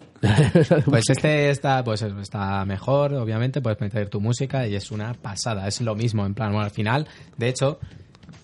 Pues 0.85 1.03
este 1.09 1.49
está, 1.49 1.83
pues 1.83 2.01
está 2.01 2.65
mejor, 2.65 3.13
obviamente, 3.13 3.61
puedes 3.61 3.79
meter 3.79 4.09
tu 4.09 4.19
música 4.19 4.67
y 4.67 4.75
es 4.75 4.91
una 4.91 5.13
pasada, 5.13 5.67
es 5.67 5.79
lo 5.81 5.95
mismo, 5.95 6.25
en 6.25 6.33
plan, 6.33 6.49
bueno, 6.51 6.65
al 6.65 6.71
final, 6.71 7.07
de 7.37 7.49
hecho, 7.49 7.79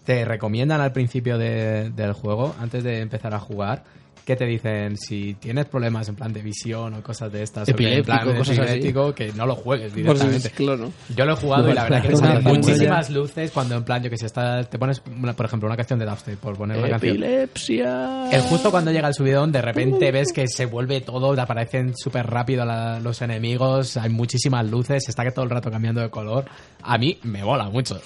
te 0.06 0.24
recomiendan 0.26 0.82
al 0.82 0.92
principio 0.92 1.38
de- 1.38 1.90
del 1.90 2.14
juego, 2.14 2.56
antes 2.60 2.84
de 2.84 3.00
empezar 3.00 3.34
a 3.34 3.40
jugar, 3.40 3.84
que 4.26 4.36
te 4.38 4.46
dicen 4.46 4.96
si 4.98 5.34
tienes 5.34 5.66
problemas 5.66 6.08
en 6.08 6.16
plan 6.16 6.32
de 6.32 6.42
visión 6.42 6.94
o 6.94 7.04
cosas 7.04 7.32
de 7.32 7.44
estas, 7.44 7.64
o 7.64 7.66
que 7.66 7.72
en 7.84 8.00
Epiléptico, 8.00 8.06
plan 8.24 8.38
cosas 8.38 8.60
así. 8.60 8.62
epiléptico, 8.72 9.14
que 9.16 9.34
no 9.34 9.46
lo 9.46 9.56
juegues 9.56 9.92
Pues, 9.92 10.06
directamente. 10.06 10.50
claro. 10.52 10.92
Yo 11.16 11.26
lo 11.26 11.34
he 11.34 11.36
jugado 11.36 11.70
y 11.70 11.74
la 11.74 11.84
verdad 11.84 12.02
que 12.02 12.08
te 12.10 12.16
Una 12.16 12.28
salen 12.28 12.44
muchísimas 12.44 13.10
luces 13.10 13.52
cuando 13.52 13.76
en 13.76 13.84
plan, 13.84 14.02
yo 14.02 14.10
que 14.10 14.18
sé, 14.18 14.26
estás, 14.28 14.70
te 14.70 14.80
pones, 14.80 15.02
una- 15.22 15.34
por 15.34 15.46
ejemplo, 15.46 15.68
una 15.68 15.76
canción 15.76 16.00
de 16.00 16.06
dubstep, 16.06 16.40
por 16.40 16.56
poner 16.58 16.78
una 16.78 16.90
canción. 16.90 17.18
Epilepsia. 17.18 18.30
El 18.32 18.42
justo 18.44 18.72
cuando 18.72 18.92
llega 18.92 19.08
el 19.10 19.14
subidón, 19.14 19.52
de 19.52 19.62
repente 19.62 20.12
ves 20.12 20.32
que 20.34 20.48
se 20.48 20.66
vuelve 20.68 21.02
todo, 21.02 21.36
te 21.36 21.42
aparecen 21.42 21.94
súper 21.98 22.26
rápido 22.28 22.64
la- 22.66 23.00
los 23.00 23.22
enemigos, 23.22 23.98
hay 23.98 24.10
muchísimas 24.10 24.66
luces, 24.70 25.08
está 25.10 25.24
que 25.24 25.32
todo 25.32 25.44
el 25.44 25.52
rato 25.52 25.70
cambiando 25.70 26.00
de 26.02 26.10
color. 26.10 26.46
A 26.82 26.98
mí 26.98 27.18
me 27.24 27.44
mola 27.44 27.70
mucho. 27.70 28.00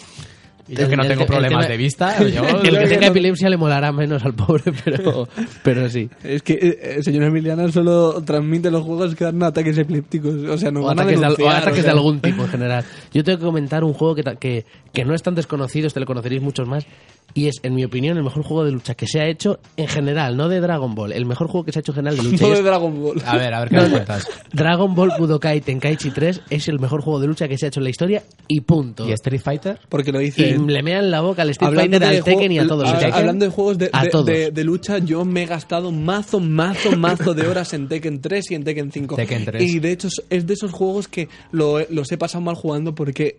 Y 0.69 0.75
yo 0.75 0.89
que 0.89 0.95
no 0.97 1.03
El- 1.03 1.07
tengo 1.09 1.21
el- 1.21 1.27
el 1.27 1.27
problemas 1.27 1.49
tema- 1.65 1.67
de 1.71 1.77
vista, 1.77 2.23
yo... 2.27 2.43
El 2.63 2.77
que 2.79 2.87
tenga 2.87 3.07
epilepsia 3.07 3.49
le 3.49 3.57
molará 3.57 3.91
menos 3.91 4.23
al 4.25 4.33
pobre, 4.33 4.63
pero, 4.83 5.27
pero 5.63 5.89
sí. 5.89 6.09
Es 6.23 6.41
que 6.43 6.53
eh, 6.53 6.93
el 6.97 7.03
señor 7.03 7.23
Emiliana 7.23 7.71
solo 7.71 8.21
transmite 8.23 8.69
los 8.69 8.83
juegos 8.83 9.15
que 9.15 9.23
dan 9.23 9.41
ataques 9.43 9.77
epilépticos. 9.77 10.33
O 10.49 10.57
sea, 10.57 10.71
no 10.71 10.81
O 10.81 10.85
van 10.85 10.99
a 10.99 11.03
ataques, 11.03 11.19
de, 11.21 11.25
al- 11.25 11.35
o 11.41 11.49
ataques 11.49 11.71
o 11.71 11.75
sea. 11.75 11.83
de 11.83 11.89
algún 11.91 12.19
tipo 12.19 12.43
en 12.43 12.49
general. 12.49 12.85
Yo 13.13 13.23
tengo 13.23 13.39
que 13.39 13.45
comentar 13.45 13.83
un 13.83 13.93
juego 13.93 14.15
que, 14.15 14.23
que, 14.39 14.65
que 14.93 15.05
no 15.05 15.13
es 15.13 15.23
tan 15.23 15.35
desconocido, 15.35 15.87
este 15.87 15.99
lo 15.99 16.05
conoceréis 16.05 16.41
muchos 16.41 16.67
más, 16.67 16.85
y 17.33 17.47
es, 17.47 17.55
en 17.63 17.75
mi 17.75 17.83
opinión, 17.83 18.17
el 18.17 18.23
mejor 18.23 18.43
juego 18.43 18.63
de 18.63 18.71
lucha 18.71 18.95
que 18.95 19.05
se 19.05 19.19
ha 19.19 19.27
hecho 19.27 19.59
en 19.75 19.87
general, 19.87 20.37
no 20.37 20.47
de 20.49 20.59
Dragon 20.61 20.95
Ball, 20.95 21.11
el 21.11 21.25
mejor 21.25 21.47
juego 21.47 21.65
que 21.65 21.71
se 21.73 21.79
ha 21.79 21.81
hecho 21.81 21.91
en 21.91 21.95
general 21.97 22.17
de 22.17 22.23
lucha. 22.23 22.37
No 22.47 22.49
de 22.51 22.57
es 22.59 22.63
Dragon 22.63 23.01
Ball. 23.01 23.21
A 23.25 23.37
ver, 23.37 23.53
a 23.53 23.59
ver 23.59 23.69
qué 23.69 23.75
me 23.75 23.89
cuentas. 23.89 24.27
Dragon 24.53 24.95
Ball 24.95 25.11
Budokai 25.19 25.61
Tenkaichi 25.61 26.11
3 26.11 26.41
es 26.49 26.67
el 26.67 26.79
mejor 26.79 27.01
juego 27.01 27.19
de 27.19 27.27
lucha 27.27 27.47
que 27.47 27.57
se 27.57 27.65
ha 27.65 27.67
hecho 27.69 27.79
en 27.79 27.83
la 27.85 27.89
historia 27.89 28.23
y 28.47 28.61
punto. 28.61 29.07
¿Y 29.07 29.11
Street 29.11 29.41
Fighter? 29.41 29.77
Porque 29.89 30.11
lo 30.11 30.19
dice. 30.19 30.56
Le 30.57 30.83
mean 30.83 31.11
la 31.11 31.21
boca 31.21 31.41
al 31.43 31.49
Street 31.51 31.67
Hablando 31.67 31.97
Fighter, 31.99 32.17
al 32.17 32.23
Tekken 32.23 32.51
y 32.51 32.59
a 32.59 32.67
todos. 32.67 32.87
a- 32.89 32.97
Hablando 33.17 33.45
de 33.45 33.51
juegos 33.51 33.77
de, 33.77 33.85
de- 33.85 33.91
de- 34.33 34.51
de 34.51 34.63
lucha, 34.63 34.97
yo 34.99 35.25
me 35.25 35.43
he 35.43 35.45
gastado 35.45 35.91
mazo, 35.91 36.39
mazo, 36.39 36.95
mazo, 36.97 37.33
de 37.33 37.47
horas 37.47 37.73
en 37.73 37.87
Tekken 37.87 38.21
3 38.21 38.51
y 38.51 38.55
en 38.55 38.63
Tekken 38.63 38.91
5. 38.91 39.15
Tekken 39.15 39.45
3. 39.45 39.61
Y 39.63 39.79
de 39.79 39.91
hecho 39.91 40.07
es- 40.07 40.23
es 40.29 40.47
de 40.47 40.53
esos 40.53 40.71
juegos 40.71 41.07
que 41.07 41.29
lo, 41.51 41.79
los 41.89 42.11
he 42.11 42.17
pasado 42.17 42.41
mal 42.43 42.55
jugando 42.55 42.93
porque... 42.95 43.37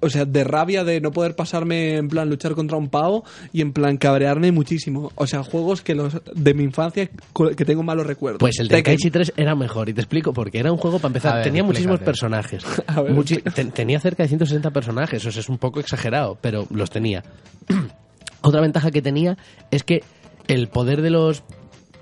O 0.00 0.08
sea, 0.10 0.24
de 0.24 0.44
rabia 0.44 0.84
de 0.84 1.00
no 1.00 1.10
poder 1.10 1.34
pasarme 1.34 1.96
en 1.96 2.08
plan 2.08 2.28
luchar 2.30 2.54
contra 2.54 2.76
un 2.76 2.88
pavo 2.88 3.24
y 3.52 3.60
en 3.62 3.72
plan 3.72 3.96
cabrearme 3.96 4.52
muchísimo. 4.52 5.10
O 5.16 5.26
sea, 5.26 5.42
juegos 5.42 5.82
que 5.82 5.94
los 5.94 6.16
de 6.34 6.54
mi 6.54 6.62
infancia 6.62 7.08
que 7.56 7.64
tengo 7.64 7.82
malos 7.82 8.06
recuerdos. 8.06 8.38
Pues 8.38 8.58
el 8.60 8.68
Tekken. 8.68 8.84
Tenkaichi 8.96 9.10
3 9.10 9.32
era 9.36 9.54
mejor 9.56 9.88
y 9.88 9.94
te 9.94 10.00
explico 10.00 10.32
porque 10.32 10.58
era 10.60 10.70
un 10.70 10.78
juego 10.78 10.98
para 10.98 11.08
empezar 11.08 11.34
ver, 11.34 11.44
tenía 11.44 11.64
muchísimos 11.64 12.00
personajes 12.00 12.64
A 12.86 13.02
ver, 13.02 13.12
Muchi- 13.12 13.42
tenía 13.72 13.98
cerca 14.00 14.22
de 14.22 14.28
160 14.28 14.70
personajes 14.70 15.24
o 15.26 15.32
sea 15.32 15.40
es 15.40 15.48
un 15.48 15.58
poco 15.58 15.80
exagerado 15.80 16.38
pero 16.40 16.66
los 16.70 16.90
tenía 16.90 17.24
otra 18.42 18.60
ventaja 18.60 18.90
que 18.90 19.02
tenía 19.02 19.36
es 19.70 19.82
que 19.84 20.02
el 20.46 20.68
poder 20.68 21.02
de 21.02 21.10
los 21.10 21.42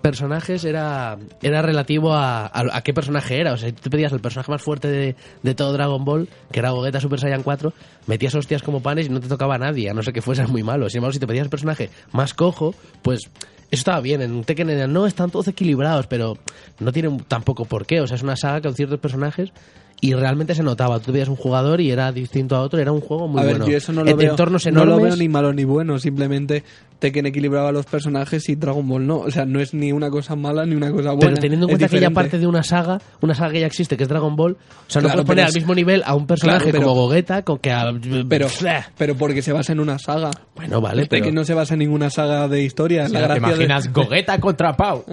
personajes 0.02 0.64
era, 0.64 1.18
era 1.42 1.62
relativo 1.62 2.12
a, 2.14 2.46
a, 2.46 2.76
a 2.76 2.82
qué 2.82 2.94
personaje 2.94 3.40
era. 3.40 3.52
O 3.52 3.56
sea, 3.56 3.68
si 3.68 3.74
tú 3.74 3.90
pedías 3.90 4.12
el 4.12 4.20
personaje 4.20 4.50
más 4.50 4.62
fuerte 4.62 4.88
de, 4.88 5.16
de 5.42 5.54
todo 5.54 5.72
Dragon 5.72 6.04
Ball, 6.04 6.28
que 6.52 6.60
era 6.60 6.70
Gogeta 6.70 7.00
Super 7.00 7.20
Saiyan 7.20 7.42
4, 7.42 7.72
metías 8.06 8.34
hostias 8.34 8.62
como 8.62 8.80
panes 8.80 9.06
y 9.06 9.08
no 9.10 9.20
te 9.20 9.28
tocaba 9.28 9.56
a 9.56 9.58
nadie, 9.58 9.90
a 9.90 9.94
no 9.94 10.02
ser 10.02 10.14
que 10.14 10.22
fueras 10.22 10.48
muy 10.48 10.62
malo. 10.62 10.88
Sin 10.88 10.98
embargo, 10.98 11.12
si 11.12 11.18
te 11.18 11.26
pedías 11.26 11.44
el 11.44 11.50
personaje 11.50 11.90
más 12.12 12.34
cojo, 12.34 12.74
pues 13.02 13.28
eso 13.70 13.80
estaba 13.80 14.00
bien. 14.00 14.22
En 14.22 14.44
Tekken 14.44 14.70
era, 14.70 14.86
no, 14.86 15.06
están 15.06 15.30
todos 15.30 15.48
equilibrados, 15.48 16.06
pero 16.06 16.38
no 16.78 16.92
tienen 16.92 17.18
tampoco 17.26 17.64
por 17.64 17.86
qué. 17.86 18.00
O 18.00 18.06
sea, 18.06 18.16
es 18.16 18.22
una 18.22 18.36
saga 18.36 18.60
con 18.60 18.74
ciertos 18.74 19.00
personajes 19.00 19.52
y 20.00 20.14
realmente 20.14 20.54
se 20.54 20.62
notaba. 20.62 21.00
Tú 21.00 21.12
veías 21.12 21.28
un 21.28 21.36
jugador 21.36 21.80
y 21.80 21.90
era 21.90 22.12
distinto 22.12 22.54
a 22.56 22.60
otro, 22.60 22.78
era 22.78 22.92
un 22.92 23.00
juego 23.00 23.28
muy 23.28 23.40
a 23.40 23.44
ver, 23.44 23.56
bueno. 23.56 23.70
yo 23.70 23.76
eso 23.76 23.92
no 23.92 24.04
lo, 24.04 24.10
En 24.10 24.16
veo, 24.16 24.30
entornos 24.30 24.66
no 24.66 24.84
lo 24.84 25.00
veo 25.00 25.16
ni 25.16 25.28
malo 25.28 25.52
ni 25.52 25.64
bueno, 25.64 25.98
simplemente 25.98 26.64
Tekken 26.98 27.26
equilibraba 27.26 27.72
los 27.72 27.84
personajes 27.86 28.48
y 28.48 28.54
Dragon 28.56 28.88
Ball 28.88 29.06
no. 29.06 29.18
O 29.18 29.30
sea, 29.30 29.44
no 29.44 29.60
es 29.60 29.74
ni 29.74 29.92
una 29.92 30.08
cosa 30.10 30.34
mala 30.36 30.64
ni 30.64 30.74
una 30.74 30.90
cosa 30.90 31.10
buena. 31.10 31.20
Pero 31.20 31.36
teniendo 31.36 31.66
en 31.66 31.70
cuenta 31.76 31.88
que 31.88 32.00
ya 32.00 32.10
parte 32.10 32.38
de 32.38 32.46
una 32.46 32.62
saga, 32.62 33.00
una 33.20 33.34
saga 33.34 33.52
que 33.52 33.60
ya 33.60 33.66
existe, 33.66 33.96
que 33.96 34.04
es 34.04 34.08
Dragon 34.08 34.34
Ball, 34.34 34.52
o 34.52 34.56
sea, 34.90 35.02
no 35.02 35.08
Claro, 35.08 35.24
puedes 35.24 35.26
poner 35.26 35.44
al 35.44 35.52
mismo 35.52 35.74
nivel 35.74 36.02
a 36.06 36.14
un 36.14 36.26
personaje 36.26 36.64
Claro, 36.64 36.72
pero- 36.78 36.86
como 36.88 37.02
Gogeta 37.06 37.42
con 37.42 37.58
que 37.58 37.70
a... 37.70 37.92
Pero, 38.28 38.46
pero 38.96 39.14
porque 39.16 39.42
se 39.42 39.52
basa 39.52 39.72
en 39.72 39.80
una 39.80 39.98
saga. 39.98 40.30
Bueno, 40.54 40.80
vale, 40.80 41.02
Tekken 41.06 41.24
pero... 41.30 41.34
no 41.34 41.44
se 41.44 41.54
basa 41.54 41.74
en 41.74 41.80
ninguna 41.80 42.08
saga 42.10 42.48
de 42.48 42.62
historia. 42.62 43.06
Si 43.06 43.12
la 43.12 43.20
te 43.20 43.24
gracia 43.26 43.42
de- 43.48 43.54
imaginas 43.54 43.92
Gogeta 43.92 44.40
contra 44.40 44.74
Pau. 44.76 45.04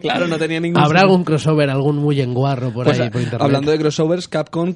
claro, 0.00 0.26
no 0.28 0.38
tenía 0.38 0.60
ningún 0.60 0.78
¿Habrá 0.80 1.00
sentido. 1.00 1.10
algún 1.12 1.24
crossover, 1.24 1.70
algún 1.70 1.96
muy 1.96 2.20
enguarro 2.20 2.72
por 2.72 2.84
Pues, 2.84 3.00
ahí 3.00 3.10
por 3.10 3.20
internet? 3.20 3.42
hablando 3.42 3.70
de 3.72 3.78
crossovers, 3.78 4.28
Capcom 4.28 4.74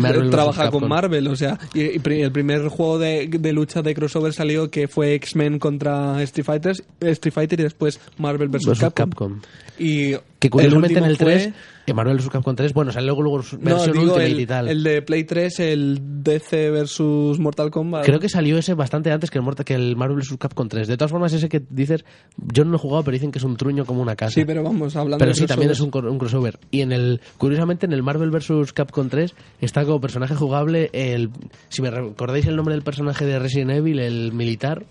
Marvel 0.00 0.30
trabaja 0.30 0.70
con 0.70 0.88
Marvel, 0.88 1.28
o 1.28 1.36
sea, 1.36 1.58
y, 1.74 1.80
el 1.82 2.32
primer 2.32 2.68
juego 2.68 2.98
de, 2.98 3.28
de 3.28 3.52
lucha 3.52 3.82
de 3.82 3.94
crossover 3.94 4.32
salió 4.32 4.70
que 4.70 4.88
fue 4.88 5.14
X-Men 5.14 5.58
contra 5.58 6.22
Street 6.22 6.44
Fighter, 6.44 6.76
Street 7.00 7.32
Fighter 7.32 7.60
y 7.60 7.62
después 7.64 8.00
Marvel 8.18 8.48
vs. 8.48 8.66
Versus 8.66 8.78
Capcom. 8.80 9.10
Capcom. 9.10 9.40
Y 9.78 10.14
Que 10.38 10.50
curiosamente 10.50 10.94
el 10.94 10.98
en 10.98 11.04
el 11.04 11.10
último 11.12 11.30
3, 11.30 11.42
fue- 11.42 11.52
en 11.86 11.96
Marvel 11.96 12.16
vs. 12.16 12.28
Capcom 12.28 12.54
3, 12.54 12.72
bueno, 12.74 12.92
salió 12.92 13.14
luego 13.14 13.42
su 13.42 13.58
no, 13.58 13.76
versión 13.76 13.92
digo 13.92 14.04
Ultimate 14.14 14.26
el, 14.26 14.40
y 14.40 14.46
tal. 14.46 14.68
el 14.68 14.82
de 14.82 15.02
Play 15.02 15.24
3, 15.24 15.60
el 15.60 15.98
DC 16.22 16.70
versus 16.70 17.38
Mortal 17.38 17.70
Kombat. 17.70 18.04
Creo 18.04 18.18
que 18.18 18.28
salió 18.28 18.58
ese 18.58 18.74
bastante 18.74 19.10
antes 19.12 19.30
que 19.30 19.38
el, 19.38 19.44
que 19.64 19.74
el 19.74 19.96
Marvel 19.96 20.16
vs. 20.16 20.36
Capcom 20.38 20.68
3. 20.68 20.88
De 20.88 20.96
todas 20.96 21.10
formas, 21.10 21.32
ese 21.32 21.48
que 21.48 21.62
dices, 21.70 22.04
yo 22.36 22.64
no 22.64 22.70
lo 22.70 22.76
he 22.76 22.80
jugado, 22.80 23.04
pero 23.04 23.14
dicen 23.14 23.30
que 23.30 23.38
es 23.38 23.44
un 23.44 23.56
truño 23.56 23.84
como 23.84 24.02
una 24.02 24.16
casa. 24.16 24.32
Sí, 24.32 24.44
pero 24.44 24.62
vamos, 24.62 24.96
hablando 24.96 25.18
Pero 25.18 25.30
de 25.30 25.34
sí, 25.36 25.46
también 25.46 25.70
es 25.70 25.80
un, 25.80 25.90
un 25.94 26.18
crossover. 26.18 26.58
Y 26.70 26.80
en 26.80 26.92
el, 26.92 27.20
curiosamente, 27.38 27.86
en 27.86 27.92
el 27.92 28.02
Marvel 28.02 28.30
vs. 28.30 28.72
Capcom 28.72 29.08
3 29.08 29.34
está 29.60 29.84
como 29.84 30.00
personaje 30.00 30.34
jugable 30.34 30.90
el, 30.92 31.30
si 31.68 31.82
me 31.82 31.90
recordáis 31.90 32.46
el 32.46 32.56
nombre 32.56 32.74
del 32.74 32.82
personaje 32.82 33.24
de 33.24 33.38
Resident 33.38 33.70
Evil, 33.70 34.00
el 34.00 34.32
militar. 34.32 34.84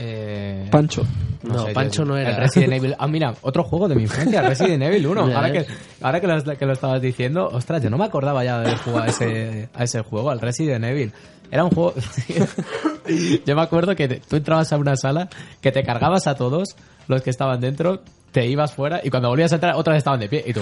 Eh, 0.00 0.68
Pancho. 0.70 1.04
No, 1.42 1.66
sé, 1.66 1.72
Pancho 1.72 2.02
yo- 2.02 2.08
no 2.08 2.16
era. 2.16 2.30
el 2.30 2.36
Resident 2.36 2.72
Evil. 2.74 2.94
Ah, 2.98 3.08
mira, 3.08 3.34
otro 3.42 3.64
juego 3.64 3.88
de 3.88 3.96
mi 3.96 4.02
infancia, 4.02 4.42
Resident 4.42 4.82
Evil 4.84 5.06
1. 5.08 5.28
Ya 5.28 5.36
Ahora 5.36 5.52
que, 5.52 5.66
ahora 6.00 6.20
que, 6.20 6.26
lo, 6.28 6.56
que 6.58 6.66
lo 6.66 6.72
estabas 6.72 7.02
diciendo, 7.02 7.48
ostras, 7.52 7.82
yo 7.82 7.90
no 7.90 7.98
me 7.98 8.04
acordaba 8.04 8.44
ya 8.44 8.60
de 8.60 8.66
haber 8.68 8.78
jugado 8.78 9.04
a 9.04 9.08
ese, 9.08 9.68
a 9.74 9.84
ese 9.84 10.00
juego, 10.02 10.30
al 10.30 10.40
Resident 10.40 10.84
Evil. 10.84 11.12
Era 11.50 11.64
un 11.64 11.70
juego. 11.70 11.94
yo 13.46 13.56
me 13.56 13.62
acuerdo 13.62 13.94
que 13.96 14.08
te- 14.08 14.20
tú 14.28 14.36
entrabas 14.36 14.72
a 14.72 14.76
una 14.76 14.96
sala, 14.96 15.28
que 15.60 15.72
te 15.72 15.82
cargabas 15.82 16.26
a 16.26 16.34
todos 16.34 16.76
los 17.08 17.22
que 17.22 17.30
estaban 17.30 17.60
dentro, 17.60 18.02
te 18.32 18.46
ibas 18.46 18.72
fuera 18.72 19.00
y 19.02 19.10
cuando 19.10 19.28
volvías 19.30 19.50
a 19.52 19.56
entrar, 19.56 19.74
otra 19.76 19.94
vez 19.94 20.00
estaban 20.00 20.20
de 20.20 20.28
pie. 20.28 20.44
Y 20.46 20.52
tú. 20.52 20.60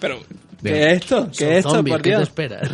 Pero. 0.00 0.18
¿qué 0.62 0.86
es 0.90 1.02
esto? 1.02 1.28
¿Qué 1.36 1.50
es 1.52 1.58
esto, 1.58 1.70
zombies, 1.70 1.94
por 1.96 2.02
¿qué 2.02 2.16
te 2.16 2.22
esperas? 2.22 2.70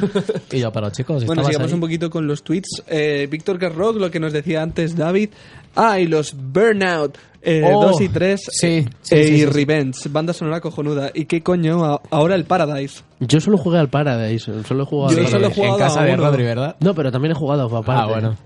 Y 0.53 0.61
yo, 0.61 0.73
pero 0.73 0.89
chicos, 0.91 1.25
Bueno, 1.27 1.45
sigamos 1.45 1.69
ahí. 1.69 1.75
un 1.75 1.81
poquito 1.81 2.09
con 2.11 2.27
los 2.27 2.43
tweets. 2.45 2.83
Eh, 2.87 3.27
Víctor 3.29 3.59
Carrock, 3.59 3.97
lo 3.97 4.11
que 4.11 4.21
nos 4.21 4.33
decía 4.33 4.63
antes 4.63 4.97
David. 4.97 5.31
Ah, 5.77 5.99
y 6.01 6.07
los 6.07 6.35
Burnout 6.35 7.17
eh, 7.45 7.63
Oh, 7.65 7.87
2 7.89 8.01
y 8.03 8.09
3 8.09 8.41
sí, 8.41 8.51
sí, 8.53 8.67
eh, 8.77 8.87
sí, 9.03 9.17
y 9.17 9.25
sí, 9.25 9.39
sí. 9.39 9.47
Revenge. 9.47 10.09
Banda 10.11 10.33
sonora 10.33 10.61
cojonuda. 10.61 11.11
¿Y 11.15 11.25
qué 11.25 11.43
coño? 11.43 11.85
A- 11.85 12.01
Ahora 12.11 12.35
el 12.37 12.45
Paradise. 12.45 13.03
Yo 13.21 13.41
solo 13.41 13.59
jugué 13.59 13.79
al 13.79 13.89
Paradise, 13.89 14.63
solo 14.65 14.83
he 14.85 14.87
jugado 14.87 15.13
Yo 15.17 15.25
al 15.25 15.29
solo 15.29 15.47
he 15.47 15.51
Paradise. 15.51 15.55
jugado 15.61 15.75
en 15.79 15.81
casa 15.89 16.01
a 16.01 16.05
de. 16.05 16.17
Rodri, 16.17 16.43
¿verdad? 16.45 16.77
No, 16.81 16.95
pero 16.95 17.11
también 17.11 17.33
he 17.33 17.35
jugado 17.35 17.65
aparte. 17.77 18.03
Ah, 18.03 18.07
bueno. 18.07 18.37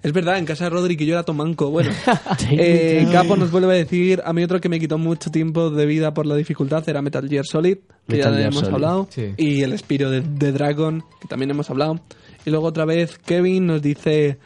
Es 0.00 0.12
verdad, 0.12 0.38
en 0.38 0.44
casa 0.46 0.64
de 0.64 0.70
Rodri 0.70 0.96
que 0.96 1.04
yo 1.04 1.14
era 1.14 1.24
tomanco. 1.24 1.70
Bueno, 1.70 1.90
eh, 2.50 3.06
Capo 3.10 3.36
nos 3.36 3.50
vuelve 3.50 3.72
a 3.74 3.76
decir, 3.76 4.22
a 4.24 4.32
mí 4.32 4.44
otro 4.44 4.60
que 4.60 4.68
me 4.68 4.78
quitó 4.78 4.96
mucho 4.96 5.30
tiempo 5.30 5.70
de 5.70 5.86
vida 5.86 6.14
por 6.14 6.24
la 6.24 6.36
dificultad 6.36 6.88
era 6.88 7.02
Metal 7.02 7.28
Gear 7.28 7.44
Solid, 7.44 7.78
que 8.06 8.16
Metal 8.16 8.32
ya 8.32 8.38
Gear 8.38 8.50
hemos 8.52 8.60
Solid. 8.60 8.74
hablado, 8.74 9.08
Sí. 9.10 9.34
y 9.36 9.62
el 9.62 9.76
Spiro 9.76 10.08
de, 10.10 10.20
de 10.20 10.52
Dragon, 10.52 11.02
que 11.20 11.26
también 11.28 11.50
hemos 11.50 11.68
hablado. 11.68 12.00
Y 12.46 12.50
luego 12.50 12.66
otra 12.68 12.84
vez 12.84 13.18
Kevin 13.18 13.66
nos 13.66 13.82
dice... 13.82 14.38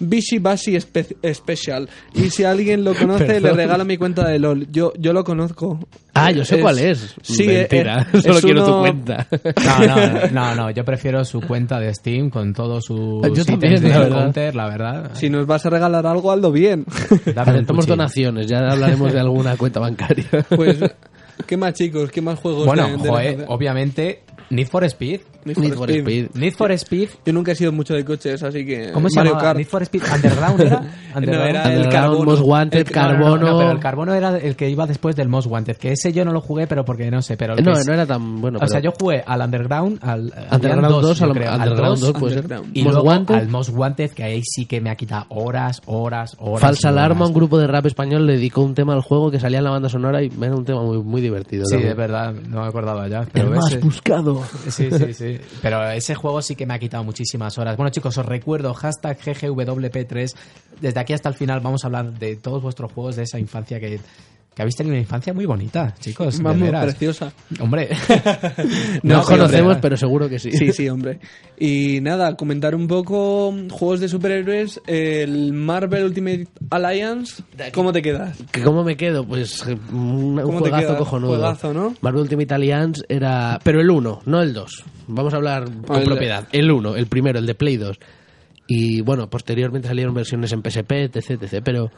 Bishi 0.00 0.38
Bashi 0.38 0.76
Spe- 0.80 1.16
Special. 1.34 1.88
Y 2.14 2.30
si 2.30 2.44
alguien 2.44 2.84
lo 2.84 2.94
conoce, 2.94 3.40
le 3.40 3.52
regala 3.52 3.84
mi 3.84 3.96
cuenta 3.96 4.26
de 4.28 4.38
LOL. 4.38 4.66
Yo, 4.70 4.92
yo 4.98 5.12
lo 5.12 5.24
conozco. 5.24 5.78
Ah, 6.14 6.30
yo 6.32 6.44
sé 6.44 6.60
cuál 6.60 6.78
es. 6.78 7.14
Sí, 7.22 7.46
Mentira, 7.46 8.06
eh, 8.12 8.20
solo 8.22 8.38
es 8.38 8.44
quiero 8.44 8.64
tu 8.64 8.70
uno- 8.72 8.80
cuenta. 8.80 9.26
No, 9.64 9.86
no, 9.86 10.30
no, 10.32 10.54
no, 10.54 10.70
yo 10.70 10.84
prefiero 10.84 11.24
su 11.24 11.40
cuenta 11.40 11.78
de 11.78 11.92
Steam 11.94 12.30
con 12.30 12.52
todos 12.52 12.84
sus 12.84 13.22
Yo 13.22 13.28
ítems 13.28 13.46
también, 13.46 13.82
de 13.82 13.88
la 13.88 13.98
verdad. 14.00 14.22
counter, 14.24 14.54
la 14.54 14.68
verdad. 14.68 15.10
Si 15.14 15.30
nos 15.30 15.46
vas 15.46 15.64
a 15.66 15.70
regalar 15.70 16.06
algo, 16.06 16.32
hazlo 16.32 16.50
bien. 16.52 16.84
Aceptamos 17.36 17.86
donaciones, 17.86 18.46
ya 18.46 18.58
hablaremos 18.58 19.12
de 19.12 19.20
alguna 19.20 19.56
cuenta 19.56 19.80
bancaria. 19.80 20.26
Pues, 20.48 20.78
¿qué 21.46 21.56
más 21.56 21.74
chicos? 21.74 22.10
¿Qué 22.10 22.20
más 22.20 22.38
juegos? 22.40 22.66
Bueno, 22.66 22.88
de- 22.88 22.96
de 22.96 23.36
la- 23.38 23.44
obviamente, 23.48 24.22
Need 24.50 24.68
for 24.68 24.82
Speed. 24.84 25.20
Need 25.56 25.58
Need 25.58 25.74
for 25.74 25.90
Speed. 25.90 26.28
Need 26.34 26.52
for 26.54 26.78
Speed. 26.78 27.08
Yo 27.26 27.32
nunca 27.32 27.52
he 27.52 27.54
sido 27.54 27.72
mucho 27.72 27.94
de 27.94 28.04
coches, 28.04 28.42
así 28.42 28.64
que. 28.64 28.90
¿Cómo 28.92 29.08
se 29.08 29.16
Mario 29.16 29.32
llama? 29.32 29.42
Kart. 29.42 29.56
Need 29.58 29.66
for 29.68 29.82
Speed 29.82 30.02
Underground 30.14 30.60
era? 30.60 30.82
No, 31.18 31.22
era 31.42 31.62
el 31.64 31.78
Underground, 31.78 31.90
carbono. 31.92 32.24
Most 32.30 32.42
Wanted, 32.44 32.78
El- 32.78 32.94
No, 32.94 33.02
no, 33.02 33.08
Carbono... 33.08 33.36
no, 33.38 33.46
no, 33.52 33.58
pero 33.58 33.70
el 33.72 33.80
carbono 33.80 34.14
era 34.14 34.36
el 34.38 34.54
que 34.56 34.70
iba 34.70 34.86
después 34.86 35.16
del 35.16 35.28
Most 35.28 35.48
Wanted, 35.48 35.76
que 35.76 35.92
ese 35.92 36.12
yo 36.12 36.24
no 36.24 36.32
lo 36.32 36.40
jugué, 36.40 36.66
pero 36.68 36.84
porque 36.84 37.10
no 37.10 37.20
sé, 37.22 37.36
pero 37.36 37.54
el 37.54 37.64
No, 37.64 37.72
es- 37.72 37.86
no 37.86 37.92
era 37.94 38.06
tan 38.06 38.40
bueno. 38.40 38.58
O 38.62 38.66
sea, 38.68 38.80
pero- 38.80 38.92
yo 38.92 38.96
jugué 39.00 39.24
al 39.26 39.40
Underground, 39.40 39.98
al 40.02 40.32
habían 40.32 40.54
Underground 40.78 40.88
2, 41.02 41.18
yo 41.18 41.24
al 41.24 41.32
creo, 41.32 41.50
al 41.50 41.60
Underground 41.60 41.90
2, 41.98 42.00
2 42.00 42.12
puede 42.20 42.34
ser. 42.34 42.42
Underground. 42.44 42.76
y 42.76 42.82
Most 42.82 42.94
luego 42.94 43.08
Wanted. 43.08 43.34
al 43.34 43.48
Most 43.48 43.70
Wanted, 43.70 44.10
que 44.12 44.22
ahí 44.22 44.42
sí 44.44 44.66
que 44.66 44.80
me 44.80 44.90
ha 44.90 44.94
quitado 44.96 45.26
horas, 45.30 45.82
horas, 45.86 46.36
horas. 46.38 46.60
Falsa 46.60 46.90
horas. 46.90 46.98
Alarma, 47.04 47.26
un 47.26 47.34
grupo 47.34 47.58
de 47.58 47.66
rap 47.66 47.86
español 47.86 48.26
le 48.26 48.34
dedicó 48.34 48.62
un 48.62 48.74
tema 48.74 48.92
al 48.94 49.00
juego 49.02 49.30
que 49.30 49.40
salía 49.40 49.58
en 49.58 49.64
la 49.64 49.70
banda 49.70 49.88
sonora 49.88 50.22
y 50.22 50.30
era 50.40 50.54
un 50.54 50.64
tema 50.64 50.82
muy, 50.82 50.98
muy 51.02 51.20
divertido. 51.20 51.64
Sí, 51.66 51.76
es 51.76 51.96
verdad, 51.96 52.32
no 52.32 52.62
me 52.62 52.68
acordaba 52.68 53.08
ya. 53.08 53.26
Pero 53.32 53.48
El 53.48 53.54
más 53.56 53.80
buscado. 53.80 54.42
Sí, 54.68 54.88
sí, 54.90 55.14
sí. 55.14 55.37
Pero 55.62 55.90
ese 55.90 56.14
juego 56.14 56.42
sí 56.42 56.54
que 56.56 56.66
me 56.66 56.74
ha 56.74 56.78
quitado 56.78 57.04
muchísimas 57.04 57.58
horas. 57.58 57.76
Bueno, 57.76 57.90
chicos, 57.90 58.16
os 58.18 58.26
recuerdo, 58.26 58.74
hashtag 58.74 59.18
GGWP3. 59.18 60.34
Desde 60.80 61.00
aquí 61.00 61.12
hasta 61.12 61.28
el 61.28 61.34
final 61.34 61.60
vamos 61.60 61.84
a 61.84 61.88
hablar 61.88 62.12
de 62.12 62.36
todos 62.36 62.62
vuestros 62.62 62.92
juegos 62.92 63.16
de 63.16 63.24
esa 63.24 63.38
infancia 63.38 63.80
que, 63.80 64.00
que 64.58 64.62
habéis 64.62 64.74
tenido 64.74 64.94
una 64.94 65.00
infancia 65.02 65.32
muy 65.32 65.46
bonita, 65.46 65.94
chicos. 66.00 66.42
veras. 66.42 66.82
preciosa. 66.86 67.32
Hombre. 67.60 67.90
No, 69.04 69.14
No, 69.14 69.14
nos 69.18 69.26
sí, 69.26 69.32
conocemos, 69.34 69.62
hombre. 69.74 69.78
pero 69.80 69.96
seguro 69.96 70.28
que 70.28 70.40
sí. 70.40 70.50
Sí, 70.50 70.72
sí, 70.72 70.88
hombre. 70.88 71.20
Y 71.56 72.00
nada, 72.00 72.34
comentar 72.34 72.74
un 72.74 72.88
poco 72.88 73.54
juegos 73.70 74.00
de 74.00 74.08
superhéroes. 74.08 74.80
El 74.88 75.52
Marvel 75.52 76.06
Ultimate 76.06 76.48
Alliance. 76.70 77.40
¿Cómo 77.72 77.92
te 77.92 78.02
quedas? 78.02 78.36
¿Que 78.50 78.62
¿Cómo 78.64 78.82
me 78.82 78.96
quedo? 78.96 79.24
Pues 79.24 79.64
eh, 79.68 79.78
un, 79.92 80.40
un 80.40 80.42
¿Cómo 80.42 80.60
te 80.62 80.70
juegazo 80.70 80.96
cojonudo. 80.98 81.34
Juegazo, 81.36 81.72
¿no? 81.72 81.94
Marvel 82.00 82.22
Ultimate 82.22 82.52
Alliance 82.54 83.02
era... 83.08 83.60
Pero 83.62 83.80
el 83.80 83.88
1, 83.88 84.22
no 84.26 84.42
el 84.42 84.52
2. 84.52 84.84
Vamos 85.06 85.32
a 85.34 85.36
hablar 85.36 85.70
con 85.86 85.98
El- 85.98 86.04
propiedad. 86.04 86.48
El 86.50 86.68
1, 86.72 86.96
el 86.96 87.06
primero, 87.06 87.38
el 87.38 87.46
de 87.46 87.54
Play 87.54 87.76
2. 87.76 87.96
Y 88.66 89.02
bueno, 89.02 89.30
posteriormente 89.30 89.86
salieron 89.86 90.14
versiones 90.14 90.52
en 90.52 90.62
PSP, 90.68 90.90
etc, 91.14 91.30
etc. 91.44 91.62
Pero, 91.64 91.90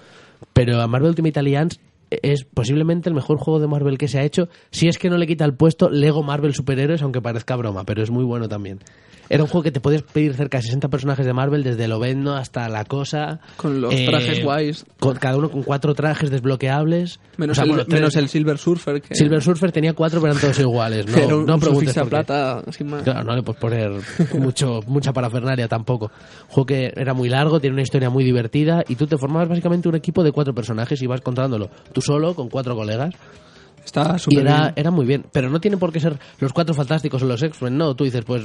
pero 0.52 0.78
a 0.82 0.86
Marvel 0.86 1.08
Ultimate 1.08 1.40
Alliance 1.40 1.80
es 2.11 2.44
posiblemente 2.44 3.08
el 3.08 3.14
mejor 3.14 3.38
juego 3.38 3.61
de 3.61 3.66
Marvel 3.68 3.98
que 3.98 4.08
se 4.08 4.18
ha 4.18 4.24
hecho. 4.24 4.48
Si 4.70 4.88
es 4.88 4.98
que 4.98 5.11
no 5.11 5.16
le 5.18 5.26
quita 5.26 5.44
el 5.44 5.54
puesto 5.54 5.90
Lego 5.90 6.22
Marvel 6.22 6.54
Superhéroes, 6.54 7.02
aunque 7.02 7.20
parezca 7.22 7.56
broma, 7.56 7.84
pero 7.84 8.02
es 8.02 8.11
muy 8.11 8.24
bueno 8.24 8.48
también. 8.48 8.80
Era 9.32 9.44
un 9.44 9.48
juego 9.48 9.62
que 9.62 9.70
te 9.70 9.78
podías 9.78 10.02
pedir 10.02 10.34
cerca 10.34 10.58
de 10.58 10.62
60 10.62 10.88
personajes 10.88 11.24
de 11.24 11.32
Marvel, 11.32 11.62
desde 11.62 11.84
el 11.84 11.92
Ovendo 11.92 12.34
hasta 12.34 12.68
la 12.68 12.84
cosa. 12.84 13.38
Con 13.56 13.80
los 13.80 13.94
Eh, 13.94 14.04
trajes 14.08 14.42
guays. 14.42 14.84
Con, 14.98 15.14
cada 15.18 15.36
uno 15.36 15.48
con 15.52 15.62
cuatro 15.62 15.94
trajes 15.94 16.30
desbloqueables. 16.30 17.20
Menos, 17.36 17.54
O 17.56 17.62
sea, 17.62 17.62
el, 17.62 17.70
bueno, 17.70 17.84
menos 17.88 18.16
el 18.16 18.28
Silver 18.28 18.58
Surfer. 18.58 19.00
Que 19.00 19.14
Silver 19.14 19.40
Surfer 19.40 19.70
tenía 19.70 19.92
cuatro, 19.92 20.20
pero 20.20 20.32
eran 20.32 20.40
todos 20.40 20.58
iguales. 20.58 21.06
No, 21.06 21.16
era 21.16 21.36
un, 21.36 21.46
no 21.46 21.54
un 21.54 21.61
preguntes 21.61 21.94
por 21.94 22.02
qué. 22.02 22.11
plata, 22.11 22.64
sin 22.72 22.88
más. 22.88 23.04
Claro, 23.04 23.22
no 23.22 23.36
le 23.36 23.42
puedes 23.44 23.61
poner 23.61 23.92
mucho, 24.34 24.80
mucha 24.88 25.12
parafernalia 25.12 25.68
tampoco. 25.68 26.11
Juego 26.48 26.66
que 26.66 26.92
era 26.96 27.14
muy 27.14 27.28
largo, 27.28 27.61
tiene 27.61 27.74
una 27.74 27.82
historia 27.82 28.11
muy 28.11 28.24
divertida 28.24 28.82
y 28.88 28.96
tú 28.96 29.06
te 29.06 29.16
formabas 29.16 29.48
básicamente 29.48 29.88
un 29.88 29.94
equipo 29.94 30.24
de 30.24 30.32
cuatro 30.32 30.52
personajes 30.56 31.00
y 31.02 31.06
vas 31.06 31.20
contándolo 31.20 31.70
tú 31.92 31.99
solo 32.01 32.34
con 32.34 32.48
cuatro 32.48 32.74
colegas. 32.74 33.14
Está 33.85 34.14
Y 34.16 34.18
súper 34.18 34.41
era, 34.41 34.61
bien. 34.62 34.72
era 34.76 34.91
muy 34.91 35.07
bien, 35.07 35.24
pero 35.33 35.51
no 35.51 35.61
tiene 35.61 35.76
por 35.76 35.93
qué 35.93 36.01
ser 36.01 36.18
los 36.39 36.53
cuatro 36.53 36.74
fantásticos 36.74 37.22
o 37.22 37.26
los 37.26 37.43
X-Men, 37.43 37.76
no. 37.76 37.95
Tú 37.95 38.05
dices, 38.05 38.24
pues 38.24 38.45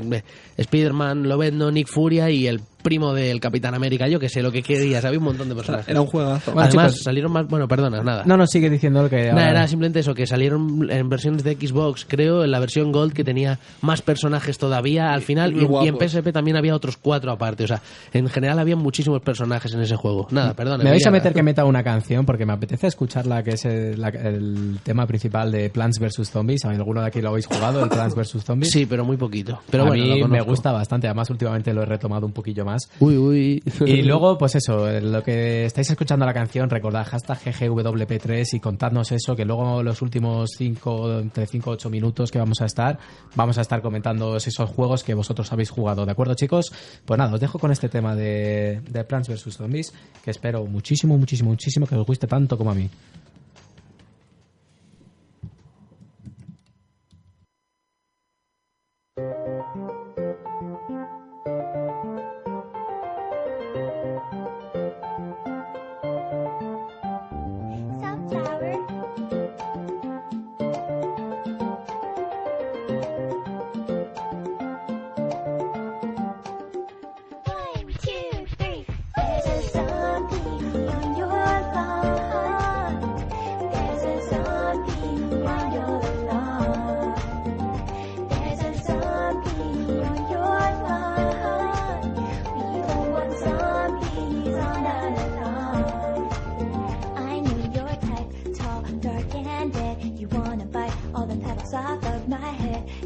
Spider-Man, 0.58 1.28
Lobezno, 1.28 1.72
Nick 1.72 1.88
Furia 1.88 2.30
y 2.30 2.48
el 2.48 2.62
primo 2.82 3.14
del 3.16 3.40
Capitán 3.40 3.74
América, 3.74 4.08
yo 4.08 4.20
que 4.20 4.30
sé 4.30 4.44
lo 4.44 4.52
que 4.52 4.62
querías, 4.62 5.04
había 5.06 5.18
un 5.18 5.26
montón 5.26 5.50
de 5.50 5.56
personajes. 5.56 5.88
Era 5.90 6.02
un 6.02 6.08
juegazo. 6.08 6.52
Bueno, 6.54 6.68
Además, 6.68 6.92
chicos. 6.92 7.04
salieron 7.04 7.32
más. 7.32 7.48
Bueno, 7.48 7.68
perdona, 7.68 8.02
nada. 8.04 8.24
No, 8.28 8.38
no, 8.38 8.46
sigue 8.46 8.70
diciendo 8.70 9.10
que... 9.10 9.28
Nada, 9.32 9.48
ahora- 9.48 9.50
era 9.62 9.68
simplemente 9.68 10.02
eso, 10.02 10.14
que 10.14 10.28
salieron 10.28 10.88
en 10.92 11.10
versiones 11.10 11.44
de 11.44 11.56
Xbox, 11.56 12.06
creo, 12.08 12.44
en 12.44 12.52
la 12.52 12.60
versión 12.60 12.92
Gold 12.92 13.14
que 13.14 13.24
tenía 13.24 13.58
más 13.82 14.04
personajes 14.04 14.60
todavía 14.60 15.12
al 15.14 15.24
final 15.24 15.54
y, 15.54 15.66
y 15.84 15.88
en. 15.88 15.98
PSP 16.00 16.32
también 16.32 16.58
había 16.58 16.76
otros 16.76 16.98
cuatro 16.98 17.32
aparte. 17.32 17.64
O 17.64 17.68
sea, 17.68 17.82
en 18.14 18.28
general 18.30 18.60
había 18.60 18.76
muchísimos 18.76 19.20
personajes 19.22 19.74
en 19.74 19.82
ese 19.82 19.96
juego. 19.96 20.28
Nada, 20.30 20.54
perdona. 20.54 20.84
Me 20.84 20.92
vais 20.92 21.06
a 21.08 21.12
meter 21.12 21.34
que 21.34 21.42
meta 21.42 21.66
una 21.66 21.84
canción 21.84 22.24
porque 22.24 22.46
me 22.46 22.54
apetece 22.54 22.86
escucharla, 22.86 23.42
que 23.44 23.52
es 23.52 23.66
el, 23.66 24.00
la- 24.00 24.10
el 24.10 24.78
tema 24.84 25.08
principal 25.08 25.25
de 25.30 25.70
Plants 25.70 26.00
vs. 26.00 26.30
Zombies. 26.30 26.66
¿Alguno 26.66 27.02
de 27.02 27.08
aquí 27.08 27.22
lo 27.22 27.30
habéis 27.30 27.46
jugado, 27.48 27.84
el 27.84 27.90
Plants 27.90 28.16
vs. 28.16 28.44
Zombies? 28.44 28.72
Sí, 28.72 28.86
pero 28.86 29.04
muy 29.04 29.18
poquito. 29.18 29.60
Pero 29.70 29.84
a 29.84 29.88
bueno, 29.88 30.04
mí 30.04 30.24
me 30.26 30.42
gusta 30.42 30.72
bastante, 30.72 31.08
además 31.08 31.30
últimamente 31.30 31.74
lo 31.74 31.84
he 31.84 31.86
retomado 31.86 32.26
un 32.26 32.32
poquillo 32.32 32.66
más. 32.66 32.90
Uy, 33.00 33.18
uy. 33.18 33.64
Y 33.86 34.02
luego, 34.02 34.38
pues 34.38 34.56
eso, 34.56 34.90
lo 35.00 35.24
que 35.24 35.66
estáis 35.66 35.90
escuchando 35.90 36.26
la 36.26 36.34
canción, 36.34 36.70
recordad 36.70 37.06
hashtag 37.06 37.40
GGWP3 37.40 38.54
y 38.54 38.60
contadnos 38.60 39.12
eso, 39.12 39.36
que 39.36 39.46
luego 39.46 39.84
los 39.84 40.02
últimos 40.02 40.52
5, 40.58 41.20
entre 41.20 41.46
5 41.46 41.70
y 41.70 41.74
8 41.74 41.90
minutos 41.90 42.32
que 42.32 42.40
vamos 42.40 42.62
a 42.62 42.66
estar, 42.66 42.98
vamos 43.36 43.58
a 43.58 43.62
estar 43.62 43.82
comentando 43.82 44.36
esos 44.38 44.70
juegos 44.70 45.04
que 45.04 45.14
vosotros 45.14 45.52
habéis 45.52 45.70
jugado, 45.70 46.06
¿de 46.06 46.12
acuerdo 46.12 46.34
chicos? 46.34 46.72
Pues 47.06 47.18
nada, 47.18 47.34
os 47.34 47.40
dejo 47.40 47.60
con 47.60 47.72
este 47.72 47.90
tema 47.90 48.16
de, 48.16 48.82
de 48.90 49.04
Plants 49.04 49.30
vs. 49.30 49.56
Zombies, 49.56 49.94
que 50.24 50.32
espero 50.32 50.66
muchísimo, 50.66 51.18
muchísimo, 51.18 51.50
muchísimo 51.50 51.86
que 51.86 51.96
os 51.96 52.06
guste 52.06 52.28
tanto 52.28 52.58
como 52.58 52.72
a 52.72 52.76
mí. 52.76 52.90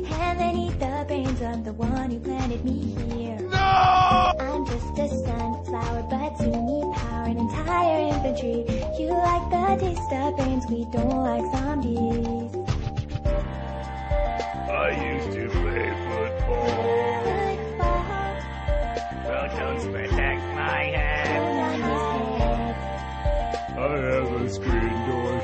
Then 0.06 0.56
eat 0.56 0.80
the 0.80 1.06
brains 1.08 1.42
of 1.42 1.64
the 1.66 1.74
one 1.74 2.12
who 2.12 2.20
planted 2.20 2.64
me 2.64 2.94
here. 3.14 3.40
No! 3.40 4.34
I'm 4.40 4.66
just 4.66 4.98
a 4.98 5.08
sunflower, 5.10 6.04
but 6.10 6.40
you 6.42 6.52
need 6.52 6.96
power 6.96 7.26
and 7.26 7.40
entire 7.40 8.00
infantry. 8.14 8.66
You 9.00 9.10
like 9.10 9.50
the 9.50 9.78
taste 9.86 10.12
of 10.14 10.36
brains, 10.38 10.66
we 10.68 10.86
don't 10.92 11.24
like 11.24 11.46
zombies. 11.52 12.56
I 14.70 14.90
used 15.14 15.32
to 15.34 15.50
play 15.50 15.90
football. 16.06 17.00
Well, 19.26 19.48
don't 19.58 19.92
protect 19.94 20.42
my 20.56 20.84
head. 20.96 21.28
put 21.30 21.44
on 21.60 21.80
his 21.82 22.04
head, 22.42 22.76
I 23.78 23.82
have 23.98 24.32
a 24.42 24.50
screen 24.50 25.08
door 25.08 25.39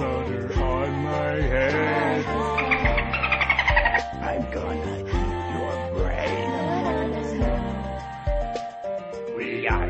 On 0.00 1.02
my 1.02 1.42
head. 1.42 2.24
I'm 4.22 4.42
gonna 4.52 4.98
eat 5.00 5.46
your 5.54 5.76
brain. 5.96 6.50
We 9.36 9.66
are. 9.66 9.88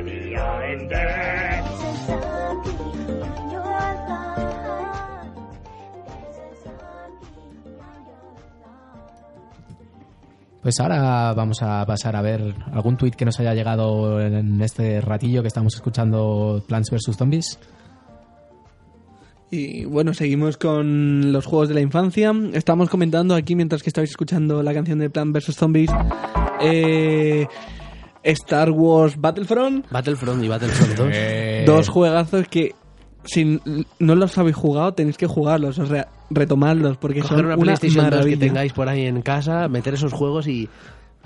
Pues 10.62 10.80
ahora 10.80 11.32
vamos 11.34 11.62
a 11.62 11.84
pasar 11.86 12.16
a 12.16 12.22
ver 12.22 12.54
algún 12.72 12.96
tuit 12.96 13.14
que 13.14 13.24
nos 13.24 13.38
haya 13.40 13.54
llegado 13.54 14.20
en 14.20 14.60
este 14.60 15.00
ratillo 15.00 15.40
que 15.42 15.48
estamos 15.48 15.74
escuchando 15.74 16.62
Plants 16.66 16.90
vs. 16.90 17.16
Zombies. 17.16 17.58
Y 19.50 19.84
bueno, 19.86 20.12
seguimos 20.12 20.58
con 20.58 21.32
los 21.32 21.46
juegos 21.46 21.68
de 21.68 21.74
la 21.74 21.80
infancia. 21.80 22.32
Estamos 22.52 22.90
comentando 22.90 23.34
aquí 23.34 23.54
mientras 23.56 23.82
que 23.82 23.88
estabais 23.88 24.10
escuchando 24.10 24.62
la 24.62 24.74
canción 24.74 24.98
de 24.98 25.08
Plan 25.08 25.32
vs 25.32 25.56
Zombies. 25.56 25.90
eh, 26.60 27.46
Star 28.22 28.70
Wars 28.70 29.18
Battlefront. 29.18 29.90
Battlefront 29.90 30.44
y 30.44 30.48
Battlefront 30.48 30.96
2. 30.98 31.08
Eh, 31.12 31.64
Dos 31.66 31.88
juegazos 31.88 32.46
que 32.48 32.74
si 33.24 33.60
no 33.98 34.14
los 34.14 34.36
habéis 34.38 34.56
jugado 34.56 34.92
tenéis 34.92 35.16
que 35.16 35.26
jugarlos, 35.26 35.78
o 35.78 35.86
sea, 35.86 36.08
retomarlos 36.30 36.96
porque 36.98 37.20
Coger 37.20 37.36
son 37.38 37.46
una 37.46 37.54
una 37.56 37.62
PlayStation 37.62 38.10
2 38.10 38.26
que 38.26 38.36
tengáis 38.36 38.72
por 38.72 38.88
ahí 38.88 39.06
en 39.06 39.22
casa, 39.22 39.68
meter 39.68 39.94
esos 39.94 40.12
juegos 40.12 40.46
y 40.46 40.68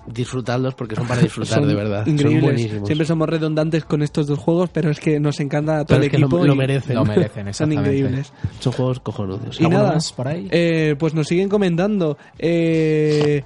disfrutarlos 0.07 0.74
porque 0.74 0.96
son 0.96 1.07
para 1.07 1.22
disfrutar 1.22 1.59
Son 1.61 1.68
de 1.68 1.74
verdad. 1.74 2.05
Son 2.05 2.12
Increíbles. 2.14 2.42
buenísimos. 2.42 2.86
Siempre 2.88 3.07
somos 3.07 3.28
redundantes 3.28 3.84
con 3.84 4.03
estos 4.03 4.26
dos 4.26 4.38
juegos, 4.38 4.70
pero 4.72 4.90
es 4.90 5.00
que 5.00 5.20
nos 5.20 5.38
encanta 5.40 5.80
a 5.80 5.84
todo 5.84 5.96
el 5.98 6.03
lo, 6.03 6.18
equipo. 6.18 6.44
lo 6.44 6.55
merecen. 6.55 6.94
Lo 6.96 7.05
merecen, 7.05 7.53
Son 7.55 7.72
increíbles. 7.72 8.32
Son 8.61 8.72
juegos 8.72 9.00
cojonudos. 9.00 9.61
Y 9.61 9.64
¿Alguno 9.64 9.82
nada, 9.82 9.94
más 9.94 10.12
por 10.12 10.28
ahí? 10.28 10.48
eh, 10.50 10.96
pues 10.98 11.14
nos 11.14 11.26
siguen 11.28 11.48
comentando. 11.48 12.18
Eh, 12.38 13.42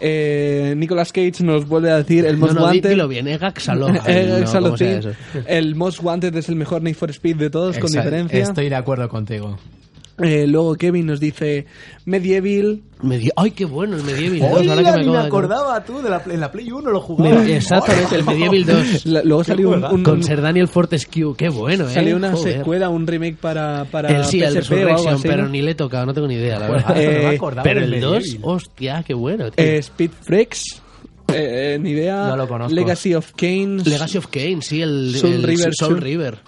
eh, 0.00 0.74
Nicolas 0.76 1.12
Cage 1.12 1.42
nos 1.44 1.68
vuelve 1.68 1.90
a 1.90 1.96
decir 1.98 2.24
el 2.24 2.38
Most 2.38 2.54
no, 2.54 2.64
Wanted. 2.64 2.88
dilo 2.88 3.06
bien. 3.06 3.28
Eh, 3.28 3.38
no, 3.76 3.88
eso. 4.74 5.10
el 5.46 5.74
Most 5.76 6.02
Wanted 6.02 6.34
es 6.36 6.48
el 6.48 6.56
mejor 6.56 6.82
Need 6.82 6.94
for 6.94 7.10
Speed 7.10 7.36
de 7.36 7.50
todos, 7.50 7.78
con 7.78 7.90
diferencia. 7.90 8.42
Estoy 8.42 8.68
de 8.68 8.76
acuerdo 8.76 9.08
contigo. 9.08 9.58
Eh, 10.22 10.46
luego 10.46 10.74
Kevin 10.74 11.06
nos 11.06 11.18
dice 11.20 11.66
Medieval. 12.04 12.80
Medi- 13.02 13.30
¡Ay, 13.36 13.52
qué 13.52 13.64
bueno 13.64 13.96
el 13.96 14.02
Medieval 14.04 14.38
2! 14.40 14.50
Hola, 14.60 14.72
ahora 14.74 14.84
que 14.92 14.98
me 14.98 15.04
ni 15.04 15.10
me 15.12 15.18
de- 15.18 15.26
acordaba 15.26 15.84
tú, 15.84 16.02
de 16.02 16.10
la, 16.10 16.22
en 16.30 16.40
la 16.40 16.52
Play 16.52 16.70
1 16.70 16.90
lo 16.90 17.00
jugaba. 17.00 17.40
Me- 17.40 17.56
Exactamente, 17.56 18.16
el 18.16 18.24
Medieval 18.24 18.64
2. 18.66 19.06
La- 19.06 19.22
luego 19.22 19.44
salió 19.44 19.70
un, 19.70 19.84
un- 19.84 20.02
Con 20.02 20.22
Sir 20.22 20.42
Daniel 20.42 20.68
Fortescue, 20.68 21.34
qué 21.36 21.48
bueno, 21.48 21.88
¿eh? 21.88 21.94
salió 21.94 22.16
una 22.16 22.32
Joder. 22.32 22.58
secuela, 22.58 22.88
un 22.90 23.06
remake 23.06 23.36
para, 23.38 23.86
para 23.90 24.10
El 24.10 24.24
sí, 24.26 24.42
el 24.42 24.52
PSP 24.52 24.72
o 24.72 24.74
algo 24.76 24.86
Resurrection, 24.88 25.14
así, 25.14 25.28
pero 25.28 25.42
¿no? 25.44 25.48
ni 25.48 25.62
le 25.62 25.70
he 25.70 25.74
tocado, 25.74 26.04
no 26.06 26.12
tengo 26.12 26.28
ni 26.28 26.34
idea, 26.34 26.58
la 26.58 26.68
Bueno, 26.68 26.84
verdad. 26.88 27.02
no 27.04 27.10
me 27.18 27.22
Eh, 27.32 27.36
acordaba 27.36 27.62
pero 27.62 27.80
el 27.80 28.00
2, 28.00 28.12
Medieval. 28.22 28.40
hostia, 28.54 29.04
qué 29.06 29.14
bueno, 29.14 29.50
tío. 29.50 29.64
Eh, 29.64 29.78
Speed 29.78 30.10
Freaks. 30.20 30.82
Eh, 31.32 31.74
eh, 31.74 31.78
ni 31.80 31.90
idea. 31.92 32.26
No 32.26 32.36
lo 32.36 32.48
conozco. 32.48 32.74
Legacy 32.74 33.14
of 33.14 33.32
Kane. 33.36 33.82
Legacy 33.84 34.18
of 34.18 34.26
Kane, 34.26 34.58
sí, 34.62 34.82
el 34.82 35.14
Soul 35.16 35.34
el 35.34 35.42
River, 35.44 35.74
Soul 35.74 35.92
Soul- 35.96 36.00
River. 36.02 36.38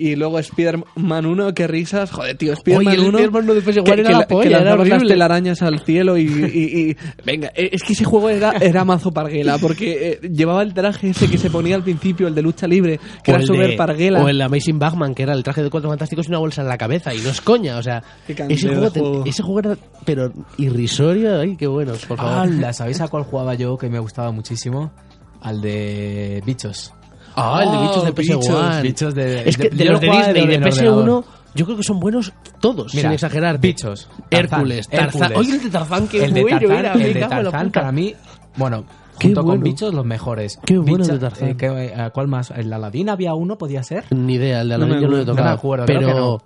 Y 0.00 0.14
luego 0.14 0.38
Spider-Man 0.38 1.26
1, 1.26 1.54
qué 1.54 1.66
risas. 1.66 2.12
Joder, 2.12 2.36
tío, 2.36 2.52
Spider-Man 2.52 2.94
el 2.94 3.00
1. 3.00 3.08
Spider-Man 3.18 3.44
1 3.44 3.54
de 3.54 3.62
PS1 3.64 3.82
que, 3.82 3.90
era 3.90 4.02
que 4.04 4.12
la 4.12 4.18
la- 4.20 4.26
polla, 4.28 4.42
que 4.42 4.48
era 4.54 4.76
las 4.76 5.02
telarañas 5.08 5.62
al 5.62 5.80
cielo 5.80 6.16
y, 6.16 6.22
y- 6.22 6.90
y- 6.90 6.96
Venga, 7.24 7.48
eh, 7.56 7.70
es 7.72 7.82
que 7.82 7.94
ese 7.94 8.04
juego 8.04 8.28
era, 8.30 8.52
era 8.60 8.84
mazo 8.84 9.10
parguela, 9.10 9.58
porque 9.58 10.20
eh, 10.22 10.28
llevaba 10.28 10.62
el 10.62 10.72
traje 10.72 11.08
ese 11.10 11.28
que 11.28 11.36
se 11.36 11.50
ponía 11.50 11.74
al 11.74 11.82
principio, 11.82 12.28
el 12.28 12.34
de 12.36 12.42
lucha 12.42 12.68
libre, 12.68 13.00
que 13.24 13.32
O 13.32 13.34
era 13.34 13.44
super 13.44 13.70
de- 13.70 13.76
parguela. 13.76 14.22
O 14.22 14.28
el 14.28 14.40
Amazing 14.40 14.78
Batman, 14.78 15.16
que 15.16 15.24
era 15.24 15.32
el 15.32 15.42
traje 15.42 15.64
de 15.64 15.70
cuatro 15.70 15.90
fantásticos 15.90 16.26
y 16.26 16.30
una 16.30 16.38
bolsa 16.38 16.62
en 16.62 16.68
la 16.68 16.78
cabeza. 16.78 17.12
Y 17.12 17.18
no 17.18 17.30
es 17.30 17.40
coña, 17.40 17.76
o 17.78 17.82
sea. 17.82 18.00
Ese 18.28 18.68
juego, 18.68 18.90
te- 18.92 19.28
ese 19.30 19.42
juego 19.42 19.58
era, 19.58 19.76
pero 20.04 20.32
irrisorio. 20.58 21.40
Ay, 21.40 21.56
qué 21.56 21.66
bueno, 21.66 21.94
por 22.06 22.18
favor. 22.18 22.72
¿Sabéis 22.72 23.00
a 23.00 23.08
cuál 23.08 23.24
jugaba 23.24 23.54
yo 23.54 23.76
que 23.76 23.88
me 23.88 23.98
gustaba 23.98 24.30
muchísimo? 24.30 24.92
Al 25.40 25.60
de 25.60 26.40
Bichos. 26.46 26.92
Ah, 27.40 27.62
el 27.64 27.70
de 27.72 27.78
bichos 27.78 28.04
de 28.04 28.12
PS1. 28.14 28.82
Bichos 28.82 29.14
de- 29.14 29.48
Es 29.48 29.56
que 29.56 29.70
de- 29.70 29.76
de 29.76 29.84
yo 29.84 29.92
los 29.92 30.02
lo 30.02 30.10
de 30.12 30.16
Disney 30.18 30.46
de 30.46 30.54
en 30.54 30.62
PS1, 30.62 30.92
ordenador. 30.92 31.24
yo 31.54 31.64
creo 31.64 31.76
que 31.76 31.82
son 31.82 32.00
buenos 32.00 32.32
todos, 32.60 32.94
Mira, 32.94 33.08
sin 33.08 33.12
exagerar. 33.14 33.58
Bichos. 33.60 34.08
Hércules, 34.30 34.88
Tarzán. 34.88 35.32
Oye, 35.36 35.52
el 35.54 35.62
de 35.62 35.70
Tarzán, 35.70 36.08
qué 36.08 36.24
el 36.24 36.32
de 36.34 36.42
bueno, 36.42 36.58
Tarzán, 36.58 36.78
era, 36.78 36.92
el 36.94 37.14
de 37.14 37.20
Tarzán 37.20 37.70
para 37.70 37.92
mí, 37.92 38.14
bueno, 38.56 38.84
Qué 39.18 39.28
junto 39.28 39.42
bueno. 39.42 39.60
con 39.60 39.64
Bichos 39.64 39.94
los 39.94 40.04
mejores. 40.04 40.58
Qué 40.64 40.78
bueno 40.78 41.04
Bicha- 41.04 41.12
el 41.14 41.18
de 41.20 41.28
Tarzán. 41.28 41.48
eh, 41.50 41.56
¿qué- 41.56 41.66
eh, 41.94 42.10
¿Cuál 42.12 42.28
más? 42.28 42.50
¿El 42.50 42.72
Aladín 42.72 43.08
había 43.08 43.34
uno? 43.34 43.56
¿Podía 43.58 43.82
ser? 43.82 44.04
Ni 44.10 44.34
idea, 44.34 44.60
el 44.62 44.68
de 44.68 44.78
No 44.78 44.86
me 44.86 44.92
Aladdin 44.96 45.02
yo 45.02 45.08
no 45.08 45.16
acuerdo, 45.16 45.32
tocado. 45.32 45.44
no 45.44 45.50
me 45.50 45.56
acuerdo, 45.56 45.86
pero 45.86 46.00
que 46.06 46.14
no. 46.14 46.38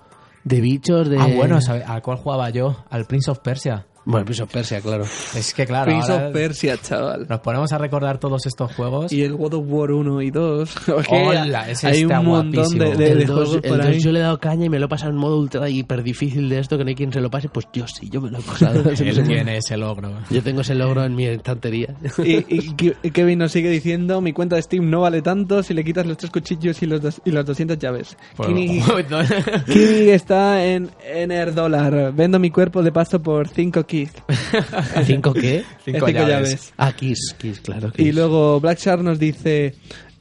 de 0.45 0.61
bichos, 0.61 1.09
de. 1.09 1.19
Ah, 1.19 1.29
bueno, 1.37 1.61
¿sabe- 1.61 1.85
¿a 1.87 2.01
cuál 2.01 2.17
jugaba 2.19 2.51
yo? 2.51 2.77
Al 2.91 3.05
Prince 3.07 3.31
of 3.31 3.39
Persia. 3.41 3.87
Bueno, 4.05 4.25
Prince 4.25 4.43
of 4.43 4.53
Persia, 4.53 4.81
claro. 4.81 5.05
Es 5.05 5.55
que 5.55 5.65
claro, 5.65 5.85
Prince 5.87 6.13
of 6.13 6.33
Persia, 6.33 6.77
chaval. 6.77 7.27
nos 7.29 7.41
ponemos 7.41 7.73
a 7.73 7.79
recordar 7.79 8.19
todos 8.19 8.47
estos 8.47 8.73
juegos. 8.75 9.13
Y 9.13 9.23
el 9.23 9.35
God 9.35 9.55
of 9.55 9.65
War 9.69 9.93
1 9.93 10.23
y 10.23 10.31
2. 10.33 10.75
Hola, 11.09 11.71
ese 11.71 11.87
hay 11.87 12.01
está 12.03 12.19
un 12.21 12.27
montón 12.27 12.65
guapísimo. 12.65 12.85
de, 12.85 12.97
de- 12.97 13.13
el 13.13 13.19
de 13.21 13.25
2, 13.27 13.37
juegos 13.49 13.63
por 13.69 13.77
2 13.79 13.87
ahí. 13.87 14.01
yo 14.01 14.11
le 14.13 14.19
he 14.19 14.23
dado 14.23 14.39
caña 14.41 14.67
y 14.67 14.69
me 14.69 14.79
lo 14.81 14.87
he 14.87 14.89
pasado 14.89 15.13
en 15.13 15.19
modo 15.19 15.39
ultra 15.39 15.69
hiper 15.69 16.03
difícil 16.03 16.49
de 16.49 16.59
esto 16.59 16.77
que 16.77 16.85
no 16.85 16.89
hay 16.89 16.95
quien 16.97 17.13
se 17.13 17.21
lo 17.21 17.31
pase, 17.31 17.49
pues 17.49 17.69
yo 17.73 17.87
sí, 17.87 18.09
yo 18.11 18.21
me 18.21 18.31
lo 18.31 18.39
he 18.39 18.43
pasado. 18.43 18.83
Él 18.91 19.23
tiene 19.27 19.59
ese 19.59 19.77
logro. 19.77 20.13
Yo 20.31 20.43
tengo 20.43 20.63
ese 20.63 20.75
logro 20.75 21.05
en 21.05 21.15
mi 21.15 21.27
estantería. 21.27 21.95
Y, 22.25 22.37
y 22.49 22.75
Ke- 22.75 23.13
Kevin 23.13 23.39
nos 23.39 23.53
sigue 23.53 23.71
diciendo, 23.71 24.21
mi 24.21 24.33
cuenta 24.33 24.57
de 24.57 24.63
Steam 24.63 24.89
no 24.91 25.03
vale 25.03 25.23
tanto 25.23 25.63
si 25.63 25.75
le 25.75 25.85
quitas 25.85 26.07
los 26.07 26.17
tres 26.17 26.31
cuchillos 26.31 26.83
y, 26.83 26.87
los 26.87 27.01
dos- 27.01 27.21
y 27.25 27.31
las 27.31 27.45
200 27.47 27.79
llaves. 27.79 28.17
Pues, 28.37 28.49
Kini, 28.49 28.79
no. 28.81 29.19
Kini 29.67 30.09
está 30.11 30.65
en, 30.65 30.91
en 31.05 31.31
el 31.31 31.55
dólar. 31.55 32.13
Vendo 32.15 32.39
mi 32.39 32.51
cuerpo 32.51 32.83
de 32.83 32.91
paso 32.93 33.21
por 33.23 33.49
5 33.49 33.85
keys. 33.93 34.11
¿Cinco 35.07 35.33
qué? 35.35 35.65
Cinco 35.85 36.07
Cinco 36.07 36.09
llaves. 36.09 36.29
llaves. 36.51 36.73
Ah, 36.79 36.93
Kiss, 36.93 37.35
Kiss, 37.39 37.61
claro. 37.61 37.93
Kiss. 37.93 38.07
Y 38.07 38.13
luego 38.13 38.59
Black 38.61 38.79
Shark 38.79 39.03
nos 39.03 39.19
dice, 39.19 39.75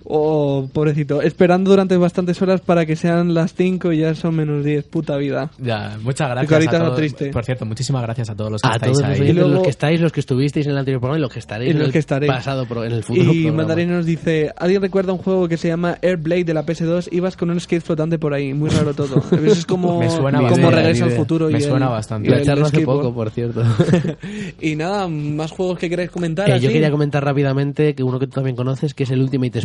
oh, 0.05 0.67
pobrecito, 0.73 1.21
esperando 1.21 1.69
durante 1.71 1.97
bastantes 1.97 2.41
horas 2.41 2.61
para 2.61 2.85
que 2.85 2.95
sean 2.95 3.33
las 3.33 3.53
5 3.53 3.91
y 3.93 3.99
ya 3.99 4.15
son 4.15 4.35
menos 4.35 4.63
10, 4.63 4.85
puta 4.85 5.17
vida. 5.17 5.51
Ya, 5.59 5.97
muchas 6.01 6.29
gracias 6.29 6.49
carita 6.49 6.75
a 6.77 6.79
no 6.79 6.85
todos. 6.85 6.97
triste. 6.97 7.29
Por 7.31 7.45
cierto, 7.45 7.65
muchísimas 7.65 8.01
gracias 8.03 8.29
a 8.29 8.35
todos 8.35 8.51
los 8.51 8.61
que 8.61 8.67
A 8.67 8.73
estáis 8.75 8.93
todos 8.97 9.09
los, 9.09 9.19
ahí. 9.19 9.29
Y 9.29 9.33
luego- 9.33 9.49
los 9.49 9.63
que 9.63 9.69
estáis, 9.69 10.01
los 10.01 10.11
que 10.11 10.19
estuvisteis 10.19 10.65
en 10.65 10.71
el 10.73 10.77
anterior 10.79 10.99
programa 11.01 11.17
y 11.19 11.21
los 11.21 11.31
que 11.31 11.39
estaréis 11.39 11.69
Y 11.69 11.71
en 11.71 11.79
los 11.79 11.87
el 11.87 11.93
que 11.93 11.99
estaréis. 11.99 12.31
pasado, 12.31 12.65
pro- 12.65 12.83
en 12.85 12.91
el 12.93 13.03
futuro 13.03 13.33
Y. 13.33 13.51
Mandarín 13.51 13.91
nos 13.91 14.05
dice, 14.05 14.51
¿alguien 14.57 14.81
recuerda 14.81 15.13
un 15.13 15.19
juego 15.19 15.47
que 15.47 15.57
se 15.57 15.67
llama 15.67 15.97
Airblade 16.01 16.43
de 16.45 16.53
la 16.53 16.65
PS2? 16.65 17.09
Ibas 17.11 17.35
con 17.37 17.49
un 17.51 17.59
skate 17.59 17.83
flotante 17.83 18.17
por 18.19 18.33
ahí, 18.33 18.53
muy 18.53 18.69
raro 18.69 18.93
todo. 18.93 19.21
Es 19.45 19.65
como, 19.65 19.99
Me 19.99 20.09
suena 20.09 20.39
como 20.39 20.49
bastante, 20.49 20.75
Regreso 20.75 21.05
ni 21.05 21.11
al 21.11 21.17
futuro. 21.17 21.49
Me 21.49 21.57
y 21.57 21.61
suena 21.61 21.85
el- 21.87 21.91
bastante. 21.91 22.27
y 22.27 22.31
La 22.31 22.37
el 22.39 22.45
charla 22.45 22.65
hace 22.67 22.81
poco, 22.81 23.13
por 23.13 23.29
cierto. 23.31 23.63
y 24.61 24.75
nada, 24.75 25.07
más 25.07 25.51
juegos 25.51 25.77
que 25.79 25.89
queréis 25.89 26.09
comentar. 26.09 26.49
Eh, 26.49 26.53
así? 26.53 26.65
yo 26.65 26.71
quería 26.71 26.91
comentar 26.91 27.23
rápidamente 27.23 27.93
que 27.95 28.03
uno 28.03 28.19
que 28.19 28.27
tú 28.27 28.33
también 28.33 28.55
conoces, 28.55 28.93
que 28.93 29.03
es 29.03 29.11
el 29.11 29.21
Ultimate 29.21 29.59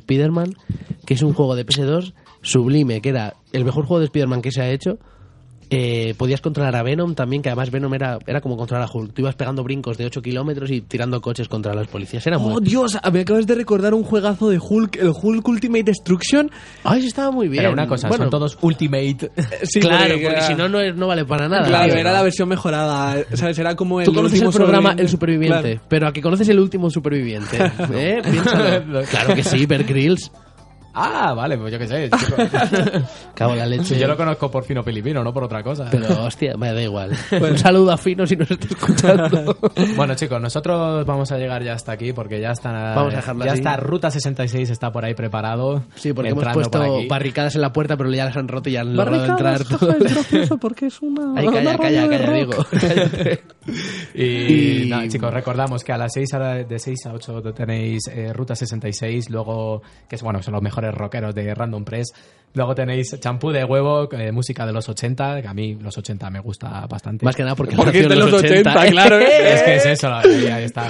Que 1.05 1.15
es 1.15 1.23
un 1.23 1.33
juego 1.33 1.57
de 1.57 1.67
PS2 1.67 2.15
sublime, 2.43 3.01
que 3.01 3.11
era 3.11 3.35
el 3.53 3.65
mejor 3.65 3.87
juego 3.87 4.01
de 4.01 4.07
Spider-Man 4.07 4.43
que 4.43 4.53
se 4.53 4.63
ha 4.63 4.71
hecho. 4.71 4.99
Eh, 5.69 6.15
podías 6.17 6.41
controlar 6.41 6.77
a 6.77 6.83
Venom 6.83 7.15
también, 7.15 7.43
que 7.43 7.49
además 7.49 7.71
Venom 7.71 7.93
era, 7.95 8.19
era 8.27 8.41
como 8.41 8.57
controlar 8.57 8.89
a 8.89 8.91
Hulk. 8.93 9.13
Tú 9.15 9.23
ibas 9.23 9.35
pegando 9.35 9.65
brincos 9.65 9.99
de 9.99 10.07
8 10.07 10.23
kilómetros 10.23 10.71
y 10.71 10.81
tirando 10.81 11.21
coches 11.21 11.49
contra 11.49 11.75
las 11.75 11.89
policías. 11.89 12.25
Era 12.27 12.39
muy... 12.39 12.55
Oh, 12.55 12.61
Dios, 12.61 12.97
me 13.13 13.21
acabas 13.21 13.47
de 13.47 13.55
recordar 13.57 13.93
un 13.95 14.05
juegazo 14.05 14.49
de 14.49 14.59
Hulk, 14.59 14.97
el 14.97 15.11
Hulk 15.11 15.47
Ultimate 15.49 15.83
Destruction. 15.85 16.51
Ay, 16.85 17.01
sí 17.03 17.09
estaba 17.09 17.31
muy 17.33 17.49
bien. 17.49 17.63
Pero 17.63 17.73
una 17.73 17.89
cosa, 17.89 18.09
Bueno, 18.09 18.25
son 18.25 18.31
todos 18.31 18.57
Ultimate. 18.61 19.31
Sí, 19.65 19.81
claro, 19.81 20.15
porque 20.15 20.27
era- 20.27 20.41
si 20.43 20.55
no, 20.55 20.69
no, 20.69 20.81
es- 20.81 20.95
no 20.95 21.07
vale 21.09 21.25
para 21.25 21.49
nada. 21.49 21.67
Claro, 21.67 21.95
era 21.95 22.13
la 22.13 22.23
versión 22.23 22.49
mejorada. 22.49 23.17
¿Sabes? 23.35 23.59
Era 23.59 23.75
como 23.75 24.01
el 24.01 24.07
Tú 24.07 24.15
conoces 24.15 24.41
el 24.41 24.47
último 24.47 24.57
programa 24.65 24.91
sobreviviente. 24.91 25.03
El 25.03 25.09
Superviviente, 25.09 25.63
Claro. 25.73 25.81
pero 25.89 26.09
a 26.09 26.13
que 26.13 26.23
conoces 26.23 26.49
el 26.49 26.61
último 26.61 26.91
superviviente. 26.91 27.57
¿Eh? 27.93 28.23
Piénsalo. 28.23 29.03
claro 29.11 29.35
que 29.35 29.43
sí, 29.43 29.67
Bear 29.67 29.83
Grylls. 29.85 30.31
Ah, 30.99 31.35
vale, 31.35 31.59
pues 31.59 31.71
yo 31.73 31.79
qué 31.79 31.87
sé. 31.87 32.05
en 33.39 33.59
la 33.59 33.67
leche. 33.67 33.99
Yo 33.99 34.07
lo 34.09 34.17
conozco 34.17 34.51
por 34.51 34.65
fino 34.65 34.83
filipino, 34.83 35.23
no 35.23 35.31
por 35.33 35.45
otra 35.45 35.63
cosa. 35.63 35.89
Pero 35.91 36.25
hostia, 36.25 36.57
me 36.57 36.73
da 36.73 36.81
igual. 36.83 37.11
Un 37.33 37.59
saludo 37.59 37.93
a 37.93 37.99
Fino 37.99 38.27
si 38.27 38.35
nos 38.35 38.51
está 38.51 38.67
escuchando. 38.67 39.57
Bueno, 39.97 40.15
chicos, 40.15 40.41
nosotros 40.41 41.05
vamos 41.07 41.31
a 41.33 41.37
llegar 41.39 41.63
ya 41.63 41.75
hasta 41.75 41.93
aquí 41.93 42.13
porque 42.15 42.41
ya 42.41 42.53
está. 42.53 42.95
Vamos 42.95 43.13
a 43.13 43.17
dejarlo 43.17 43.45
Ya 43.45 43.53
así. 43.53 43.61
está 43.61 43.77
Ruta 43.77 44.11
66 44.11 44.71
está 44.71 44.91
por 44.91 45.05
ahí 45.05 45.15
preparado. 45.15 45.83
Sí, 45.97 46.13
porque 46.15 46.31
hemos 46.31 46.45
por 46.45 46.53
puesto 46.55 46.83
aquí. 46.83 47.07
barricadas 47.09 47.55
en 47.57 47.61
la 47.61 47.73
puerta, 47.73 47.97
pero 47.97 48.11
ya 48.11 48.25
las 48.25 48.37
han 48.37 48.49
roto 48.49 48.69
y 48.71 48.73
ya 48.73 48.81
han 48.81 48.97
logrado 48.97 49.27
entrar. 49.27 49.65
jaja, 49.65 49.87
es 50.01 50.15
gracioso 50.15 50.57
porque 50.59 50.87
es 50.87 51.01
una... 51.03 51.35
Ay, 51.37 51.47
calla, 51.47 51.61
una 51.61 51.79
calla, 51.79 52.09
calla, 52.09 52.33
digo. 52.33 52.53
Y, 54.15 54.23
Y- 54.85 54.89
nada, 54.89 55.09
chicos, 55.09 55.33
recordamos 55.33 55.83
que 55.85 55.93
a 55.93 55.99
las 55.99 56.13
6 56.15 56.35
a- 56.35 56.55
de 56.65 56.79
6 56.79 57.07
a 57.07 57.13
8 57.13 57.43
tenéis 57.53 58.07
eh, 58.09 58.33
Ruta 58.33 58.55
66, 58.55 59.29
luego, 59.31 59.83
que 60.09 60.17
es 60.17 60.23
bueno, 60.23 60.43
son 60.43 60.55
los 60.55 60.63
mejores 60.63 60.86
rockeros 60.93 61.35
de 61.35 61.55
Random 61.55 61.85
Press. 61.85 62.13
Luego 62.57 62.75
tenéis 62.75 63.15
Champú 63.21 63.51
de 63.53 63.63
Huevo, 63.65 64.09
eh, 64.13 64.33
música 64.33 64.65
de 64.67 64.73
los 64.73 64.89
80, 64.89 65.43
que 65.43 65.47
a 65.49 65.53
mí 65.55 65.75
los 65.79 65.97
80 65.99 66.31
me 66.31 66.41
gusta 66.41 66.87
bastante. 66.89 67.25
Más 67.25 67.37
que 67.37 67.43
nada 67.43 67.55
porque, 67.55 67.77
Porque 67.77 68.01
es 68.01 68.09
de 68.09 68.17
los 68.17 68.33
80, 68.33 68.87
claro. 68.89 69.19
Es 69.21 69.63
que 69.63 69.77
es 69.77 69.85
eso, 69.87 70.09
la- 70.09 70.21
ahí, 70.21 70.47
ahí 70.47 70.65
está. 70.65 70.89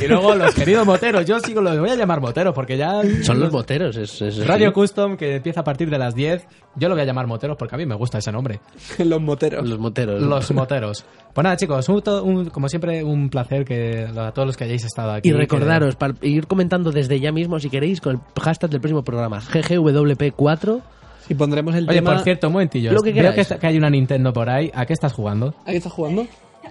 Y 0.00 0.06
luego 0.06 0.34
los 0.36 0.54
queridos 0.54 0.86
moteros, 0.86 1.26
yo 1.26 1.40
sigo 1.40 1.60
los 1.60 1.76
voy 1.78 1.90
a 1.90 1.96
llamar 1.96 2.20
moteros 2.20 2.54
porque 2.54 2.76
ya... 2.76 3.02
Son 3.22 3.40
los 3.40 3.52
moteros. 3.52 3.96
Es, 3.96 4.22
es- 4.22 4.46
Radio 4.46 4.68
sí. 4.68 4.74
Custom, 4.74 5.16
que 5.16 5.36
empieza 5.36 5.60
a 5.60 5.64
partir 5.64 5.90
de 5.90 5.98
las 5.98 6.14
10, 6.14 6.46
yo 6.76 6.88
lo 6.88 6.94
voy 6.94 7.02
a 7.02 7.04
llamar 7.04 7.26
moteros 7.26 7.56
porque 7.56 7.74
a 7.74 7.78
mí 7.78 7.84
me 7.84 7.96
gusta 7.96 8.18
ese 8.18 8.30
nombre. 8.30 8.60
Los 8.98 9.20
moteros. 9.20 9.68
Los 9.68 9.78
moteros. 9.80 10.22
Los 10.22 10.52
moteros. 10.52 11.04
Pues 11.34 11.42
nada, 11.42 11.56
chicos, 11.56 11.88
un- 11.88 12.02
un- 12.22 12.50
como 12.50 12.68
siempre, 12.68 13.02
un 13.02 13.28
placer 13.28 13.64
que 13.64 14.06
a 14.16 14.30
todos 14.30 14.46
los 14.46 14.56
que 14.56 14.64
hayáis 14.64 14.84
estado 14.84 15.10
aquí. 15.12 15.30
Y 15.30 15.32
recordaros, 15.32 15.96
para 15.96 16.14
ir 16.22 16.46
comentando 16.46 16.92
desde 16.92 17.18
ya 17.18 17.32
mismo, 17.32 17.58
si 17.58 17.70
queréis, 17.70 18.00
con 18.00 18.14
el 18.14 18.20
hashtag 18.40 18.70
del 18.70 18.80
próximo 18.80 19.02
programa, 19.02 19.40
GGWP4. 19.40 20.80
Y 21.28 21.34
pondremos 21.34 21.74
el 21.74 21.88
Oye, 21.88 21.98
tema... 21.98 22.14
por 22.14 22.24
cierto, 22.24 22.46
un 22.48 22.54
momentillo. 22.54 22.92
Lo 22.92 23.00
que 23.02 23.12
Veo 23.12 23.34
que, 23.34 23.40
está- 23.42 23.58
que 23.58 23.66
hay 23.66 23.76
una 23.76 23.90
Nintendo 23.90 24.32
por 24.32 24.48
ahí. 24.48 24.70
¿A 24.74 24.86
qué 24.86 24.92
estás 24.92 25.12
jugando? 25.12 25.54
¿A 25.66 25.70
qué 25.70 25.76
estás 25.76 25.92
jugando? 25.92 26.26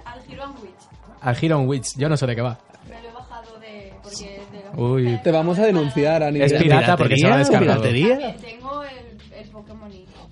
Al 0.05 0.19
Hero 0.31 0.43
and 0.43 0.55
Witch. 0.61 0.71
Al 1.21 1.37
Hero 1.41 1.57
and 1.59 1.69
Witch. 1.69 1.97
Yo 1.97 2.09
no 2.09 2.17
sé 2.17 2.25
de 2.27 2.35
qué 2.35 2.41
va. 2.41 2.57
Me 2.89 3.01
lo 3.01 3.09
he 3.09 3.13
bajado 3.13 3.59
de. 3.59 3.93
Porque 4.01 4.41
de 4.75 4.81
Uy. 4.81 5.19
Te 5.23 5.31
vamos 5.31 5.57
a 5.59 5.65
denunciar 5.65 6.23
a 6.23 6.31
nivel... 6.31 6.51
Es 6.51 6.61
pirata 6.61 6.95
porque 6.97 7.17
se 7.17 7.27
lo 7.27 7.33
ha 7.33 7.37
descargado. 7.37 7.81
¿Piratería? 7.81 8.35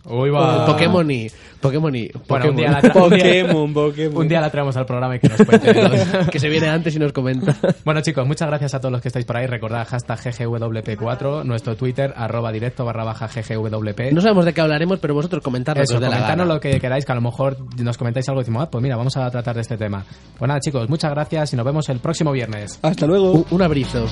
El, 0.08 0.14
el 0.14 0.22
Pokémon 0.22 0.22
y- 0.22 0.24
Uy, 0.24 0.30
va. 0.30 0.66
Pokémon 0.66 1.12
y... 1.12 1.28
Pokémon 1.62 1.95
y... 1.95 2.10
Bueno, 2.28 2.49
un 2.51 2.56
día, 2.56 2.72
la 2.72 2.82
Pokémon. 2.82 3.03
un 3.12 3.18
día- 3.18 3.24
Pokémon, 3.47 3.74
Pokémon. 3.74 4.18
un 4.18 4.28
día 4.28 4.41
la 4.41 4.49
traemos 4.51 4.78
al 4.78 4.86
programa 4.86 5.16
y 5.16 5.20
que 5.20 5.30
nos 5.30 5.41
cuente. 5.43 5.74
que 6.32 6.39
se 6.39 6.47
viene 6.49 6.68
antes 6.70 6.95
y 6.95 6.99
nos 6.99 7.12
comenta. 7.12 7.56
Bueno 7.86 8.01
chicos, 8.01 8.26
muchas 8.28 8.47
gracias 8.47 8.74
a 8.74 8.80
todos 8.80 8.91
los 8.91 9.01
que 9.01 9.08
estáis 9.10 9.26
por 9.26 9.38
ahí. 9.38 9.45
Recordad 9.47 9.88
hashtag 9.88 10.20
GGWP4, 10.20 11.43
nuestro 11.43 11.76
Twitter, 11.76 12.14
arroba 12.16 12.51
directo 12.51 12.84
barra 12.86 13.03
baja 13.03 13.28
GGWP. 13.28 14.12
No 14.12 14.22
sabemos 14.22 14.45
de 14.45 14.53
qué 14.53 14.62
hablaremos, 14.62 14.99
pero 14.99 15.14
vosotros 15.14 15.43
comentad 15.43 15.74
lo 15.76 15.80
que 15.80 15.84
Eso, 15.84 15.99
la 15.99 16.08
comentadnos 16.08 16.47
lo 16.47 16.60
que 16.60 16.80
queráis, 16.80 17.06
que 17.06 17.12
a 17.12 17.16
lo 17.16 17.22
mejor 17.22 17.58
nos 17.82 17.97
comentáis 17.97 18.28
algo 18.30 18.41
y 18.41 18.43
decimos, 18.43 18.64
ah, 18.64 18.70
pues 18.72 18.82
mira, 18.82 18.95
vamos 18.97 19.16
a 19.18 19.30
tratar 19.30 19.56
de 19.56 19.62
este 19.62 19.78
tema. 19.78 20.03
Pues 20.38 20.47
nada 20.47 20.60
chicos, 20.60 20.89
muchas 20.89 21.12
gracias 21.12 21.53
y 21.53 21.56
nos 21.56 21.66
vemos 21.66 21.88
el 21.89 21.99
próximo 21.99 22.32
viernes. 22.32 22.80
Hasta 22.82 23.06
luego. 23.08 23.32
Un, 23.32 23.45
un 23.51 23.62
abrizo. 23.62 24.06